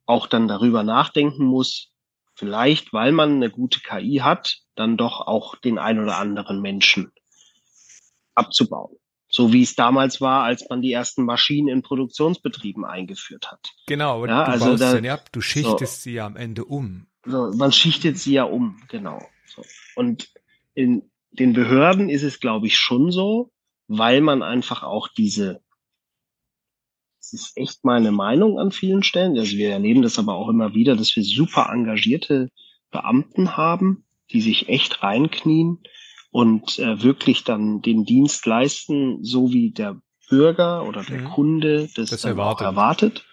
auch 0.04 0.26
dann 0.26 0.46
darüber 0.46 0.82
nachdenken 0.82 1.44
muss, 1.44 1.90
vielleicht, 2.36 2.92
weil 2.92 3.12
man 3.12 3.32
eine 3.32 3.50
gute 3.50 3.80
KI 3.80 4.20
hat, 4.22 4.58
dann 4.76 4.96
doch 4.96 5.26
auch 5.26 5.56
den 5.56 5.78
ein 5.78 5.98
oder 5.98 6.18
anderen 6.18 6.60
Menschen 6.60 7.10
abzubauen. 8.34 8.96
So 9.28 9.52
wie 9.52 9.62
es 9.62 9.74
damals 9.74 10.20
war, 10.20 10.44
als 10.44 10.68
man 10.70 10.82
die 10.82 10.92
ersten 10.92 11.24
Maschinen 11.24 11.68
in 11.68 11.82
Produktionsbetrieben 11.82 12.84
eingeführt 12.84 13.50
hat. 13.50 13.72
Genau, 13.86 14.18
aber 14.18 14.28
ja, 14.28 14.44
du 14.44 14.50
also 14.52 14.76
da, 14.76 14.98
ja 14.98 15.14
ab, 15.14 15.32
du 15.32 15.40
schichtest 15.40 15.96
so, 15.96 16.02
sie 16.04 16.12
ja 16.12 16.26
am 16.26 16.36
Ende 16.36 16.64
um. 16.64 17.08
So, 17.24 17.50
man 17.56 17.72
schichtet 17.72 18.18
sie 18.18 18.34
ja 18.34 18.44
um, 18.44 18.80
genau. 18.88 19.20
So. 19.46 19.62
Und 19.96 20.28
in 20.74 21.10
den 21.32 21.54
Behörden 21.54 22.08
ist 22.08 22.22
es, 22.22 22.38
glaube 22.38 22.66
ich, 22.68 22.78
schon 22.78 23.10
so, 23.10 23.50
weil 23.88 24.20
man 24.20 24.42
einfach 24.42 24.82
auch 24.82 25.08
diese, 25.08 25.60
das 27.32 27.40
ist 27.40 27.56
echt 27.56 27.84
meine 27.84 28.12
Meinung 28.12 28.58
an 28.58 28.70
vielen 28.70 29.02
Stellen, 29.02 29.36
also 29.36 29.56
wir 29.56 29.70
erleben 29.70 30.02
das 30.02 30.18
aber 30.18 30.34
auch 30.34 30.48
immer 30.48 30.74
wieder, 30.74 30.94
dass 30.94 31.16
wir 31.16 31.24
super 31.24 31.70
engagierte 31.72 32.50
Beamten 32.90 33.56
haben, 33.56 34.04
die 34.30 34.40
sich 34.40 34.68
echt 34.68 35.02
reinknien 35.02 35.82
und 36.30 36.78
äh, 36.78 37.02
wirklich 37.02 37.44
dann 37.44 37.82
den 37.82 38.04
Dienst 38.04 38.46
leisten, 38.46 39.24
so 39.24 39.50
wie 39.50 39.72
der 39.72 40.00
Bürger 40.28 40.86
oder 40.86 41.02
der 41.02 41.22
mhm. 41.22 41.30
Kunde 41.30 41.88
das, 41.94 42.10
das 42.10 42.24
erwartet. 42.24 42.66
erwartet. 42.66 43.26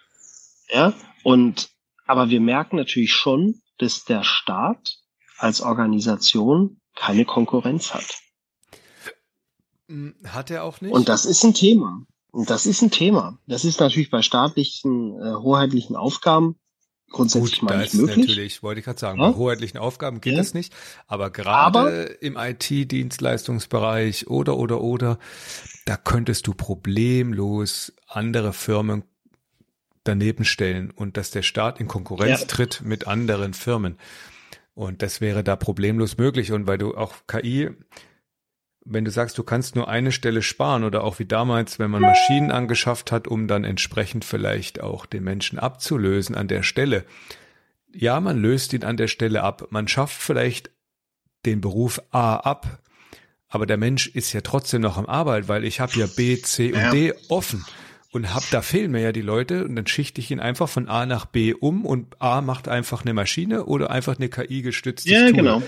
Ja, 0.70 0.94
und 1.24 1.70
aber 2.06 2.30
wir 2.30 2.42
merken 2.42 2.78
natürlich 2.78 3.14
schon, 3.14 3.62
dass 3.78 4.06
der 4.06 4.24
Staat 4.24 4.98
als 5.38 5.62
Organisation 5.62 6.80
keine 6.96 7.26
Konkurrenz 7.26 7.94
hat. 7.94 8.22
Hm, 9.88 10.16
hat 10.26 10.50
er 10.50 10.64
auch 10.64 10.82
nicht? 10.82 10.92
Und 10.92 11.10
das 11.10 11.26
ist 11.26 11.44
ein 11.44 11.54
Thema. 11.54 12.06
Und 12.34 12.50
das 12.50 12.66
ist 12.66 12.82
ein 12.82 12.90
Thema. 12.90 13.38
Das 13.46 13.64
ist 13.64 13.80
natürlich 13.80 14.10
bei 14.10 14.24
staatlichen, 14.24 15.22
äh, 15.22 15.36
hoheitlichen 15.36 15.96
Aufgaben 15.96 16.56
grundsätzlich 17.12 17.60
Gut, 17.60 17.70
mal 17.70 17.78
nicht 17.78 17.94
möglich. 17.94 18.18
Natürlich, 18.18 18.64
wollte 18.64 18.80
ich 18.80 18.86
gerade 18.86 19.00
sagen, 19.00 19.22
ja? 19.22 19.30
bei 19.30 19.38
hoheitlichen 19.38 19.78
Aufgaben 19.80 20.20
geht 20.20 20.40
es 20.40 20.56
nicht. 20.56 20.74
Aber 21.06 21.30
gerade 21.30 22.06
im 22.22 22.36
IT-Dienstleistungsbereich 22.36 24.28
oder, 24.28 24.58
oder, 24.58 24.82
oder, 24.82 25.20
da 25.86 25.96
könntest 25.96 26.48
du 26.48 26.56
problemlos 26.56 27.94
andere 28.08 28.52
Firmen 28.52 29.04
daneben 30.04 30.44
stellen 30.44 30.90
und 30.90 31.18
dass 31.18 31.30
der 31.30 31.44
Staat 31.44 31.80
in 31.80 31.88
Konkurrenz 31.88 32.42
ja. 32.42 32.48
tritt 32.48 32.82
mit 32.84 33.06
anderen 33.06 33.54
Firmen. 33.54 34.00
Und 34.74 35.04
das 35.04 35.22
wäre 35.22 35.44
da 35.44 35.56
problemlos 35.56 36.18
möglich. 36.18 36.52
Und 36.52 36.66
weil 36.66 36.80
du 36.80 36.98
auch 36.98 37.14
KI, 37.28 37.70
wenn 38.86 39.06
du 39.06 39.12
sagst, 39.12 39.38
du 39.38 39.44
kannst 39.44 39.76
nur 39.76 39.88
eine 39.88 40.12
Stelle 40.12 40.42
sparen 40.42 40.84
oder 40.84 41.04
auch 41.04 41.20
wie 41.20 41.26
damals, 41.26 41.80
wenn 41.80 41.92
man 41.92 42.02
Maschinen 42.02 42.52
angeschafft 42.52 43.12
hat, 43.12 43.28
um 43.28 43.48
dann 43.48 43.64
entsprechend 43.64 44.26
vielleicht 44.26 44.82
auch 44.82 45.06
den 45.06 45.24
Menschen 45.24 45.60
abzulösen 45.60 46.36
an 46.36 46.48
der 46.48 46.64
Stelle. 46.64 47.06
Ja, 47.94 48.20
man 48.20 48.42
löst 48.42 48.74
ihn 48.74 48.84
an 48.84 48.98
der 48.98 49.08
Stelle 49.08 49.44
ab. 49.44 49.68
Man 49.70 49.88
schafft 49.88 50.22
vielleicht 50.22 50.72
den 51.46 51.62
Beruf 51.62 52.02
A 52.12 52.36
ab, 52.38 52.80
aber 53.48 53.66
der 53.66 53.78
Mensch 53.78 54.08
ist 54.08 54.34
ja 54.34 54.42
trotzdem 54.42 54.82
noch 54.82 54.98
am 54.98 55.06
Arbeit, 55.06 55.48
weil 55.48 55.64
ich 55.64 55.80
habe 55.80 55.94
ja 55.96 56.08
B, 56.08 56.42
C 56.42 56.74
und 56.74 56.80
ja. 56.80 56.92
D 56.92 57.14
offen 57.30 57.64
und 58.12 58.34
hab, 58.34 58.50
da 58.52 58.62
fehlen 58.62 58.92
mir 58.92 59.02
ja 59.02 59.12
die 59.12 59.22
Leute 59.22 59.66
und 59.66 59.76
dann 59.76 59.88
schichte 59.88 60.22
ich 60.22 60.32
ihn 60.32 60.40
einfach 60.40 60.70
von 60.70 60.88
A 60.88 61.06
nach 61.06 61.26
B 61.26 61.54
um 61.54 61.86
und 61.86 62.22
A 62.22 62.42
macht 62.42 62.68
einfach 62.68 63.04
eine 63.04 63.14
Maschine 63.14 63.66
oder 63.66 63.92
einfach 63.92 64.18
eine 64.18 64.30
KI 64.30 64.62
gestützte 64.62 65.10
ja, 65.10 65.28
Tool. 65.28 65.34
Genau. 65.34 65.64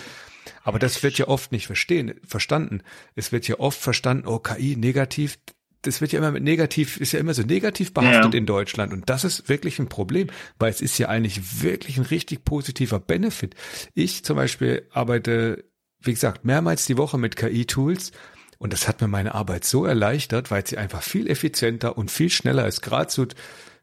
Aber 0.64 0.80
das 0.80 1.02
wird 1.04 1.18
ja 1.18 1.28
oft 1.28 1.52
nicht 1.52 1.68
verstehen, 1.68 2.16
verstanden. 2.26 2.82
Es 3.16 3.32
wird 3.32 3.48
ja 3.48 3.60
oft 3.60 3.80
verstanden, 3.80 4.28
oh, 4.28 4.40
KI 4.40 4.76
negativ, 4.76 5.38
das 5.82 6.02
wird 6.02 6.12
ja 6.12 6.20
immer 6.20 6.32
mit 6.32 6.44
negativ, 6.44 6.98
ist 6.98 7.12
ja 7.12 7.20
immer 7.20 7.34
so 7.34 7.44
negativ 7.44 7.94
behaftet 7.94 8.34
ja. 8.34 8.38
in 8.38 8.46
Deutschland. 8.46 8.94
Und 8.94 9.10
das 9.10 9.24
ist 9.24 9.50
wirklich 9.50 9.80
ein 9.80 9.90
Problem, 9.90 10.28
weil 10.58 10.72
es 10.72 10.82
ist 10.82 10.98
ja 10.98 11.10
eigentlich 11.10 11.62
wirklich 11.62 11.98
ein 11.98 12.06
richtig 12.06 12.44
positiver 12.44 13.00
Benefit. 13.00 13.56
Ich 13.94 14.24
zum 14.24 14.36
Beispiel 14.36 14.88
arbeite, 14.92 15.66
wie 16.02 16.14
gesagt, 16.14 16.46
mehrmals 16.46 16.86
die 16.86 16.98
Woche 16.98 17.18
mit 17.18 17.36
KI-Tools 17.36 18.12
und 18.58 18.74
das 18.74 18.88
hat 18.88 19.02
mir 19.02 19.08
meine 19.08 19.36
Arbeit 19.36 19.66
so 19.66 19.86
erleichtert, 19.86 20.52
weil 20.52 20.66
sie 20.66 20.78
einfach 20.78 21.04
viel 21.04 21.30
effizienter 21.30 21.98
und 21.98 22.12
viel 22.12 22.30
schneller 22.30 22.68
ist. 22.68 22.82
Gerade 22.82 23.12
so, 23.12 23.28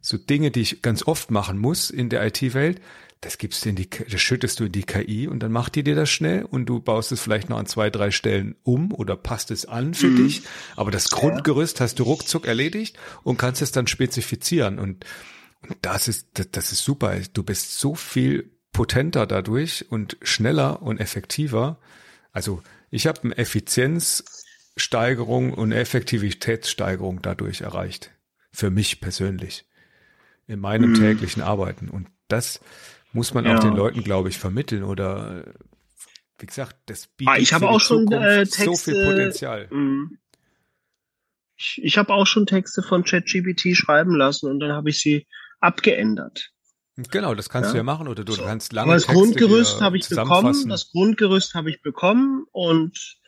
so 0.01 0.17
Dinge, 0.17 0.51
die 0.51 0.63
ich 0.63 0.83
ganz 0.83 1.07
oft 1.07 1.31
machen 1.31 1.59
muss 1.59 1.91
in 1.91 2.09
der 2.09 2.27
IT-Welt, 2.27 2.81
das 3.23 3.39
gibst 3.39 3.65
du 3.65 3.69
in 3.69 3.77
die, 3.77 3.89
das 3.89 4.21
schüttest 4.21 4.59
du 4.59 4.65
in 4.65 4.73
die 4.73 4.83
KI 4.83 5.29
und 5.29 5.41
dann 5.41 5.53
macht 5.53 5.77
die 5.77 5.85
dir 5.85 5.95
das 5.95 6.11
schnell 6.11 6.45
und 6.45 6.67
du 6.67 6.81
baust 6.81 7.13
es 7.13 7.21
vielleicht 7.21 7.49
noch 7.49 7.57
an 7.57 7.67
zwei, 7.67 7.89
drei 7.89 8.11
Stellen 8.11 8.57
um 8.65 8.93
oder 8.93 9.17
passt 9.17 9.53
es 9.53 9.65
an 9.65 9.95
für 9.95 10.09
mhm. 10.09 10.27
dich. 10.27 10.43
Aber 10.75 10.91
das 10.91 11.09
Grundgerüst 11.09 11.81
hast 11.81 12.01
du 12.01 12.03
ruckzuck 12.03 12.47
erledigt 12.47 12.99
und 13.23 13.39
kannst 13.39 13.63
es 13.63 13.71
dann 13.71 13.87
spezifizieren 13.87 14.81
und, 14.81 15.07
und 15.63 15.77
das 15.83 16.09
ist, 16.09 16.31
das, 16.35 16.51
das 16.51 16.73
ist 16.73 16.83
super. 16.83 17.15
Du 17.33 17.45
bist 17.45 17.79
so 17.79 17.95
viel 17.95 18.51
potenter 18.73 19.27
dadurch 19.27 19.87
und 19.89 20.17
schneller 20.23 20.83
und 20.83 20.99
effektiver. 20.99 21.79
Also 22.33 22.61
ich 22.91 23.07
habe 23.07 23.23
eine 23.23 23.39
Effizienz 23.39 24.25
Steigerung 24.77 25.53
und 25.53 25.71
Effektivitätssteigerung 25.71 27.23
dadurch 27.23 27.61
erreicht. 27.61 28.11
Für 28.51 28.71
mich 28.71 29.01
persönlich. 29.01 29.65
In 30.49 30.59
meinem 30.59 30.91
mhm. 30.91 30.95
täglichen 30.95 31.43
Arbeiten. 31.43 31.89
Und 31.89 32.09
das 32.27 32.61
muss 33.13 33.35
man 33.35 33.45
ja. 33.45 33.57
auch 33.57 33.61
den 33.61 33.75
Leuten, 33.75 34.03
glaube 34.03 34.29
ich, 34.29 34.39
vermitteln 34.39 34.85
oder 34.85 35.45
wie 36.39 36.47
gesagt, 36.47 36.77
das 36.87 37.07
bietet 37.07 37.35
ah, 37.35 37.39
ich 37.39 37.53
habe 37.53 37.69
auch 37.69 37.81
schon 37.81 38.11
äh, 38.11 38.45
Texte, 38.45 38.65
so 38.65 38.75
viel 38.75 39.07
Potenzial. 39.07 39.69
Mh. 39.71 40.11
Ich, 41.57 41.81
ich 41.83 41.99
habe 41.99 42.13
auch 42.13 42.27
schon 42.27 42.47
Texte 42.47 42.83
von 42.83 43.05
ChatGPT 43.05 43.77
schreiben 43.77 44.17
lassen 44.17 44.51
und 44.51 44.59
dann 44.59 44.73
habe 44.73 44.91
ich 44.91 45.01
sie 45.01 45.29
abgeändert. 45.61 46.51
Genau, 46.97 47.35
das 47.35 47.49
kannst 47.49 47.69
ja. 47.69 47.73
du 47.73 47.77
ja 47.79 47.83
machen 47.85 48.09
oder 48.09 48.25
du 48.25 48.33
so. 48.33 48.43
kannst 48.43 48.73
lange 48.73 48.87
Aber 48.87 48.95
das 48.95 49.07
Texte 49.07 49.19
Grundgerüst 49.19 49.81
habe 49.81 49.97
ich 49.97 50.09
bekommen, 50.09 50.69
das 50.69 50.91
Grundgerüst 50.91 51.55
habe 51.55 51.71
ich 51.71 51.81
bekommen 51.81 52.45
und 52.51 53.21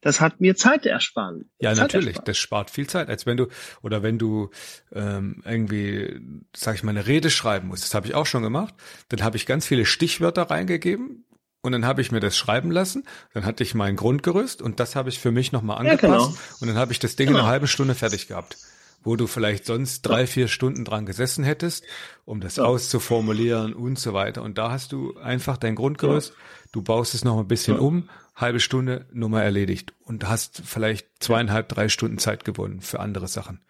das 0.00 0.20
hat 0.20 0.40
mir 0.40 0.56
Zeit 0.56 0.86
erspart. 0.86 1.42
Ja, 1.58 1.70
Zeit 1.70 1.78
natürlich. 1.78 2.08
Erspart. 2.08 2.28
Das 2.28 2.38
spart 2.38 2.70
viel 2.70 2.86
Zeit, 2.86 3.08
als 3.08 3.26
wenn 3.26 3.36
du 3.36 3.46
oder 3.82 4.02
wenn 4.02 4.18
du 4.18 4.50
ähm, 4.92 5.42
irgendwie, 5.44 6.20
sag 6.54 6.76
ich 6.76 6.82
mal, 6.82 6.90
eine 6.90 7.06
Rede 7.06 7.30
schreiben 7.30 7.68
musst. 7.68 7.84
Das 7.84 7.94
habe 7.94 8.06
ich 8.06 8.14
auch 8.14 8.26
schon 8.26 8.42
gemacht. 8.42 8.74
Dann 9.08 9.22
habe 9.22 9.36
ich 9.36 9.46
ganz 9.46 9.66
viele 9.66 9.84
Stichwörter 9.84 10.42
reingegeben 10.50 11.24
und 11.62 11.72
dann 11.72 11.84
habe 11.84 12.00
ich 12.00 12.12
mir 12.12 12.20
das 12.20 12.36
schreiben 12.36 12.70
lassen. 12.70 13.04
Dann 13.34 13.44
hatte 13.44 13.64
ich 13.64 13.74
mein 13.74 13.96
Grundgerüst 13.96 14.62
und 14.62 14.78
das 14.78 14.94
habe 14.94 15.08
ich 15.08 15.18
für 15.18 15.32
mich 15.32 15.50
nochmal 15.50 15.78
angepasst. 15.78 16.02
Ja, 16.02 16.26
genau. 16.26 16.38
Und 16.60 16.68
dann 16.68 16.76
habe 16.76 16.92
ich 16.92 17.00
das 17.00 17.16
Ding 17.16 17.26
genau. 17.26 17.40
in 17.40 17.44
einer 17.44 17.50
halben 17.50 17.66
Stunde 17.66 17.94
fertig 17.94 18.28
gehabt 18.28 18.56
wo 19.04 19.16
du 19.16 19.26
vielleicht 19.26 19.64
sonst 19.64 20.02
drei, 20.02 20.26
vier 20.26 20.48
Stunden 20.48 20.84
dran 20.84 21.06
gesessen 21.06 21.44
hättest, 21.44 21.84
um 22.24 22.40
das 22.40 22.56
ja. 22.56 22.64
auszuformulieren 22.64 23.72
und 23.72 23.98
so 23.98 24.12
weiter. 24.12 24.42
Und 24.42 24.58
da 24.58 24.70
hast 24.70 24.92
du 24.92 25.16
einfach 25.16 25.56
dein 25.56 25.76
Grundgerüst, 25.76 26.30
ja. 26.30 26.36
du 26.72 26.82
baust 26.82 27.14
es 27.14 27.24
noch 27.24 27.38
ein 27.38 27.48
bisschen 27.48 27.76
ja. 27.76 27.80
um 27.80 28.08
halbe 28.38 28.60
Stunde 28.60 29.06
Nummer 29.12 29.42
erledigt 29.42 29.92
und 30.04 30.28
hast 30.28 30.62
vielleicht 30.64 31.08
zweieinhalb, 31.20 31.68
drei 31.68 31.88
Stunden 31.88 32.18
Zeit 32.18 32.44
gewonnen 32.44 32.80
für 32.80 33.00
andere 33.00 33.28
Sachen. 33.28 33.60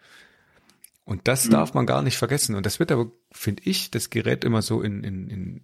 Und 1.03 1.27
das 1.27 1.45
mhm. 1.45 1.51
darf 1.51 1.73
man 1.73 1.87
gar 1.87 2.03
nicht 2.03 2.17
vergessen. 2.17 2.55
Und 2.55 2.65
das 2.65 2.79
wird 2.79 2.91
aber, 2.91 3.11
finde 3.31 3.63
ich, 3.65 3.89
das 3.89 4.11
Gerät 4.11 4.43
immer 4.43 4.61
so 4.61 4.81
in, 4.81 5.03
in, 5.03 5.27
in, 5.27 5.61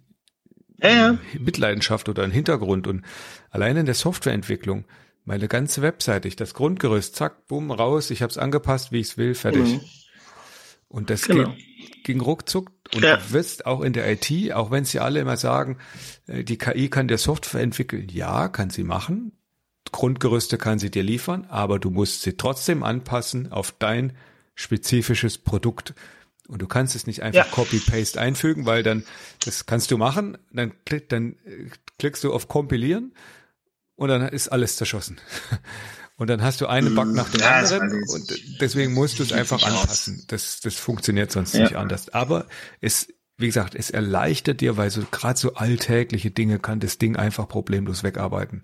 ja, 0.82 0.90
ja. 0.90 1.18
Mitleidenschaft 1.38 2.08
oder 2.08 2.24
in 2.24 2.32
Hintergrund. 2.32 2.88
Und 2.88 3.04
allein 3.50 3.76
in 3.76 3.86
der 3.86 3.94
Softwareentwicklung, 3.94 4.86
meine 5.24 5.46
ganze 5.46 5.82
Webseite, 5.82 6.26
ich 6.26 6.34
das 6.34 6.52
Grundgerüst, 6.52 7.14
zack, 7.14 7.46
bumm, 7.46 7.70
raus, 7.70 8.10
ich 8.10 8.22
habe 8.22 8.30
es 8.30 8.38
angepasst, 8.38 8.90
wie 8.90 8.98
ich 8.98 9.08
es 9.08 9.18
will, 9.18 9.34
fertig. 9.34 9.74
Mhm. 9.74 9.80
Und 10.88 11.10
das 11.10 11.22
genau. 11.22 11.50
geht, 11.50 12.04
ging 12.04 12.20
ruckzuck. 12.20 12.70
Und 12.94 13.02
ja. 13.02 13.16
du 13.16 13.32
wirst 13.32 13.66
auch 13.66 13.80
in 13.80 13.92
der 13.92 14.10
IT, 14.10 14.52
auch 14.52 14.70
wenn 14.70 14.84
sie 14.84 15.00
alle 15.00 15.20
immer 15.20 15.36
sagen, 15.36 15.78
äh, 16.26 16.44
die 16.44 16.58
KI 16.58 16.88
kann 16.88 17.08
dir 17.08 17.18
Software 17.18 17.60
entwickeln. 17.60 18.08
Ja, 18.10 18.48
kann 18.48 18.70
sie 18.70 18.84
machen. 18.84 19.32
Grundgerüste 19.92 20.58
kann 20.58 20.78
sie 20.78 20.90
dir 20.90 21.02
liefern, 21.02 21.46
aber 21.48 21.78
du 21.78 21.90
musst 21.90 22.22
sie 22.22 22.36
trotzdem 22.36 22.82
anpassen 22.82 23.52
auf 23.52 23.72
dein 23.78 24.12
spezifisches 24.54 25.38
Produkt. 25.38 25.94
Und 26.48 26.62
du 26.62 26.66
kannst 26.66 26.94
es 26.94 27.06
nicht 27.06 27.22
einfach 27.22 27.46
ja. 27.46 27.50
Copy-Paste 27.50 28.20
einfügen, 28.20 28.66
weil 28.66 28.82
dann, 28.82 29.04
das 29.44 29.66
kannst 29.66 29.90
du 29.90 29.98
machen, 29.98 30.38
dann, 30.52 30.72
klick, 30.84 31.08
dann 31.08 31.32
äh, 31.44 31.70
klickst 31.98 32.22
du 32.24 32.32
auf 32.32 32.48
Kompilieren 32.48 33.14
und 33.96 34.08
dann 34.08 34.22
ist 34.28 34.48
alles 34.48 34.76
zerschossen. 34.76 35.20
Und 36.16 36.30
dann 36.30 36.42
hast 36.42 36.62
du 36.62 36.66
einen 36.66 36.94
Bug 36.94 37.08
nach 37.08 37.28
dem 37.28 37.42
ja, 37.42 37.56
anderen 37.56 38.02
und 38.08 38.60
deswegen 38.60 38.94
musst 38.94 39.18
du 39.18 39.22
es 39.22 39.32
einfach 39.32 39.62
anpassen. 39.62 40.24
Das, 40.28 40.60
das 40.60 40.74
funktioniert 40.74 41.30
sonst 41.30 41.54
ja. 41.54 41.64
nicht 41.64 41.76
anders. 41.76 42.08
Aber 42.08 42.46
es, 42.80 43.08
wie 43.36 43.46
gesagt, 43.46 43.74
es 43.74 43.90
erleichtert 43.90 44.62
dir, 44.62 44.78
weil 44.78 44.90
so 44.90 45.02
gerade 45.10 45.38
so 45.38 45.54
alltägliche 45.54 46.30
Dinge 46.30 46.58
kann 46.58 46.80
das 46.80 46.96
Ding 46.96 47.16
einfach 47.16 47.48
problemlos 47.48 48.02
wegarbeiten. 48.02 48.62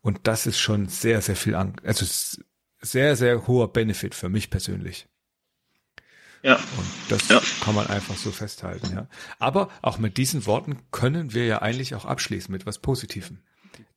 Und 0.00 0.20
das 0.22 0.46
ist 0.46 0.58
schon 0.58 0.88
sehr, 0.88 1.20
sehr 1.20 1.36
viel, 1.36 1.54
also 1.54 2.06
sehr, 2.80 3.16
sehr 3.16 3.46
hoher 3.46 3.70
Benefit 3.70 4.14
für 4.14 4.30
mich 4.30 4.48
persönlich. 4.48 5.08
Ja. 6.42 6.54
Und 6.54 6.86
das 7.10 7.28
ja. 7.28 7.42
kann 7.62 7.74
man 7.74 7.88
einfach 7.88 8.16
so 8.16 8.30
festhalten, 8.30 8.94
ja. 8.94 9.08
Aber 9.38 9.68
auch 9.82 9.98
mit 9.98 10.16
diesen 10.16 10.46
Worten 10.46 10.78
können 10.90 11.34
wir 11.34 11.44
ja 11.44 11.60
eigentlich 11.60 11.94
auch 11.94 12.04
abschließen 12.04 12.50
mit 12.50 12.64
was 12.64 12.78
Positivem. 12.78 13.40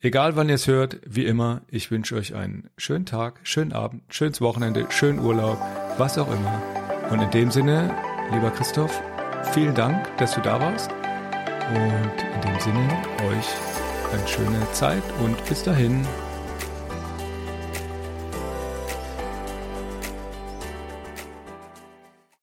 Egal 0.03 0.36
wann 0.36 0.49
ihr 0.49 0.56
es 0.56 0.65
hört, 0.65 0.99
wie 1.06 1.26
immer, 1.28 1.61
ich 1.69 1.91
wünsche 1.91 2.15
euch 2.15 2.34
einen 2.34 2.72
schönen 2.76 3.06
Tag, 3.06 3.40
schönen 3.44 3.72
Abend, 3.72 4.02
schönes 4.10 4.41
Wochenende, 4.41 4.88
schönen 4.90 5.19
Urlaub, 5.19 5.60
was 5.99 6.18
auch 6.18 6.34
immer. 6.34 6.60
Und 7.11 7.22
in 7.22 7.30
dem 7.30 7.52
Sinne, 7.52 7.95
lieber 8.34 8.49
Christoph, 8.49 8.99
vielen 9.53 9.76
Dank, 9.76 10.18
dass 10.18 10.34
du 10.34 10.41
da 10.41 10.60
warst. 10.60 10.90
Und 10.90 12.15
in 12.34 12.41
dem 12.41 12.60
Sinne, 12.60 12.90
euch 13.30 13.45
eine 14.11 14.28
schöne 14.28 14.72
Zeit 14.72 15.03
und 15.23 15.38
bis 15.45 15.61
dahin. 15.61 16.03